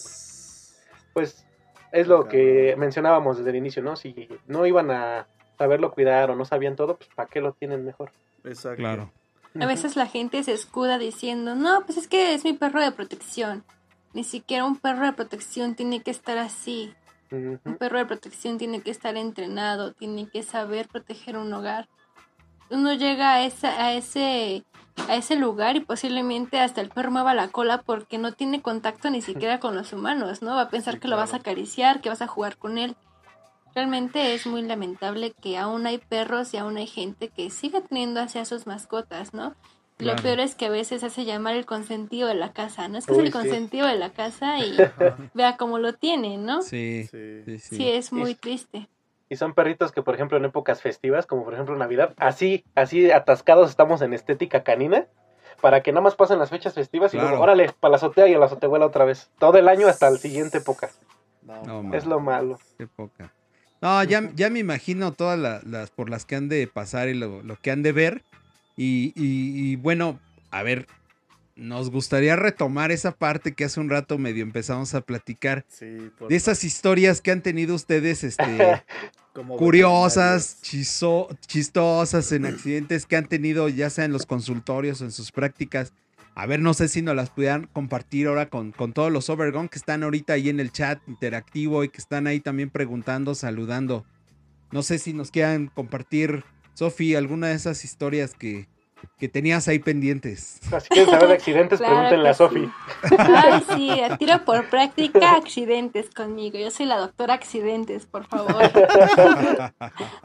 [1.14, 1.46] pues
[1.92, 3.96] es lo que mencionábamos desde el inicio, ¿no?
[3.96, 7.84] Si no iban a saberlo cuidar o no sabían todo, pues ¿para qué lo tienen
[7.84, 8.10] mejor?
[8.44, 8.76] Exacto.
[8.76, 9.10] Claro.
[9.60, 12.90] A veces la gente se escuda diciendo, no, pues es que es mi perro de
[12.90, 13.62] protección.
[14.12, 16.92] Ni siquiera un perro de protección tiene que estar así.
[17.30, 21.88] Un perro de protección tiene que estar entrenado, tiene que saber proteger un hogar.
[22.74, 24.64] Uno llega a, esa, a, ese,
[25.08, 29.10] a ese lugar y posiblemente hasta el perro mueva la cola porque no tiene contacto
[29.10, 30.56] ni siquiera con los humanos, ¿no?
[30.56, 32.96] Va a pensar Sí, que lo vas a acariciar, que vas a jugar con él.
[33.74, 38.20] Realmente es muy lamentable que aún hay perros y aún hay gente que siga teniendo
[38.20, 39.54] hacia sus mascotas, ¿no?
[39.98, 42.98] Lo peor es que a veces hace llamar el consentido de la casa, ¿no?
[42.98, 43.32] Es que es el sí.
[43.32, 44.74] consentido de la casa y
[45.34, 46.62] vea cómo lo tiene, ¿no?
[46.62, 47.42] Sí, Sí.
[47.44, 47.76] sí, sí.
[47.76, 48.88] Sí, es muy triste.
[49.28, 53.10] Y son perritos que, por ejemplo, en épocas festivas, como por ejemplo Navidad, así, así
[53.10, 55.06] atascados estamos en estética canina,
[55.60, 57.30] para que nada más pasen las fechas festivas y Claro.
[57.30, 59.30] luego, órale, para la azotea y a la azotehuela otra vez.
[59.38, 60.90] Todo el año hasta la siguiente época.
[61.42, 61.94] No, No.
[61.94, 62.58] Es lo malo.
[62.76, 63.32] Qué poca.
[63.80, 67.14] No, ya, ya me imagino todas la- las por las que han de pasar y
[67.14, 68.22] lo, lo que han de ver.
[68.76, 70.18] Y, y- y bueno,
[70.50, 70.86] a ver,
[71.56, 75.64] nos gustaría retomar esa parte que hace un rato medio empezamos a platicar.
[75.68, 78.42] Sí, por- De esas historias que han tenido ustedes, este,
[79.32, 80.58] como curiosas,
[81.46, 85.92] chistosas en accidentes que han tenido, ya sea en los consultorios o en sus prácticas.
[86.36, 89.68] A ver, no sé si nos las pudieran compartir ahora con, con todos los Overgone
[89.68, 94.04] que están ahorita ahí en el chat interactivo y que están ahí también preguntando, saludando.
[94.72, 96.42] No sé si nos quieran compartir,
[96.74, 98.66] Sofi, alguna de esas historias que,
[99.18, 100.60] que tenías ahí pendientes.
[100.62, 102.70] Si quieren saber de accidentes, Claro pregúntenle a Sofi.
[103.08, 103.16] sí.
[103.18, 106.58] Ay, sí, tiro por práctica, accidentes conmigo.
[106.58, 108.56] Yo soy la doctora accidentes, por favor.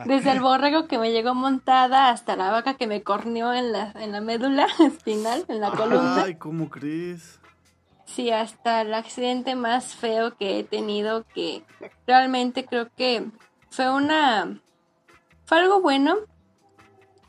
[0.06, 3.92] Desde el borrego que me llegó montada hasta la vaca que me corneó en la,
[3.96, 6.24] en la médula espinal, en la columna.
[6.24, 7.40] Ay, ¿cómo crees?
[8.06, 11.64] Sí, hasta el accidente más feo que he tenido, que
[12.08, 13.26] realmente creo que
[13.70, 14.60] fue una...
[15.46, 16.16] Fue algo bueno,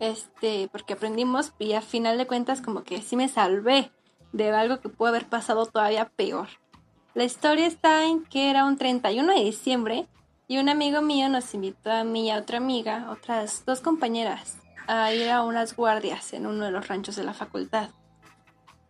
[0.01, 3.93] este, porque aprendimos y a final de cuentas como que sí me salvé
[4.33, 6.49] de algo que pudo haber pasado todavía peor.
[7.15, 10.09] La historia está en que era un 31 de diciembre
[10.49, 14.59] y un amigo mío nos invitó a mí y a otra amiga, otras dos compañeras,
[14.87, 17.91] a ir a unas guardias en uno de los ranchos de la facultad.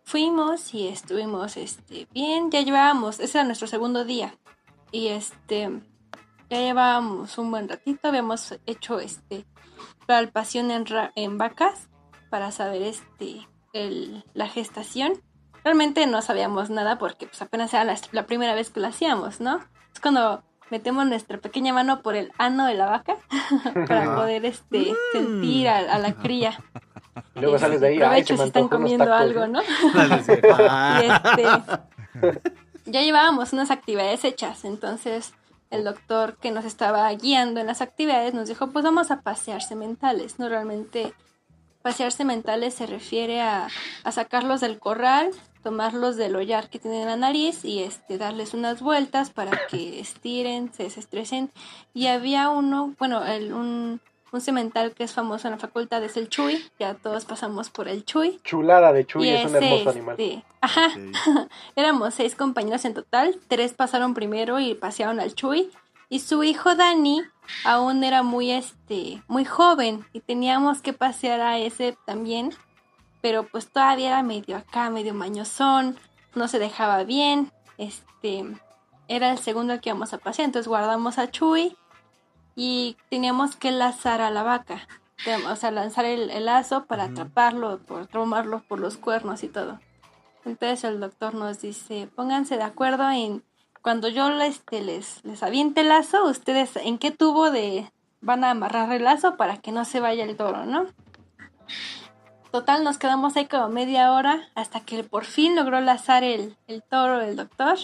[0.05, 4.35] Fuimos y estuvimos este, bien, ya llevábamos, ese era nuestro segundo día.
[4.93, 5.71] Y este,
[6.49, 9.45] ya llevábamos un buen ratito, habíamos hecho este,
[10.07, 11.89] palpación en, ra- en vacas
[12.31, 15.13] para saber este, el- la gestación.
[15.65, 19.41] Realmente no sabíamos nada porque pues, apenas era la, la primera vez que lo hacíamos,
[19.41, 19.61] ¿no?
[19.93, 23.17] Es cuando metemos nuestra pequeña mano por el ano de la vaca
[23.89, 26.59] para poder este, sentir a, a la cría.
[27.35, 29.61] Y luego sales de ahí, ay, se Provecho me si están comiendo tacos, algo, ¿no?
[29.95, 30.97] ¿no?
[31.03, 31.45] Y este,
[32.87, 35.35] ya llevábamos unas actividades hechas, entonces
[35.71, 39.77] el doctor que nos estaba guiando en las actividades nos dijo, pues vamos a pasearse
[39.77, 40.49] mentales, ¿no?
[40.49, 41.15] Realmente
[41.83, 43.69] pasearse mentales se refiere a,
[44.05, 45.31] a sacarlos del corral,
[45.63, 50.01] tomarlos del hollar que tienen en la nariz y este, darles unas vueltas para que
[50.01, 51.51] estiren, se desestresen.
[51.95, 54.01] Y había uno, bueno, el, un,
[54.33, 57.89] un cemental que es famoso en la facultad es el Chuy, ya todos pasamos por
[57.89, 58.41] el Chuy.
[58.45, 60.17] Chulada de Chuy, y es un hermoso animal.
[60.19, 61.49] este, ajá, ok.
[61.77, 65.71] Éramos seis compañeros en total, tres pasaron primero y pasearon al Chuy.
[66.09, 67.23] Y su hijo Dani
[67.65, 72.53] aún era muy este, muy joven y teníamos que pasear a ese también,
[73.21, 75.97] pero pues todavía era medio acá, medio mañosón,
[76.35, 78.45] no se dejaba bien, este,
[79.07, 81.77] era el segundo al que íbamos a pasear, entonces guardamos a Chuy
[82.63, 84.87] y teníamos que lazar a la vaca,
[85.51, 89.81] o sea, lanzar el, el lazo para atraparlo, por tomarlo por los cuernos y todo.
[90.45, 93.43] Entonces el doctor nos dice, pónganse de acuerdo en
[93.81, 97.91] cuando yo este, les, les aviente el lazo, ustedes en qué tubo de
[98.21, 100.85] van a amarrar el lazo para que no se vaya el toro, ¿no?
[102.53, 106.83] Total, nos quedamos ahí como media hora hasta que por fin logró lazar el, el
[106.83, 107.79] toro el doctor.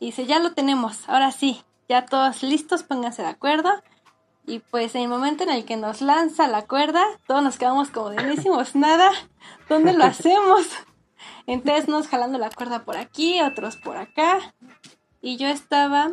[0.00, 3.70] Y dice, ya lo tenemos, ahora sí, ya todos listos, pónganse de acuerdo.
[4.46, 7.90] Y pues en el momento en el que nos lanza la cuerda, todos nos quedamos
[7.90, 9.10] como de no hicimos nada,
[9.68, 10.66] ¿dónde lo hacemos?
[11.46, 14.54] Entonces nos jalando la cuerda por aquí, otros por acá.
[15.20, 16.12] Y yo estaba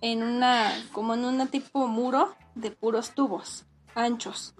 [0.00, 3.64] en una, como en un tipo muro de puros tubos,
[3.94, 4.54] anchos.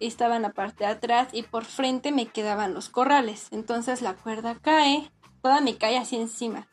[0.00, 3.48] Estaba en la parte de atrás y por frente me quedaban los corrales.
[3.52, 5.10] Entonces la cuerda cae,
[5.42, 6.68] toda me cae así encima.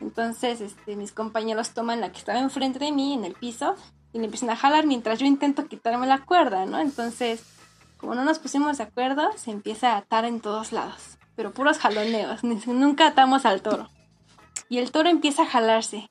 [0.00, 3.76] Entonces este, mis compañeros toman la que estaba enfrente de mí en el piso
[4.14, 6.78] y le empiezan a jalar mientras yo intento quitarme la cuerda, ¿no?
[6.78, 7.42] Entonces,
[7.98, 11.18] como no nos pusimos de acuerdo, se empieza a atar en todos lados.
[11.34, 13.90] Pero puros jaloneos, nunca atamos al toro.
[14.68, 16.08] Y el toro empieza a jalarse.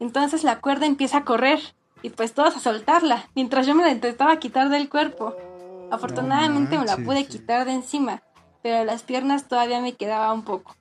[0.00, 1.60] Entonces la cuerda empieza a correr
[2.02, 5.34] y pues todos a soltarla, mientras yo me la intentaba quitar del cuerpo.
[5.92, 8.24] Afortunadamente me la pude quitar de encima,
[8.62, 10.74] pero las piernas todavía me quedaba un poco.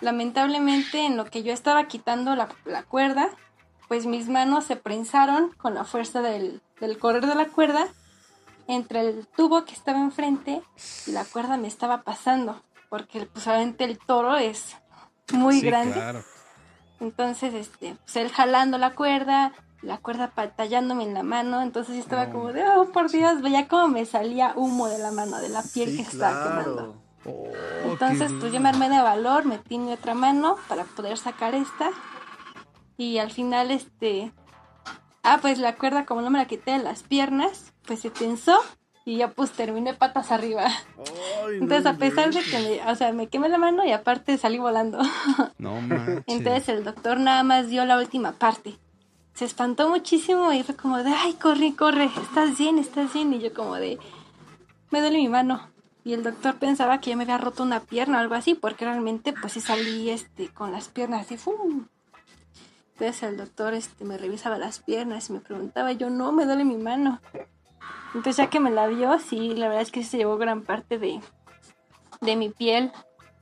[0.00, 3.28] Lamentablemente en lo que yo estaba quitando la, la cuerda,
[3.90, 7.88] pues mis manos se prensaron con la fuerza del, del correr de la cuerda
[8.68, 10.62] entre el tubo que estaba enfrente
[11.08, 14.76] y la cuerda me estaba pasando, porque pues obviamente el toro es
[15.32, 15.94] muy Sí, grande.
[15.94, 16.24] claro.
[17.00, 19.50] Entonces, este, pues él jalando la cuerda,
[19.82, 22.32] la cuerda tallándome en la mano, entonces yo estaba No.
[22.32, 25.62] como de, oh, por Dios, veía cómo me salía humo de la mano, de la
[25.62, 26.94] piel Sí, que se estaba quemando.
[27.26, 31.56] Oh, Entonces, pues yo me armé de valor, metí mi otra mano para poder sacar
[31.56, 31.90] esta.
[33.00, 34.30] Y al final, este.
[35.22, 38.58] Ah, pues la cuerda, como no me la quité de las piernas, pues se tensó
[39.06, 40.66] y ya pues terminé patas arriba.
[40.66, 43.92] Ay, no Entonces, a pesar de que me, o sea, me quemé la mano y
[43.92, 44.98] aparte salí volando.
[45.58, 46.24] No manches.
[46.26, 48.76] Entonces el doctor nada más dio la última parte.
[49.32, 53.32] Se espantó muchísimo y fue como de, ay, corre, corre, estás bien, estás bien.
[53.32, 53.98] Y yo como de,
[54.90, 55.70] me duele mi mano.
[56.04, 58.84] Y el doctor pensaba que yo me había roto una pierna o algo así, porque
[58.84, 61.86] realmente pues sí salí este, con las piernas así, ¡fum!
[63.00, 66.66] Entonces el doctor este, me revisaba las piernas y me preguntaba, yo no, me duele
[66.66, 67.22] mi mano.
[68.08, 70.98] Entonces ya que me la vio, sí, la verdad es que se llevó gran parte
[70.98, 71.18] de,
[72.20, 72.92] de mi piel.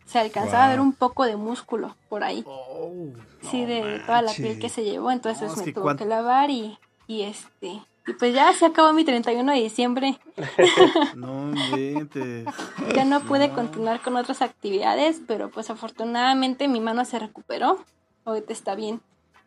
[0.04, 2.44] Se alcanzaba a ver un poco de músculo por ahí.
[2.46, 2.92] Oh,
[3.40, 6.78] Sí, de toda la piel que se llevó, entonces No, me tuvo que lavar y,
[7.08, 10.20] y este Y pues ya se acabó mi 31 de diciembre.
[11.16, 12.46] No inventes.
[12.94, 13.54] Ya no pude No.
[13.54, 17.84] continuar con otras actividades, pero pues afortunadamente mi mano se recuperó.
[18.24, 19.00] Ahorita está bien.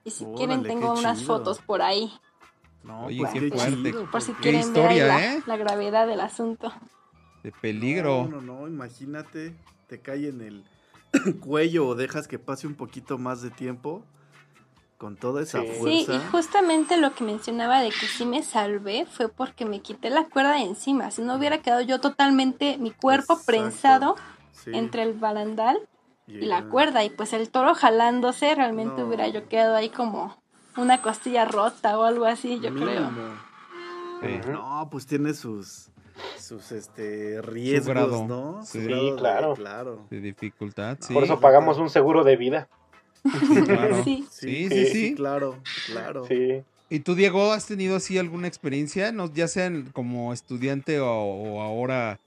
[0.04, 1.38] Y si quieren tengo unas chido.
[1.38, 2.12] fotos por ahí.
[2.84, 3.92] No, Oye, pues qué qué fuerte.
[3.92, 5.44] chido, Por si Qué quieren ver ahí la, ¿eh?
[5.46, 6.74] la gravedad del asunto.
[7.44, 8.28] De peligro.
[8.30, 9.56] No, no, no, imagínate,
[9.88, 10.64] te cae en el
[11.42, 14.04] cuello o dejas que pase un poquito más de tiempo
[14.98, 15.68] con toda esa Sí.
[15.68, 16.14] Sí, fuerza.
[16.16, 20.26] y justamente lo que mencionaba de que sí me salvé fue porque me quité la
[20.26, 21.10] cuerda de encima.
[21.12, 23.46] Si no hubiera quedado yo totalmente mi cuerpo Exacto.
[23.46, 24.16] prensado
[24.54, 25.80] Sí, entre el barandal
[26.40, 29.08] y la cuerda y pues el toro jalándose realmente No.
[29.08, 30.38] hubiera yo quedado ahí como
[30.78, 33.10] una costilla rota o algo así, yo creo.
[34.22, 34.50] Sí.
[34.52, 35.88] No, pues tiene sus
[36.38, 38.28] sus este riesgos, grado.
[38.28, 38.64] ¿no?
[38.66, 39.54] Su Sí, grado de- claro.
[39.56, 40.06] claro.
[40.12, 41.14] De dificultad, sí.
[41.14, 42.68] Por eso pagamos un seguro de vida.
[43.24, 44.04] Sí, claro.
[44.04, 44.28] Sí.
[44.30, 45.16] Sí, sí, sí.
[45.16, 45.58] claro,
[45.88, 46.26] claro.
[46.28, 46.62] Sí.
[46.90, 49.12] ¿Y tú, Diego, has tenido así alguna experiencia?
[49.12, 52.20] No, ya sea en- como estudiante o, o ahora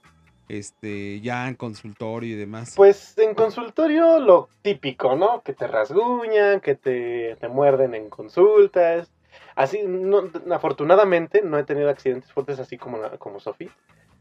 [0.49, 2.73] este, ya en consultorio y demás.
[2.75, 5.41] Pues en consultorio lo típico, ¿no?
[5.41, 9.11] Que te rasguñan, que te, te muerden en consultas.
[9.55, 13.69] Así, no, afortunadamente no he tenido accidentes fuertes así como, la- como Sofi.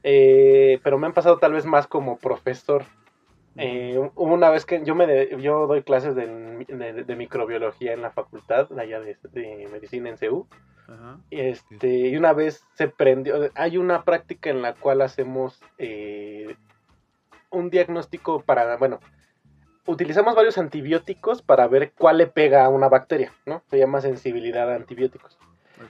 [0.02, 2.84] Eh, pero me han pasado tal vez más como profesor.
[3.56, 7.92] Eh, hubo una vez que yo me de- yo doy clases de, de- de microbiología
[7.92, 10.46] en la facultad, allá de, de medicina en CEU.
[10.88, 11.18] Ajá.
[11.30, 16.56] Y, Este, y una vez se prendió, hay una práctica en la cual hacemos eh,
[17.50, 19.00] un diagnóstico para, bueno,
[19.86, 23.62] utilizamos varios antibióticos para ver cuál le pega a una bacteria, ¿no?
[23.70, 25.38] Se llama sensibilidad a antibióticos.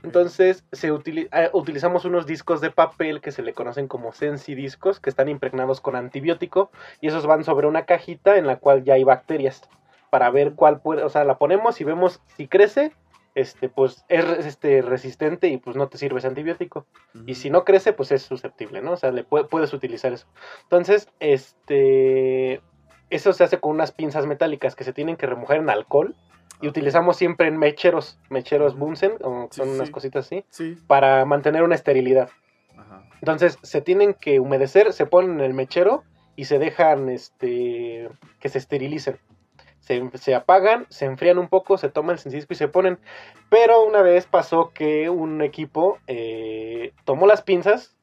[0.03, 4.99] Entonces, se utili- ah, utilizamos unos discos de papel que se le conocen como sensidiscos,
[4.99, 6.71] que están impregnados con antibiótico,
[7.01, 9.69] y esos van sobre una cajita en la cual ya hay bacterias,
[10.11, 12.93] para ver cuál puede, o sea, la ponemos y vemos si crece,
[13.35, 16.87] este, pues es este, resistente y pues no te sirve ese antibiótico.
[17.15, 17.35] Y Ujú.
[17.35, 18.93] si no crece, pues es susceptible, ¿no?
[18.93, 20.27] O sea, le pue- puedes utilizar eso.
[20.63, 22.61] Entonces, este,
[23.11, 26.15] eso se hace con unas pinzas metálicas que se tienen que remojar en alcohol
[26.61, 28.77] y utilizamos siempre en mecheros, mecheros.
[28.79, 30.77] Bunsen, o Sí, son sí, unas cositas así, Sí.
[30.87, 32.31] para mantener una esterilidad.
[32.77, 33.05] Ajá.
[33.21, 36.05] Entonces, se tienen que humedecer, se ponen en el mechero
[36.37, 38.09] y se dejan este,
[38.41, 39.19] que se esterilicen.
[39.85, 42.99] Se, se apagan, se enfrían un poco, se toman el sensidisco y se ponen.
[43.51, 47.95] Pero una vez pasó que un equipo eh, tomó las pinzas,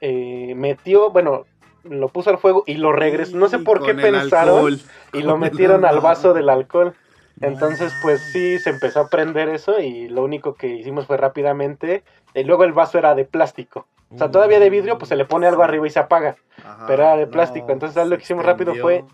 [0.00, 1.46] eh, metió, bueno,
[1.84, 3.36] lo puso al fuego y lo regresó.
[3.36, 4.80] No sé por qué pensaron alcohol.
[5.12, 6.94] y lo metieron al vaso del alcohol.
[7.40, 12.02] Entonces, pues sí, se empezó a prender eso y lo único que hicimos fue rápidamente.
[12.34, 13.86] Y luego el vaso era de plástico.
[14.12, 16.36] O sea, todavía de vidrio, pues se le pone algo arriba y se apaga.
[16.64, 16.84] Ajá.
[16.86, 19.08] pero era de plástico, entonces, ¿sabes lo que hicimos rápido extendió.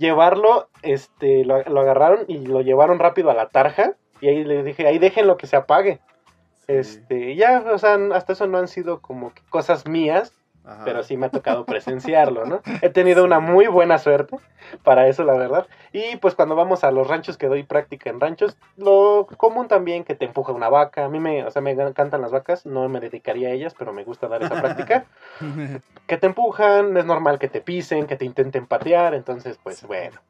[0.00, 3.92] Llevarlo, este, lo, lo agarraron y lo llevaron rápido a la tarja.
[4.22, 6.00] Y ahí les dije, ahí déjenlo que se apague.
[6.66, 6.72] Sí.
[6.72, 10.32] Este, ya, o sea, hasta eso no han sido como que cosas mías,
[10.64, 10.84] Ajá.
[10.84, 12.60] pero sí me ha tocado presenciarlo, ¿no?
[12.82, 14.36] He tenido una muy buena suerte
[14.82, 15.66] para eso, la verdad.
[15.92, 20.04] Y pues cuando vamos a los ranchos que doy práctica en ranchos, lo común también
[20.04, 21.04] que te empuja una vaca.
[21.06, 23.92] A mí me, o sea, me encantan las vacas, no me dedicaría a ellas, pero
[23.92, 25.06] me gusta dar esa práctica.
[26.06, 30.20] que te empujan, es normal que te pisen, que te intenten patear, entonces pues bueno.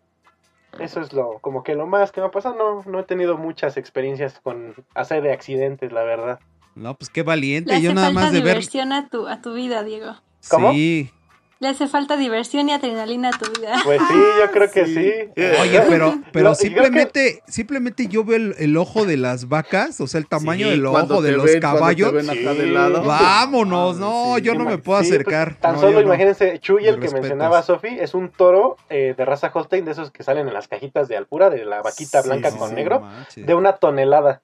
[0.78, 3.36] Eso es lo, como que lo más que me ha pasado, no, no he tenido
[3.36, 6.38] muchas experiencias con hacer de accidentes, la verdad.
[6.74, 7.70] No, pues qué valiente.
[7.70, 8.48] Le hace Yo nada falta más de ver.
[8.54, 10.14] diversión a tu, a tu vida, Diego.
[10.48, 10.72] ¿Cómo?
[10.72, 11.10] Sí.
[11.58, 13.74] Le hace falta diversión y adrenalina a tu vida.
[13.84, 14.94] Pues sí, yo creo que Sí.
[14.94, 15.42] sí.
[15.60, 20.00] Oye, pero, pero Lo- yo simplemente, simplemente yo veo el, el ojo de las vacas,
[20.00, 22.12] o sea, el tamaño Sí, del ojo de los ven, cuando te caballos.
[22.14, 22.70] ven acá de Sí.
[22.70, 23.02] lado.
[23.02, 24.42] Vámonos, Ah, no, sí.
[24.42, 25.48] yo no me puedo Sí, acercar.
[25.48, 29.24] pues, tan No, solo imagínense, Chuy, el que mencionaba Sofi, es un toro eh, de
[29.26, 32.28] raza Holstein, de esos que salen en las cajitas de Alpura, de la vaquita Sí,
[32.28, 32.74] blanca sí, con sí.
[32.74, 33.02] negro,
[33.36, 34.40] de una tonelada.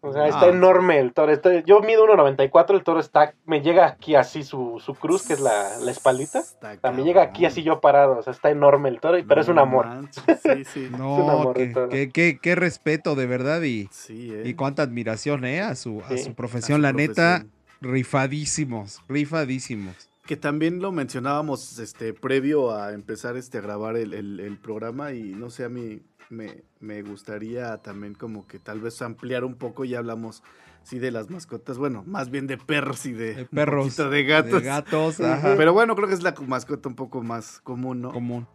[0.00, 1.32] O sea, está enorme el toro.
[1.32, 5.32] Está- yo mido 1.94, el toro está, me llega aquí así su, su cruz, que
[5.32, 6.38] es la, la espaldita.
[6.38, 9.18] Está O sea, me llega aquí así yo parado, o sea, está enorme el toro,
[9.26, 9.86] pero es un amor.
[9.86, 10.84] manches, Sí, sí.
[10.84, 14.42] Es un No, amor qué, qué- qué- qué respeto, de verdad, y, Sí, eh.
[14.46, 15.60] y cuánta admiración, ¿eh?
[15.62, 17.44] A su, a su A profesión, su la neta,
[17.80, 20.08] rifadísimos, rifadísimos.
[20.26, 25.12] Que también lo mencionábamos este previo a empezar este a grabar el, el- el programa
[25.12, 26.00] y no sé, a mí
[26.30, 30.42] me, me gustaría también como que tal vez ampliar un poco y hablamos
[30.82, 34.52] sí de las mascotas, bueno, más bien de perros y de, perros, de gatos.
[34.52, 38.12] De gatos, ajá, Pero bueno, creo que es la mascota un poco más común, ¿no?
[38.12, 38.46] común.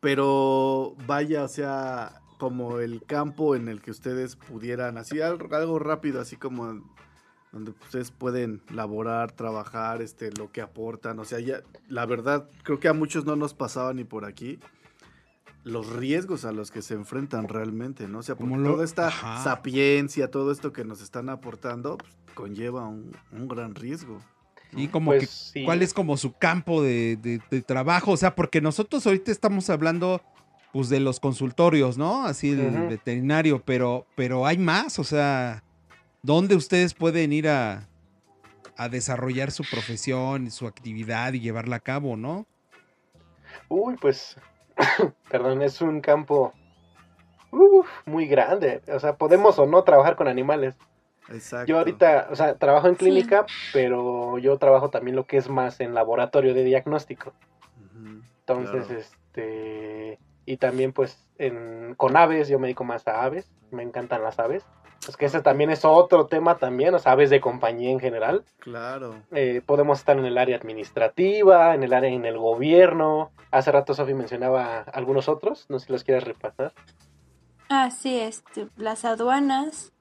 [0.00, 5.78] Pero vaya, o sea, como el campo en el que ustedes pudieran, así algo, algo
[5.78, 6.82] rápido, así como
[7.52, 11.20] donde ustedes pueden laborar, trabajar, este, lo que aportan.
[11.20, 14.58] O sea, ya, la verdad, creo que a muchos no nos pasaba ni por aquí.
[15.64, 18.18] Los riesgos a los que se enfrentan realmente, ¿no?
[18.18, 19.42] O sea, porque lo- toda esta Ajá.
[19.44, 24.20] sapiencia, todo esto que nos están aportando, pues, conlleva un, un gran riesgo.
[24.74, 25.64] Y como Pues que, sí.
[25.64, 28.12] ¿cuál es como su campo de, de- de trabajo?
[28.12, 30.20] O sea, porque nosotros ahorita estamos hablando,
[30.72, 32.24] pues, de los consultorios, ¿no?
[32.24, 32.88] Así el Ujú.
[32.88, 35.62] veterinario, pero, pero hay más, o sea,
[36.22, 37.88] ¿dónde ustedes pueden ir a,
[38.76, 42.46] a desarrollar su profesión, su actividad y llevarla a cabo, no?
[43.68, 44.36] Uy, pues,
[45.30, 46.52] perdón, es un campo
[47.50, 48.82] uf, muy grande.
[48.92, 50.74] O sea, podemos o no trabajar con animales.
[51.28, 51.66] Exacto.
[51.66, 53.04] Yo ahorita, o sea, trabajo en Sí.
[53.04, 57.32] clínica, pero yo trabajo también lo que es más en laboratorio de diagnóstico.
[58.40, 59.00] Entonces, claro.
[59.00, 64.22] este, y también pues en, con aves, yo me dedico más a aves, me encantan
[64.22, 64.64] las aves.
[65.08, 68.44] Es que ese también es otro tema también, o sea, aves de compañía en general.
[68.60, 69.16] Claro.
[69.32, 73.32] Eh, podemos estar en el área administrativa, en el área en el gobierno.
[73.50, 76.72] Hace rato Sofi mencionaba algunos otros, no sé si los quieres repasar.
[77.68, 79.92] Ah, sí, este, las aduanas.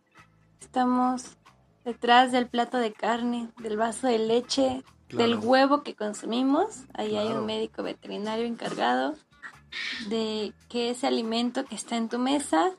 [0.60, 1.38] Estamos
[1.84, 6.84] detrás del plato de carne, del vaso de leche, del huevo que consumimos.
[6.94, 9.16] Ahí hay un médico veterinario encargado
[10.10, 12.72] de que ese alimento que está en tu mesa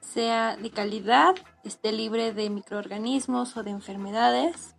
[0.00, 1.34] sea de calidad,
[1.64, 4.74] esté libre de microorganismos o de enfermedades,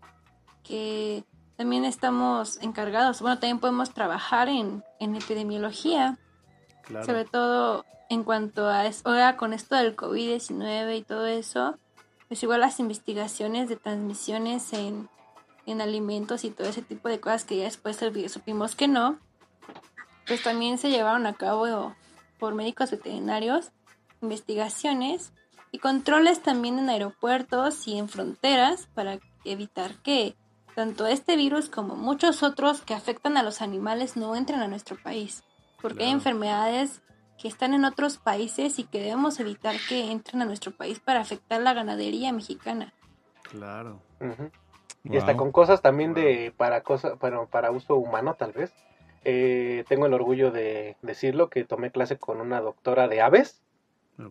[0.64, 1.24] que
[1.58, 6.18] también estamos encargados, bueno, también podemos trabajar en, en epidemiología,
[6.84, 7.06] Claro.
[7.06, 11.78] sobre todo en cuanto a ahora con esto del COVID-19 y todo eso,
[12.28, 15.08] pues igual las investigaciones de transmisiones en,
[15.68, 19.20] en alimentos y todo ese tipo de cosas que ya después supi- supimos que no,
[20.28, 21.96] pues también se llevaron a cabo
[22.40, 23.72] por médicos veterinarios
[24.22, 25.34] investigaciones
[25.72, 30.36] y controles también en aeropuertos y en fronteras para evitar que
[30.76, 34.98] tanto este virus como muchos otros que afectan a los animales no entren a nuestro
[35.02, 35.44] país.
[35.82, 37.02] Porque hay enfermedades
[37.42, 41.22] que están en otros países y que debemos evitar que entren a nuestro país para
[41.22, 42.94] afectar la ganadería mexicana.
[43.42, 44.00] Claro.
[45.04, 45.38] Y hasta Wow.
[45.40, 48.72] con cosas también de para cosas, bueno, para uso humano tal vez.
[49.24, 53.62] Eh, tengo el orgullo de decirlo que tomé clase con una doctora de aves,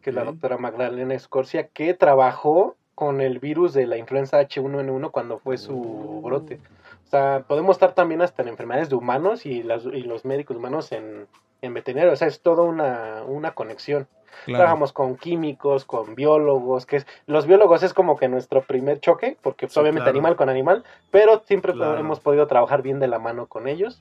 [0.02, 5.10] que es la doctora Magdalena Escorcia, que trabajó con el virus de la influenza H1N1
[5.10, 6.20] cuando fue su Oh.
[6.22, 6.60] brote.
[7.06, 10.56] O sea, podemos estar también hasta en enfermedades de humanos y, las, y los médicos
[10.56, 11.26] humanos en,
[11.62, 12.12] en veterinario.
[12.12, 14.06] O sea, es toda una, una conexión.
[14.44, 14.58] Claro.
[14.58, 19.36] Trabajamos con químicos, con biólogos, que es, los biólogos es como que nuestro primer choque,
[19.42, 20.16] porque pues, Sí, obviamente claro.
[20.18, 21.98] animal con animal, pero siempre Claro.
[21.98, 24.00] hemos podido trabajar bien de la mano con ellos.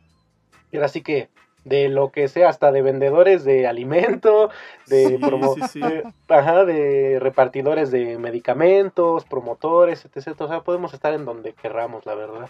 [0.71, 1.29] Y ahora sí que
[1.65, 4.49] de lo que sea, hasta de vendedores de alimento,
[4.87, 5.79] de, Sí, promo- sí, sí.
[5.79, 10.41] de- ajá, de repartidores de medicamentos, promotores, etc.
[10.41, 12.49] O sea, podemos estar en donde querramos, la verdad.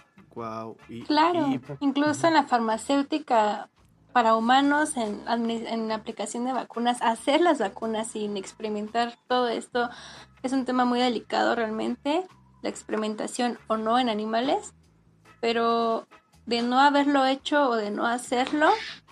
[0.87, 3.69] Y, Claro, y- incluso en la farmacéutica
[4.13, 9.89] para humanos, en, en la aplicación de vacunas, hacer las vacunas sin experimentar todo esto
[10.41, 12.23] es un tema muy delicado realmente,
[12.61, 14.73] la experimentación o no en animales,
[15.41, 16.07] pero
[16.49, 18.69] de no haberlo hecho o de no hacerlo,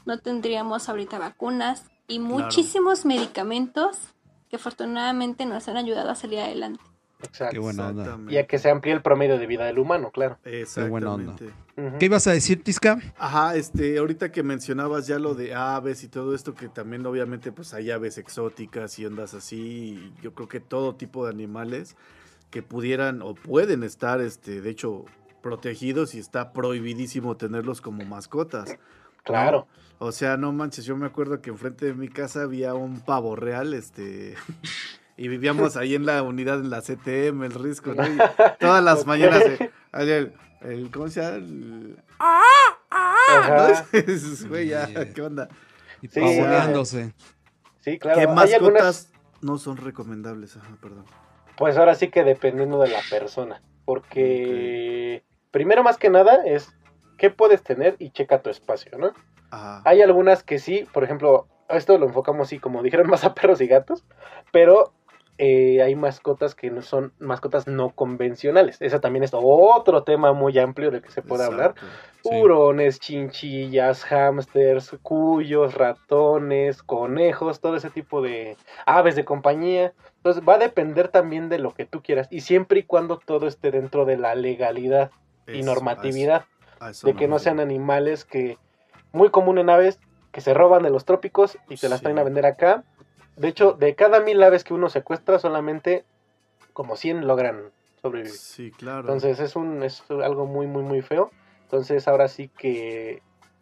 [0.07, 3.99] no tendríamos ahorita vacunas y muchísimos medicamentos
[4.49, 6.81] que afortunadamente nos han ayudado a salir adelante.
[7.21, 7.53] Exacto.
[7.53, 8.01] Qué buena onda.
[8.03, 8.33] Exactamente.
[8.33, 10.39] Y a que se amplíe el promedio de vida del humano, claro.
[10.89, 11.33] buena onda.
[11.33, 11.45] Exactamente.
[11.75, 11.97] Ujú.
[11.99, 12.99] ¿Qué ibas a decir, Tisca?
[13.19, 17.51] Ajá, este, ahorita que mencionabas ya lo de aves y todo esto, que también obviamente
[17.51, 21.95] pues hay aves exóticas y ondas así, y yo creo que todo tipo de animales
[22.49, 25.05] que pudieran o pueden estar, este, de hecho,
[25.47, 28.77] protegidos y está prohibidísimo tenerlos como mascotas.
[29.23, 29.65] Claro.
[29.97, 33.37] O sea, no manches, yo me acuerdo que enfrente de mi casa había un pavo
[33.37, 34.35] real, este,
[35.17, 38.03] y vivíamos ahí en la unidad, en la CTM, el Risco, ¿no?
[38.05, 38.17] Y
[38.59, 40.33] todas las mañanas, eh, el,
[40.63, 41.35] el- ¿cómo se llama?
[41.37, 43.83] El- Ajá.
[43.93, 44.49] ¿no?
[44.49, 45.13] Güey, ya, Yeah.
[45.13, 45.47] ¿qué onda?
[46.01, 47.13] Y Sí, pavoneándose.
[47.79, 48.19] Sí, claro.
[48.19, 50.57] ¿Qué Hay mascotas algunas, no son recomendables?
[50.57, 51.05] Ajá, perdón.
[51.57, 53.61] pues ahora sí que dependiendo de la persona.
[53.85, 56.75] Porque primero más que nada es
[57.17, 59.13] qué puedes tener y checa tu espacio, ¿no?
[59.51, 59.81] Ajá.
[59.85, 63.61] Hay algunas que sí, por ejemplo, esto lo enfocamos así, como dijeron, más a perros
[63.61, 64.05] y gatos,
[64.51, 64.93] pero
[65.39, 68.81] eh, hay mascotas que no son mascotas no convencionales.
[68.81, 71.75] Ese también es otro tema muy amplio del que se puede hablar.
[72.23, 72.29] Sí.
[72.29, 79.93] Hurones, chinchillas, hámsters, cuyos, ratones, conejos, todo ese tipo de aves de compañía.
[80.17, 83.47] Entonces va a depender también de lo que tú quieras y siempre y cuando todo
[83.47, 85.11] esté dentro de la legalidad
[85.53, 86.45] y normatividad
[86.79, 88.57] eso- eso de que no sean animales que
[89.11, 89.99] muy común en aves
[90.31, 92.03] que se roban de los trópicos y te las Sí.
[92.03, 92.83] traen a vender acá.
[93.35, 96.05] De hecho, de cada mil aves que uno secuestra, solamente
[96.73, 97.71] como 100 logran
[98.01, 98.31] sobrevivir.
[98.33, 98.99] Sí, claro.
[98.99, 101.31] Entonces es un es algo muy muy muy feo.
[101.63, 103.21] Entonces ahora sí que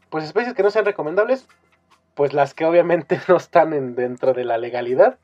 [0.09, 1.47] pues especies que no sean recomendables
[2.14, 5.19] pues las que obviamente no están en, dentro de la legalidad.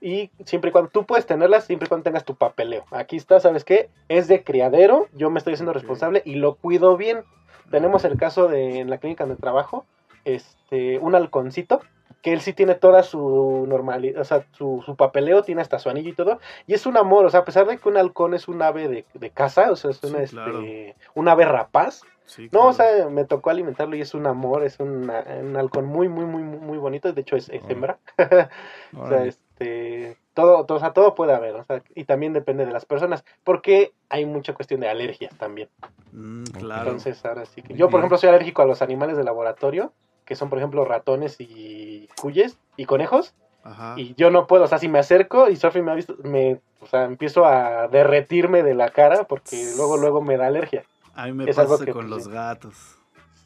[0.00, 2.84] Y siempre y cuando tú puedes tenerlas, siempre y cuando tengas tu papeleo.
[2.90, 3.90] Aquí está, ¿sabes qué?
[4.08, 7.22] Es de criadero, yo me estoy haciendo responsable y lo cuido bien.
[7.70, 9.84] Tenemos el caso de en la clínica donde trabajo,
[10.24, 11.80] este, un halconcito,
[12.22, 15.88] que él sí tiene toda su normalidad, o sea, su, su papeleo, tiene hasta su
[15.88, 18.34] anillo y todo, y es un amor, o sea, a pesar de que un halcón
[18.34, 20.60] es un ave de, de casa, o sea, es una, Sí, claro.
[20.60, 24.62] este, un ave rapaz, Sí, no, o sea, me tocó alimentarlo y es un amor,
[24.62, 27.98] es una- un halcón muy, muy, muy, muy muy bonito, de hecho es, es hembra,
[28.96, 32.64] o sea, este, todo, todo, o sea, todo puede haber, o sea, y también depende
[32.66, 35.68] de las personas, porque hay mucha cuestión de alergias también.
[36.12, 36.82] Mm, claro.
[36.92, 37.74] Entonces, ahora sí que.
[37.74, 39.92] Yo, por ejemplo, soy alérgico a los animales de laboratorio,
[40.24, 43.34] que son, por ejemplo, ratones y cuyes y conejos,
[43.64, 43.94] Ajá.
[43.96, 46.60] y yo no puedo, o sea, si me acerco y Sofi me ha visto, me,
[46.80, 50.84] o sea, empiezo a derretirme de la cara porque luego, luego me da alergia.
[51.22, 52.30] A mí me es pasa que, con los sí.
[52.30, 52.74] gatos.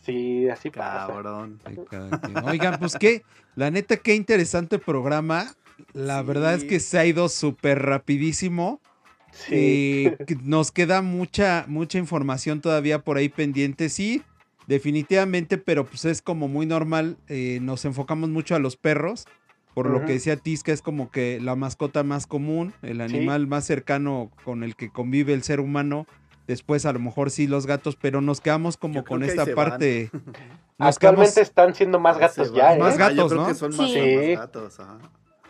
[0.04, 1.06] Sí, así pasa.
[1.08, 1.60] Cabrón.
[1.88, 2.08] Quien.
[2.44, 3.22] Oigan, pues qué,
[3.56, 5.54] la neta, qué interesante programa.
[5.92, 6.26] La Sí.
[6.26, 8.80] verdad es que se ha ido súper rapidísimo.
[9.32, 9.54] Sí.
[9.56, 14.22] Eh, nos queda mucha, mucha información todavía por ahí pendiente, sí,
[14.68, 17.16] definitivamente, pero pues es como muy normal.
[17.28, 19.24] eh, nos enfocamos mucho a los perros.
[19.74, 23.64] Por lo que decía Tisca, es como que la mascota más común, el animal más
[23.64, 26.06] cercano con el que convive el ser humano.
[26.46, 30.10] Después a lo mejor sí los gatos, pero nos quedamos como con esta parte.
[30.78, 32.74] nos Actualmente quedamos- están siendo más gatos ya.
[32.74, 32.78] ¿eh?
[32.78, 33.48] Más Ah, yo gatos, creo ¿no?
[33.48, 33.94] que son más, Sí.
[33.96, 34.34] son más Sí.
[34.34, 34.98] gatos, ajá.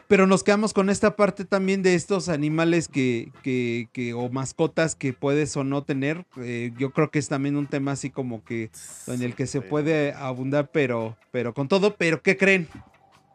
[0.06, 4.94] Pero nos quedamos con esta parte también de estos animales que, que, que o mascotas
[4.94, 6.26] que puedes o no tener.
[6.36, 8.70] Eh, yo creo que es también un tema así como que
[9.06, 11.96] en el que se puede abundar, pero, pero con todo.
[11.96, 12.68] Pero ¿qué creen?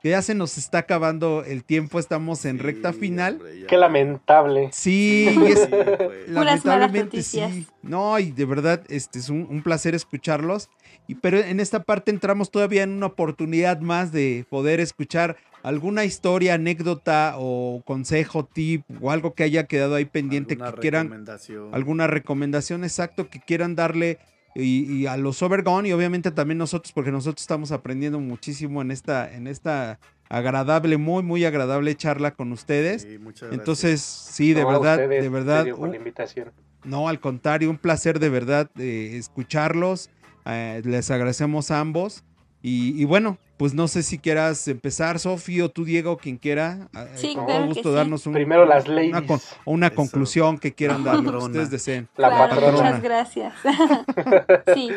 [0.01, 3.33] Que ya se nos está acabando el tiempo, estamos en recta Sí, final.
[3.35, 3.65] hombre.
[3.67, 4.69] Qué lamentable.
[4.71, 7.39] Sí, Sí, es, malas lamentablemente sí.
[7.41, 7.73] noticias.
[7.81, 10.69] No, y de verdad, este es un, un placer escucharlos.
[11.07, 16.05] Y pero en esta parte entramos todavía en una oportunidad más de poder escuchar alguna
[16.05, 21.07] historia, anécdota o consejo, tip o algo que haya quedado ahí pendiente Alguna que quieran,
[21.07, 21.75] recomendación.
[21.75, 24.19] alguna recomendación exacto que quieran darle
[24.55, 28.91] y, y a los Overgone y obviamente también nosotros porque nosotros estamos aprendiendo muchísimo en
[28.91, 29.99] esta en esta
[30.29, 33.03] agradable, muy muy agradable charla con ustedes.
[33.03, 36.51] Sí, muchas Entonces, sí, de No, verdad, ustedes, de verdad, serio, por un- la invitación.
[36.83, 40.09] no, al contrario, un placer de verdad eh, escucharlos.
[40.45, 42.23] Eh, les agradecemos a ambos.
[42.61, 46.89] Y, y bueno, pues no sé si quieras empezar, Sofi, o tú, Diego, quien quiera.
[46.93, 47.95] Eh, Sí, con claro todo que gusto sí.
[47.95, 49.95] darnos un, Primero las una, con- una Eso.
[49.95, 51.45] conclusión que quieran dar, lo que Patrona.
[51.45, 52.09] ustedes deseen.
[52.17, 52.71] La Claro, patrona.
[52.71, 53.53] Muchas gracias.
[54.75, 54.89] sí,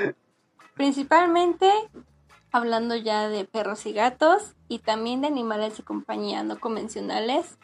[0.74, 1.70] principalmente
[2.50, 7.58] hablando ya de perros y gatos y también de animales de compañía no convencionales.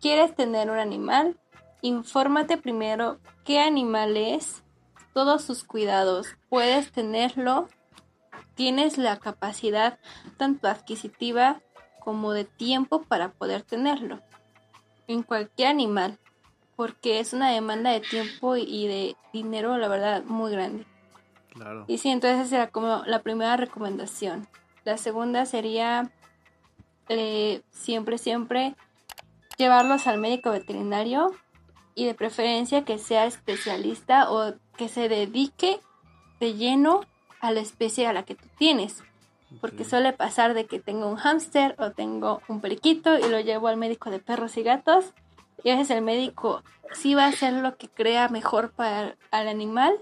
[0.00, 1.38] ¿Quieres tener un animal?
[1.80, 4.62] Infórmate primero qué animal es,
[5.14, 6.26] todos sus cuidados.
[6.48, 7.68] ¿Puedes tenerlo?
[8.54, 9.98] ¿Tienes la capacidad
[10.36, 11.60] tanto adquisitiva
[12.00, 14.20] como de tiempo para poder tenerlo?
[15.06, 16.18] En cualquier animal
[16.76, 20.84] porque es una demanda de tiempo y de dinero, la verdad, muy grande.
[21.50, 21.84] Claro.
[21.86, 24.48] Y sí, entonces esa será como la primera recomendación.
[24.84, 26.10] La segunda sería
[27.08, 28.74] eh, siempre, siempre
[29.58, 31.30] llevarlos al médico veterinario
[31.94, 35.78] y de preferencia que sea especialista o que se dedique
[36.40, 37.02] de lleno
[37.42, 39.02] a la especie a la que tú tienes.
[39.60, 43.68] Porque suele pasar de que tengo un hámster o tengo un periquito y lo llevo
[43.68, 45.12] al médico de perros y gatos.
[45.62, 46.62] Y a veces el médico
[46.92, 49.92] sí va a hacer lo que crea mejor para el animal,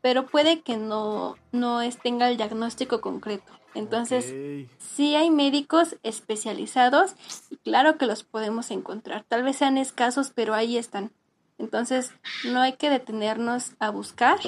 [0.00, 3.52] pero puede que no, no tenga el diagnóstico concreto.
[3.74, 4.24] Entonces,
[4.70, 4.70] Ok.
[4.78, 7.14] sí hay médicos especializados
[7.50, 9.24] y claro que los podemos encontrar.
[9.28, 11.12] Tal vez sean escasos, pero ahí están.
[11.58, 12.12] Entonces,
[12.44, 14.38] no hay que detenernos a buscar.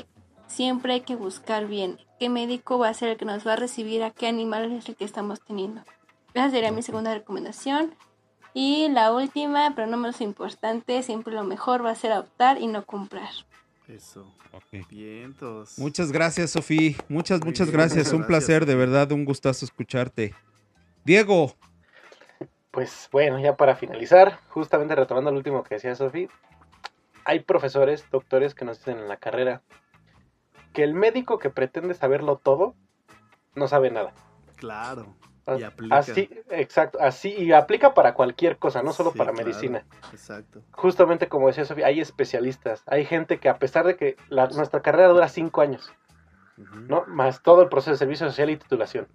[0.46, 3.56] Siempre hay que buscar bien qué médico va a ser el que nos va a
[3.56, 5.82] recibir, a qué animal es el que estamos teniendo.
[6.34, 7.94] Esa sería mi segunda recomendación.
[8.52, 12.66] Y la última, pero no menos importante, siempre lo mejor va a ser adoptar y
[12.66, 13.30] no comprar.
[13.88, 14.32] Eso.
[14.52, 14.86] Ok.
[14.90, 15.78] Vientos.
[15.78, 16.96] Muchas gracias, Sofi.
[17.08, 17.98] Muchas, muchas bien, gracias.
[17.98, 20.34] muchas un gracias, placer, de verdad, un gustazo escucharte.
[21.04, 21.54] Diego,
[22.70, 26.28] Pues bueno, ya para finalizar, justamente retomando lo último que decía Sofi,
[27.24, 29.62] hay profesores, doctores que nos dicen en la carrera
[30.72, 32.74] que el médico que pretende saberlo todo
[33.54, 34.12] no sabe nada.
[34.56, 35.14] Claro.
[35.46, 35.96] Ah, Y aplica.
[35.96, 39.46] Así, exacto, así, y aplica para cualquier cosa, no solo Sí, para claro.
[39.46, 39.84] medicina.
[40.12, 40.62] Exacto.
[40.72, 44.80] Justamente como decía Sofía, hay especialistas, hay gente que a pesar de que la- nuestra
[44.82, 45.90] carrera dura cinco años.
[46.88, 47.04] ¿no?
[47.06, 49.08] Más todo el proceso de servicio social y titulación.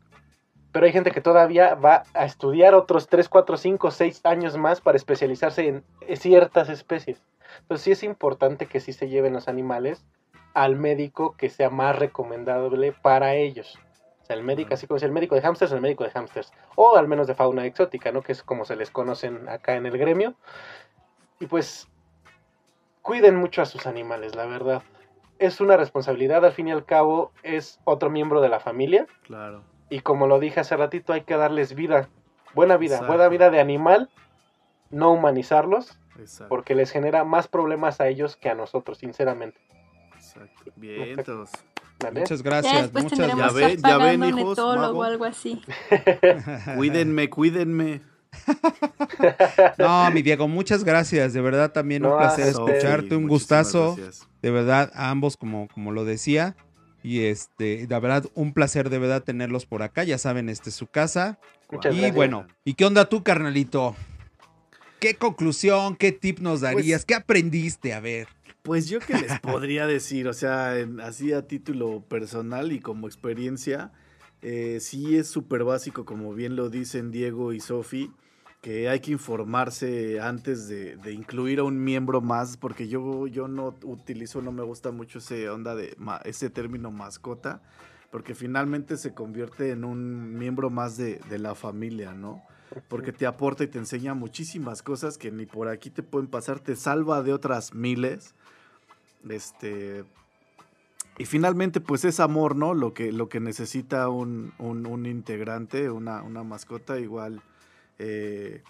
[0.72, 4.82] Pero hay gente que todavía va a estudiar otros 3, 4, 5, 6 años más
[4.82, 5.84] para especializarse en
[6.18, 7.22] ciertas especies.
[7.62, 10.04] Entonces sí es importante que sí se lleven los animales
[10.56, 13.78] al médico que sea más recomendable para ellos.
[14.24, 16.52] O sea, el médico, así como es el médico de hamsters, el médico de hamsters.
[16.76, 18.24] O al menos de fauna exótica, ¿no?
[18.24, 20.34] Que es como se les conocen acá en el gremio.
[21.40, 21.90] Y pues,
[23.02, 24.82] cuiden mucho a sus animales, la verdad.
[25.38, 29.06] Es una responsabilidad, al fin y al cabo, es otro miembro de la familia.
[29.24, 29.62] Claro.
[29.90, 32.08] Y como lo dije hace ratito, hay que darles vida.
[32.54, 33.14] Buena vida, Exacto.
[33.14, 34.10] buena vida de animal.
[34.90, 36.48] No humanizarlos, Exacto.
[36.48, 39.60] porque les genera más problemas a ellos que a nosotros, sinceramente.
[40.36, 40.72] Exacto.
[40.76, 41.50] Vientos.
[42.00, 42.20] ¿vale?
[42.22, 45.00] Muchas gracias, muchas tendremos Ya ven, ya hijos, mago.
[45.00, 45.62] o algo así.
[46.76, 48.02] Cuídenme, cuídenme.
[49.78, 51.34] No, mi Diego, muchas gracias.
[51.34, 53.96] De verdad, también un placer escucharte, un gustazo.
[53.96, 54.28] gracias.
[54.42, 56.56] De verdad, a ambos, como, como lo decía.
[57.02, 60.04] Y este, la verdad, un placer de verdad tenerlos por acá.
[60.04, 61.40] Ya saben, este es su casa.
[61.72, 62.16] Muchas y gracias.
[62.16, 63.96] bueno, ¿y qué onda tú, carnalito?
[65.00, 67.02] ¿Qué conclusión, qué tip nos darías?
[67.02, 67.94] Pues- ¿Qué aprendiste?
[67.94, 68.28] A ver.
[68.66, 73.08] Pues yo qué les podría decir, o sea, en- así a título personal y como
[73.08, 73.92] experiencia,
[74.42, 78.12] eh, sí es súper básico, como bien lo dicen Diego y Sofi,
[78.62, 83.48] que hay que informarse antes de, de incluir a un miembro más, porque yo, yo
[83.48, 87.62] no utilizo, no me gusta mucho ese onda de ma- ese término mascota,
[88.10, 92.42] porque finalmente se convierte en un miembro más de, de la familia, ¿no?
[92.88, 96.60] Porque te aporta y te enseña muchísimas cosas que ni por aquí te pueden pasar,
[96.60, 98.34] te salva de otras miles.
[99.30, 100.04] Este.
[101.18, 102.74] Y finalmente, pues es amor, ¿no?
[102.74, 107.42] Lo que, lo que necesita un, un- integrante, una, una mascota, igual.
[108.00, 108.64] eh,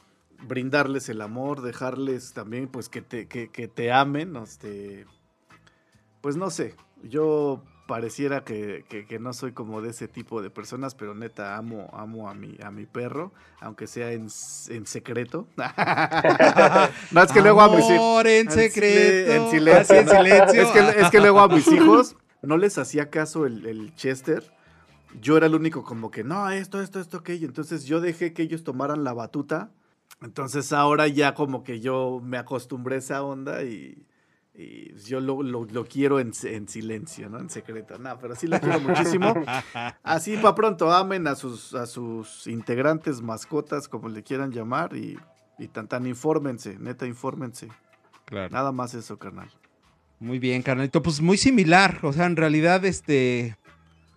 [0.48, 4.36] brindarles el amor, dejarles también, pues, que te, que te amen.
[4.36, 5.06] Este,
[6.22, 6.76] pues no sé.
[7.04, 11.56] Yo pareciera que, que- que no soy como de ese tipo de personas, pero neta
[11.58, 13.32] amo, amo a mi, a mi perro,
[13.62, 14.28] aunque sea en,
[14.70, 15.48] en secreto.
[17.12, 17.92] no, es que luego a mis hijos.
[17.98, 19.32] Amor en secreto.
[19.34, 19.96] En silencio.
[19.96, 20.62] En silencio.
[20.62, 24.44] Es que, es que luego a mis hijos no les hacía caso el, el Chester.
[25.22, 27.48] Yo era el único como que, no, esto, esto, esto, aquello.
[27.48, 29.72] Entonces yo dejé que ellos tomaran la batuta.
[30.22, 34.06] Entonces ahora ya como que yo me acostumbré a esa onda y,
[34.58, 37.40] y yo lo, lo- lo quiero en, en silencio, ¿no?
[37.40, 37.98] En secreto.
[37.98, 39.34] No, pero sí lo quiero muchísimo.
[40.04, 44.96] Así para pronto amen a sus, a sus integrantes, mascotas, como le quieran llamar.
[44.96, 45.18] Y,
[45.60, 47.68] y tan tan infórmense, neta, infórmense.
[48.26, 48.50] Claro.
[48.52, 49.50] Nada más eso, carnal.
[50.20, 51.02] Muy bien, carnalito.
[51.04, 52.00] Pues muy similar.
[52.04, 53.58] O sea, en realidad, este.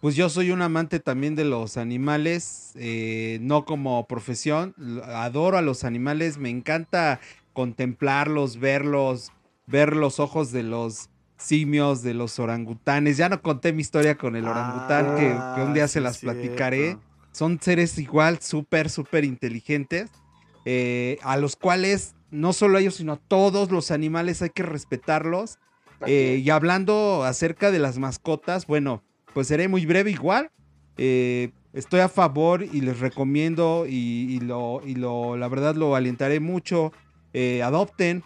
[0.01, 4.73] Pues yo soy un amante también de los animales, eh, no como profesión.
[5.05, 7.19] Adoro a los animales, me encanta
[7.53, 9.33] contemplarlos, verlos,
[9.69, 13.17] ver los ojos de los simios, de los orangutanes.
[13.17, 16.19] Ya no conté mi historia con el orangután, que, que un día Ah, se las
[16.19, 16.41] cierto.
[16.41, 16.97] platicaré.
[17.33, 20.11] Son seres igual, súper, súper inteligentes,
[20.65, 25.59] eh, a los cuales no solo ellos, sino todos los animales hay que respetarlos.
[26.07, 29.03] Eh, y hablando acerca de las mascotas, bueno,
[29.35, 30.51] pues seré muy breve igual.
[30.97, 33.93] Eh, estoy a favor y les recomiendo y,
[34.35, 36.93] y lo, y lo, la verdad lo alentaré mucho.
[37.33, 38.25] Eh, adopten,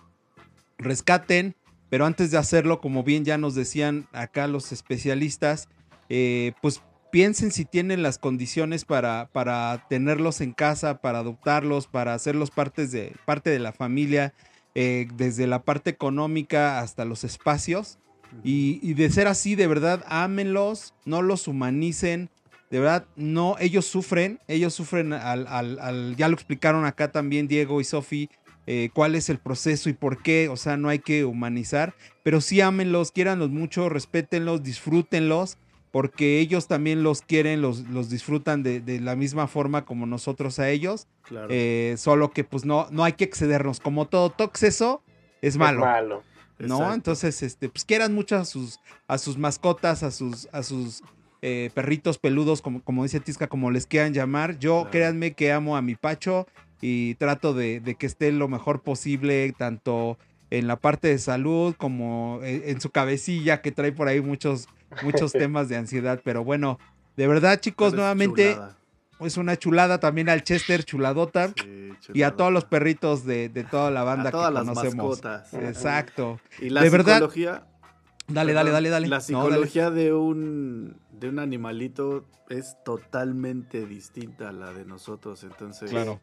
[0.82, 1.54] rescaten,
[1.88, 5.68] pero antes de hacerlo, como bien ya nos decían acá los especialistas,
[6.08, 12.14] eh, pues piensen si tienen las condiciones para, para tenerlos en casa, para adoptarlos, para
[12.14, 14.32] hacerlos partes de, parte de la familia,
[14.74, 17.98] eh, desde la parte económica hasta los espacios.
[18.42, 22.30] Y, y de ser así, de verdad, ámenlos, no los humanicen.
[22.70, 27.46] De verdad, no, ellos sufren, ellos sufren al, al- al- ya lo explicaron acá también
[27.46, 28.30] Diego y Sofi,
[28.66, 32.40] eh, cuál es el proceso y por qué, o sea, no hay que humanizar, pero
[32.40, 35.58] sí ámenlos, quiéranlos mucho, respétenlos, disfrútenlos,
[35.90, 40.58] porque ellos también los quieren, los, los disfrutan de, de la misma forma como nosotros
[40.58, 41.48] a ellos, Claro.
[41.50, 45.02] eh, solo que pues no, no hay que excedernos, como todo, todo exceso
[45.42, 45.80] es malo.
[45.80, 46.22] Es malo.
[46.58, 46.76] ¿no?
[46.76, 46.94] Exacto.
[46.94, 48.78] Entonces, este, pues quieran mucho a sus,
[49.08, 51.02] a sus mascotas, a sus, a sus
[51.42, 54.58] eh, perritos peludos, como, como dice Tisca, como les quieran llamar.
[54.60, 54.90] Yo, Claro.
[54.92, 56.46] créanme que amo a mi Pacho
[56.82, 60.18] y trato de, de que esté lo mejor posible, tanto
[60.50, 64.68] en la parte de salud como en, en su cabecilla, que trae por ahí muchos,
[65.02, 66.20] muchos temas de ansiedad.
[66.22, 66.78] Pero bueno,
[67.16, 68.76] de verdad, chicos, nuevamente chulada.
[69.20, 71.54] es una chulada también al Chester, chuladota.
[71.56, 74.64] Sí, Y a todos los perritos de, de toda la banda a todas que las
[74.64, 75.06] conocemos.
[75.22, 75.54] mascotas.
[75.54, 76.38] Exacto.
[76.60, 77.66] Y la De verdad, psicología.
[78.28, 79.08] Dale, perdón, dale, dale, dale.
[79.08, 79.22] La No, dale.
[79.54, 85.44] psicología de un de un animalito es totalmente distinta a la de nosotros.
[85.44, 86.20] Entonces, Claro.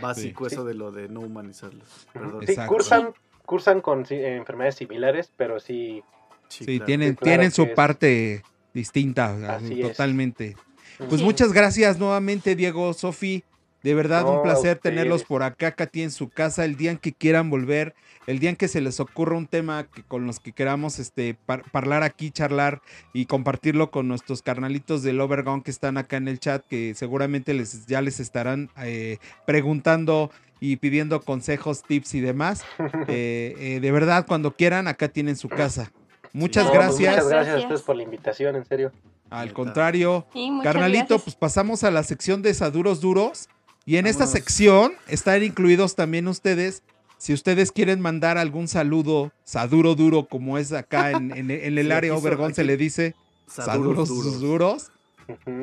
[0.00, 0.54] Básico Sí.
[0.54, 2.06] eso de lo de no humanizarlos.
[2.12, 2.40] Perdón.
[2.46, 2.72] Sí, Exacto.
[2.72, 3.14] cursan,
[3.44, 6.02] cursan con sí, eh, enfermedades similares, pero sí.
[6.48, 6.84] Sí, claro.
[6.84, 7.74] tienen, claro tienen su es.
[7.74, 8.42] parte
[8.72, 9.88] distinta, Así es.
[9.88, 10.56] totalmente.
[10.98, 11.24] Pues Sí.
[11.24, 13.42] muchas gracias nuevamente, Diego, Sofi.
[13.86, 16.90] De verdad, No, un a placer tenerlos por acá, Katy, en su casa, el día
[16.90, 17.94] en que quieran volver,
[18.26, 21.34] el día en que se les ocurra un tema que, con los que queramos este,
[21.46, 22.82] par- hablar aquí, charlar
[23.12, 27.54] y compartirlo con nuestros carnalitos del Overgone que están acá en el chat, que seguramente
[27.54, 32.64] les, ya les estarán eh, preguntando y pidiendo consejos, tips y demás.
[33.08, 35.92] Eh, eh, de verdad, cuando quieran, acá tienen su casa.
[36.32, 37.14] Muchas No, pues gracias.
[37.14, 38.90] muchas gracias a ustedes por la invitación, en serio.
[39.30, 41.22] Al contrario, Sí, Carnalito, gracias.
[41.22, 43.48] pues pasamos a la sección de Saduros Duros.
[43.86, 46.82] Y en esta sección están incluidos también ustedes.
[47.18, 51.86] Si ustedes quieren mandar algún saludo, Saduro Duro, como es acá en, en- en el
[51.86, 53.14] Sí, área Obergón, se le dice
[53.46, 54.10] Saduros Saduros
[54.40, 54.40] Duros.
[54.40, 54.90] duros.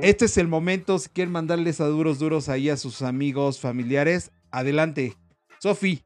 [0.02, 5.16] Este es el momento, si quieren mandarle Saduros Duros ahí a sus amigos, familiares, adelante.
[5.60, 6.04] Sofi,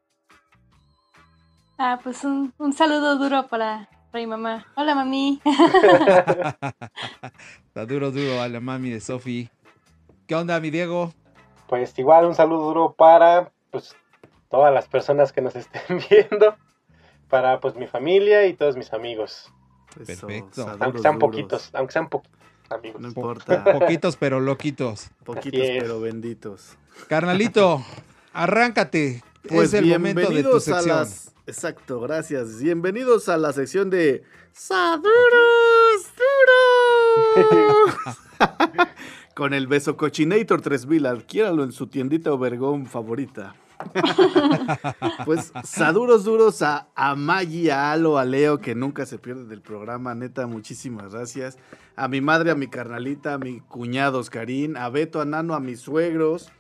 [1.80, 4.65] Ah, pues un, un saludo duro para, para mi mamá.
[4.76, 5.39] Hola, mami.
[7.76, 9.48] Saduro Duro a la mami de Sofi.
[10.26, 11.14] ¿Qué onda, mi Diego?
[11.68, 13.95] Pues igual un saludo duro para pues
[14.49, 16.56] todas las personas que nos estén viendo,
[17.30, 19.52] para pues mi familia y todos mis amigos.
[20.07, 20.64] Eso, Perfecto.
[20.64, 21.30] saduros Aunque sean duros.
[21.31, 22.38] poquitos, aunque sean poquitos
[22.69, 23.02] amigos.
[23.02, 23.64] No Po- importa.
[23.80, 25.10] Poquitos pero loquitos.
[25.26, 26.77] Poquitos pero benditos.
[27.07, 27.84] Carnalito,
[28.34, 29.23] arráncate.
[29.48, 30.98] Pues es el momento de tu bienvenidos a sección.
[30.98, 31.34] las...
[31.48, 32.61] Exacto, gracias.
[32.61, 35.14] Bienvenidos a la sección de Saduros
[37.38, 38.18] Duros.
[39.38, 43.54] Con el beso Cochinator 3000, adquiéralo en su tiendita Obergón favorita.
[45.26, 49.62] pues saduros duros a, a Maggie, a Alo, a Leo, que nunca se pierde del
[49.62, 51.60] programa, neta, muchísimas gracias.
[51.96, 55.60] A mi madre, a mi carnalita, a mi cuñado Oscarín, a Beto, a Nano, a
[55.60, 56.52] mis suegros,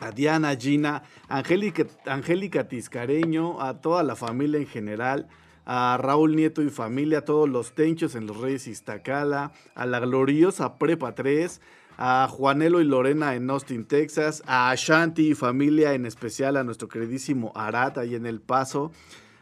[0.00, 5.28] a Diana, a Gina, a Angélica, Angélica Tiscareño, a toda la familia en general,
[5.64, 10.00] a Raúl Nieto y familia, a todos los tenchos en los Reyes Iztacala, a la
[10.00, 11.60] gloriosa Prepa 3,
[11.98, 16.88] a Juanelo y Lorena en Austin, Texas, a Ashanti y familia, en especial a nuestro
[16.88, 18.92] queridísimo Arat ahí en El Paso,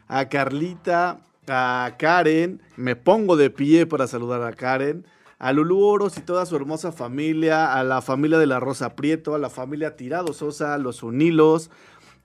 [0.07, 5.05] a Carlita, a Karen, me pongo de pie para saludar a Karen,
[5.39, 9.33] a Lulú Oros y toda su hermosa familia, a la familia de la Rosa Prieto,
[9.33, 11.71] a la familia Tirado Sosa, a los Unilos,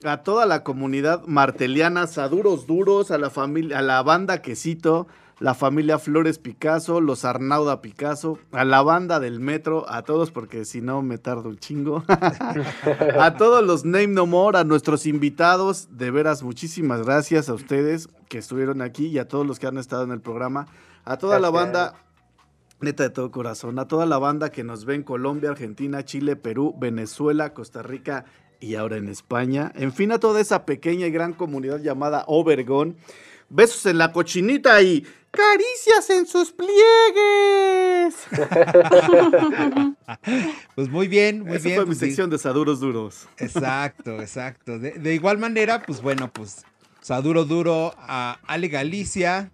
[0.04, 5.06] a toda la comunidad marteliana, Saduros Duros, a la familia, a la banda Quesito,
[5.38, 10.64] la familia Flores Picasso, los Arnauda Picasso, a la banda del metro, a todos porque
[10.64, 12.04] si no me tardo un chingo.
[13.20, 18.08] a todos los Name No More, a nuestros invitados, de veras muchísimas gracias a ustedes
[18.28, 20.68] que estuvieron aquí y a todos los que han estado en el programa,
[21.04, 21.94] a toda la banda
[22.78, 26.36] Neta de todo corazón, a toda la banda que nos ve en Colombia, Argentina, Chile,
[26.36, 28.26] Perú, Venezuela, Costa Rica
[28.60, 29.72] y ahora en España.
[29.76, 32.96] En fin, a toda esa pequeña y gran comunidad llamada Obergón.
[33.48, 38.16] Besos en la cochinita y caricias en sus pliegues.
[40.74, 41.76] Pues muy bien, muy Esa bien.
[41.76, 42.06] fue mi pues, sí.
[42.06, 43.26] sección de Saduros Duros.
[43.38, 44.78] Exacto, exacto.
[44.78, 46.64] De, de igual manera, pues bueno, pues
[47.00, 49.50] Saduro Duro a Ale Galicia,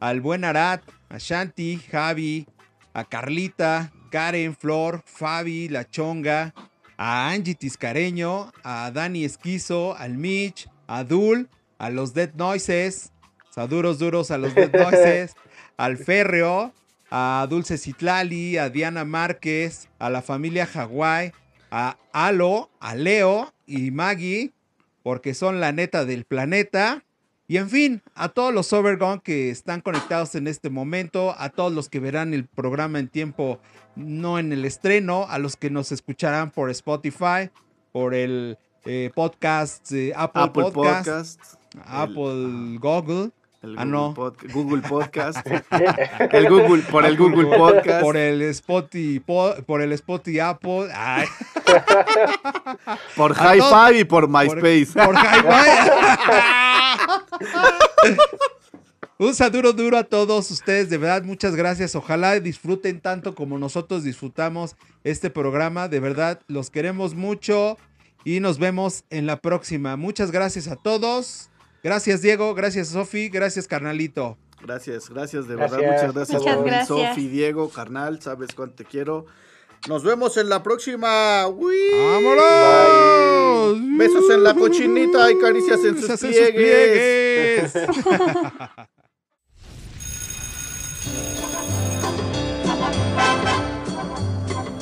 [0.00, 2.46] al buen Arat, a Shanti, Javi,
[2.94, 6.54] a Carlita, Karen, Flor, Fabi, La Chonga,
[6.96, 11.48] a Angie Tiscareño, a Dani Esquizo, al Mitch, a Dul,
[11.78, 13.12] a los Dead Noises,
[13.56, 15.34] Saduros Duros a los Dead Noises,
[15.78, 16.74] al Férreo,
[17.10, 21.32] a Dulce Citlali, a Diana Márquez, a la familia Hawái,
[21.70, 24.52] a Alo, a Leo y Maggie,
[25.02, 27.02] porque son la neta del planeta.
[27.48, 31.72] Y en fin, a todos los Overgone que están conectados en este momento, a todos
[31.72, 33.58] los que verán el programa en tiempo,
[33.94, 37.48] no en el estreno, a los que nos escucharán por Spotify,
[37.90, 41.54] por el eh, podcast eh, Apple, Apple Podcast, Podcast.
[41.86, 43.30] Apple Google,
[43.62, 44.14] el Ah, Google no.
[44.52, 45.46] Google Podcast.
[46.32, 48.00] el Google, por el Google Podcast.
[48.02, 49.22] por el Spotify,
[49.66, 51.26] por el Spotify Apple, ay,
[53.16, 54.86] por Hi-Fi y por MySpace.
[54.94, 55.46] Por, por Hi-Fi.
[59.18, 61.94] Un saludo duro a todos ustedes, de verdad, muchas gracias.
[61.96, 65.88] Ojalá disfruten tanto como nosotros disfrutamos este programa.
[65.88, 67.78] De verdad, los queremos mucho
[68.26, 69.96] y nos vemos en la próxima.
[69.96, 71.48] Muchas gracias a todos.
[71.86, 72.52] Gracias, Diego.
[72.52, 73.28] Gracias, Sofi.
[73.28, 74.36] Gracias, carnalito.
[74.60, 76.42] Gracias, gracias, de verdad, muchas gracias.
[76.42, 76.88] Muchas gracias.
[76.88, 79.26] Sofi, Diego, carnal, sabes cuánto te quiero.
[79.88, 81.46] Nos vemos en la próxima.
[81.46, 81.76] ¡Uy!
[81.96, 83.78] ¡Vámonos!
[83.96, 87.70] Besos en la cochinita y caricias en sus pliegues.
[87.70, 87.72] pliegues.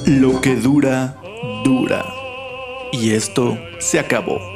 [0.22, 1.20] Lo que dura,
[1.64, 2.02] dura.
[2.92, 4.53] Y esto se acabó.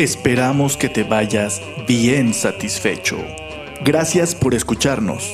[0.00, 3.18] Esperamos que te vayas bien satisfecho.
[3.84, 5.30] Gracias por escucharnos.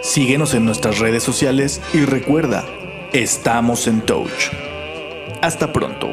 [0.00, 2.64] Síguenos en nuestras redes sociales y recuerda,
[3.12, 4.52] estamos en touch.
[5.42, 6.06] Hasta pronto.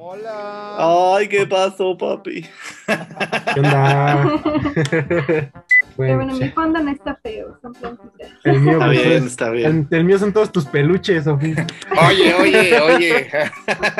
[0.00, 1.14] Hola.
[1.16, 2.44] Ay, ¿qué pasó, papi?
[3.54, 4.40] ¿Qué onda?
[5.98, 8.28] Pero bueno, bueno, mi fondo no está feo, son plantitas.
[8.44, 9.88] el mío, Está pues, bien, es- está bien.
[9.90, 11.66] el, el mío son todos tus peluches, Sofía.
[12.08, 13.26] Oye, oye, oye.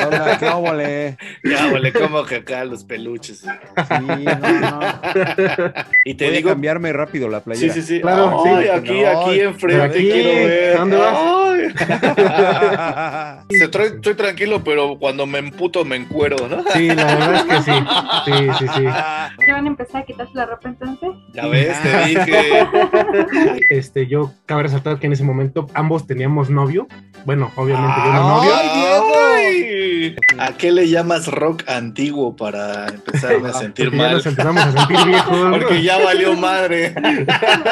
[0.07, 1.17] Hola, qué óvole.
[1.43, 1.69] Ya,
[1.99, 3.39] como que acá los peluches.
[3.41, 3.47] Sí,
[3.99, 5.01] no, no.
[6.05, 6.49] Y te Voy a digo.
[6.51, 7.73] cambiarme rápido la Sí, playera.
[7.73, 7.99] sí, sí.
[8.01, 8.69] Claro, Ay, sí.
[8.69, 10.75] aquí, No, aquí enfrente aquí, quiero ver.
[10.75, 11.17] ¿a dónde vas?
[13.49, 16.63] Tra- Estoy tranquilo, pero cuando me emputo me encuero, ¿no?
[16.73, 17.71] Sí, la verdad es que sí.
[18.25, 18.83] Sí, sí, sí.
[19.47, 21.09] ¿Ya van a empezar a quitarse la ropa entonces?
[21.33, 22.67] Ya ves, te dije.
[23.69, 26.87] Este, yo cabe resaltar que en ese momento ambos teníamos novio.
[27.25, 28.51] Bueno, obviamente yo no novio.
[28.55, 34.11] Ay, ¿A qué le llamas rock antiguo para empezarme a sentir ya mal?
[34.13, 35.49] nos empezamos a sentir viejos.
[35.51, 36.93] Porque ya valió madre.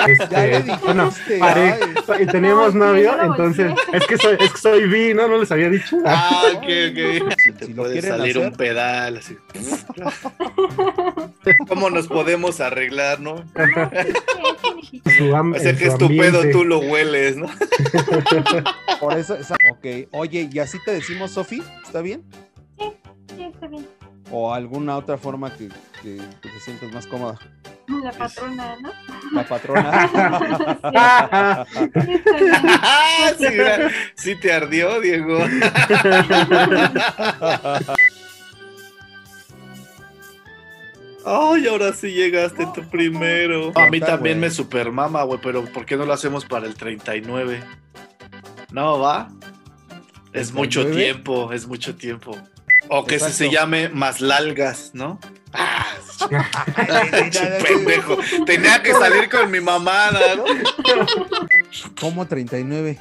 [0.07, 2.23] Este, Ya le bueno, dijiste.
[2.23, 5.27] y teníamos No, novio, no entonces es que soy, es que soy bi, ¿no?
[5.27, 5.97] No les había dicho.
[6.05, 7.33] Ah, ok, ok.
[7.37, 8.49] Si te Si puede salir hacer.
[8.51, 9.37] un pedal así.
[11.67, 13.43] ¿Cómo nos podemos arreglar, no?
[15.17, 16.51] Su am- O sea que su es tu pedo, ambiente.
[16.51, 17.47] tú lo hueles, ¿no?
[18.99, 19.85] Por eso, esa- ok.
[20.11, 21.63] Oye, ¿y así te decimos, Sofi?
[21.85, 22.23] ¿Está bien?
[22.77, 23.87] Sí, está bien.
[24.31, 25.69] ¿O alguna otra forma que,
[26.01, 27.39] que- que te sientas más cómoda?
[28.03, 28.91] La patrona, ¿no?
[29.31, 30.09] La patrona.
[33.37, 33.53] Sí, sí,
[34.15, 35.37] sí te ardió, Diego.
[41.29, 43.73] Ay, ahora sí llegaste tú primero.
[43.75, 47.61] A mí también me supermama, güey, pero ¿por qué no lo hacemos para el 39?
[48.71, 49.27] No, va.
[50.31, 51.13] Es mucho 39?
[51.13, 52.37] tiempo, es mucho tiempo.
[52.87, 55.19] O que se, llame más largas, ¿no?
[56.19, 57.03] Ah,
[57.61, 58.17] pendejo.
[58.47, 60.45] Tenía que salir con mi mamada, ¿no?
[62.01, 62.97] ¿Cómo 39?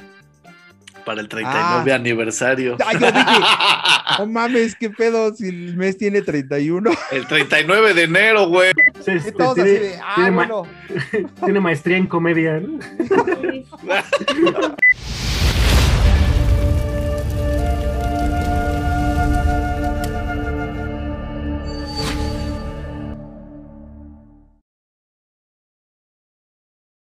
[1.07, 1.95] Para el 39 Ah.
[1.95, 2.75] aniversario.
[2.85, 3.23] Ay, yo dije,
[4.19, 6.91] no mames, qué pedo si el mes tiene 31.
[7.11, 8.71] El 39 de enero, güey.
[9.05, 10.63] Sí, Y este, tiene, de, ah, tiene ma- bueno.
[11.45, 12.59] tiene maestría en comedia.
[12.59, 12.77] ¿no?